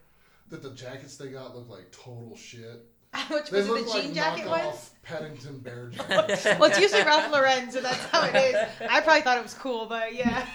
[0.49, 2.85] that the jackets they got looked like total shit
[3.31, 4.91] Which they was it look the like jean jacket knockoff was?
[5.03, 6.45] Paddington Bear jackets.
[6.45, 8.57] Well, it's usually Ralph Lauren, so that's how it is.
[8.91, 10.47] I probably thought it was cool, but yeah.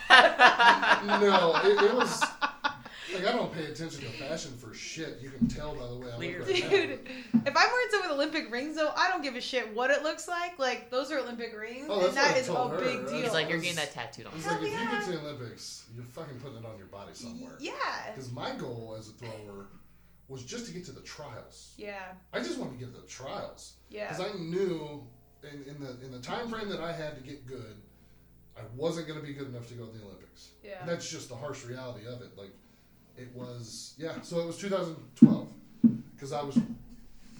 [1.21, 2.21] no, it, it was
[3.13, 5.19] like I don't pay attention to fashion for shit.
[5.21, 6.69] You can tell by the way I look right now.
[6.69, 6.99] Dude,
[7.45, 10.03] if I'm wearing some with Olympic rings, though, I don't give a shit what it
[10.03, 10.57] looks like.
[10.59, 12.79] Like, those are Olympic rings, Oh, and that's what that I is a her.
[12.79, 13.21] big I deal.
[13.23, 14.33] He's like, you're getting that tattooed on.
[14.35, 14.91] It's Hell like if you yeah.
[14.91, 17.53] get to the Olympics, you're fucking putting it on your body somewhere.
[17.59, 17.71] Yeah.
[18.13, 19.67] Because my goal as a thrower
[20.31, 21.73] was just to get to the trials.
[21.77, 21.99] Yeah.
[22.33, 24.07] I just wanted to get to the trials Yeah.
[24.09, 25.03] because I knew
[25.43, 27.75] in, in the in the time frame that I had to get good,
[28.57, 30.49] I wasn't going to be good enough to go to the Olympics.
[30.63, 30.79] Yeah.
[30.79, 32.37] And that's just the harsh reality of it.
[32.37, 32.51] Like
[33.17, 34.21] it was, yeah.
[34.21, 35.47] So it was 2012
[36.15, 36.55] because I was,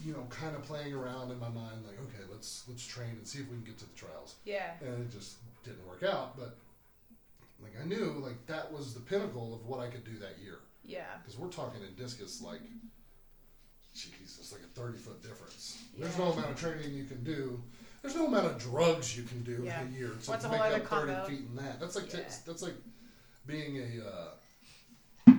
[0.06, 3.26] you know, kind of playing around in my mind, like, okay, let's let's train and
[3.26, 4.72] see if we can get to the trials Yeah.
[4.82, 6.38] and it just didn't work out.
[6.38, 6.58] But
[7.64, 10.60] like I knew, like that was the pinnacle of what I could do that year.
[10.84, 11.06] Yeah.
[11.24, 12.62] Because we're talking in discus, like,
[13.96, 15.84] jeez, it's like a thirty foot difference.
[15.98, 17.62] There's no amount of training you can do.
[18.02, 19.82] There's no amount of drugs you can do Yeah.
[19.82, 21.28] in a year to What's a make whole up other thirty combo?
[21.28, 21.80] feet in that.
[21.80, 22.20] That's like Yeah.
[22.46, 22.76] that's like
[23.46, 24.08] being a.
[24.08, 24.30] Uh,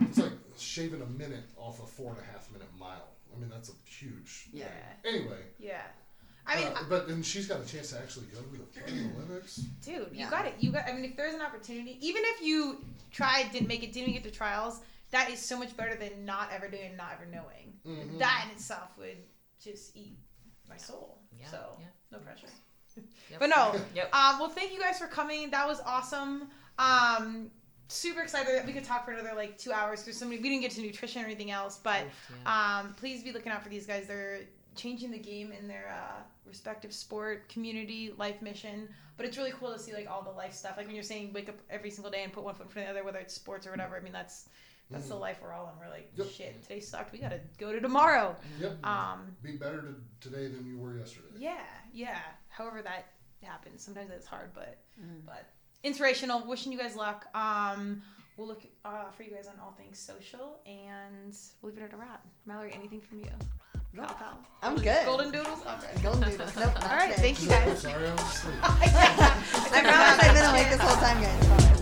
[0.03, 3.09] it's like shaving a minute off a four and a half minute mile.
[3.35, 4.49] I mean, that's a huge.
[4.53, 4.67] Yeah.
[5.05, 5.81] Anyway, Yeah.
[6.45, 9.13] I mean, uh, but then she's got a chance to actually go to the fucking
[9.17, 9.57] Olympics.
[9.85, 10.31] dude, you Yeah.
[10.31, 10.55] got it.
[10.59, 10.87] You got.
[10.89, 14.25] I mean, if there's an opportunity, even if you tried, didn't make it, didn't get
[14.25, 14.81] to trials,
[15.13, 17.73] that is so much better than not ever doing, and not ever knowing.
[17.87, 18.19] Mhm.
[18.19, 19.19] That in itself would
[19.63, 20.19] just eat
[20.69, 21.19] my soul.
[21.39, 21.87] Yeah, So yeah.
[22.11, 22.49] no pressure.
[23.31, 23.41] Yep.
[23.41, 23.75] But no.
[23.95, 24.15] Yep.
[24.15, 25.51] Um, well, thank you guys for coming.
[25.51, 26.51] That was awesome.
[26.79, 27.51] Um,
[27.89, 30.49] super excited that we could talk for another like two hours because so many, we
[30.49, 31.79] didn't get to nutrition or anything else.
[31.83, 32.79] But Oof, yeah.
[32.81, 34.07] um, please be looking out for these guys.
[34.07, 34.41] They're
[34.77, 38.89] changing the game in their uh, respective sport, community, life mission.
[39.17, 40.75] But it's really cool to see like all the life stuff.
[40.77, 42.89] Like when you're saying wake up every single day and put one foot in front
[42.89, 43.97] of the other, whether it's sports or whatever.
[43.97, 44.49] I mean that's
[44.93, 45.79] that's the life we're all in.
[45.85, 46.27] We're like Yep.
[46.29, 46.63] shit.
[46.63, 47.13] Today sucked.
[47.13, 48.37] We gotta go to tomorrow.
[48.61, 48.85] Yep.
[48.87, 51.27] Um, Be better to, today than you were yesterday.
[51.39, 51.59] yeah,
[51.93, 52.19] yeah.
[52.49, 53.07] However that
[53.43, 54.79] happens, sometimes it's hard, but
[55.27, 55.47] but
[55.83, 56.47] inspirational.
[56.47, 57.27] Wishing you guys luck.
[57.35, 58.03] Um,
[58.37, 61.93] we'll look uh, for you guys on all things social, and we'll leave it at
[61.93, 62.25] a wrap.
[62.47, 63.27] Mallory, anything from you?
[63.95, 64.39] No, Pal, pal.
[64.63, 65.05] I'm good.
[65.05, 65.61] Golden doodles.
[65.61, 66.03] Okay.
[66.03, 66.57] Golden doodles.
[66.57, 67.35] Nope, All right, today.
[67.35, 67.79] thank you guys.
[67.83, 68.55] sorry, I was asleep.
[68.63, 71.82] I promise I've been awake this whole time, guys.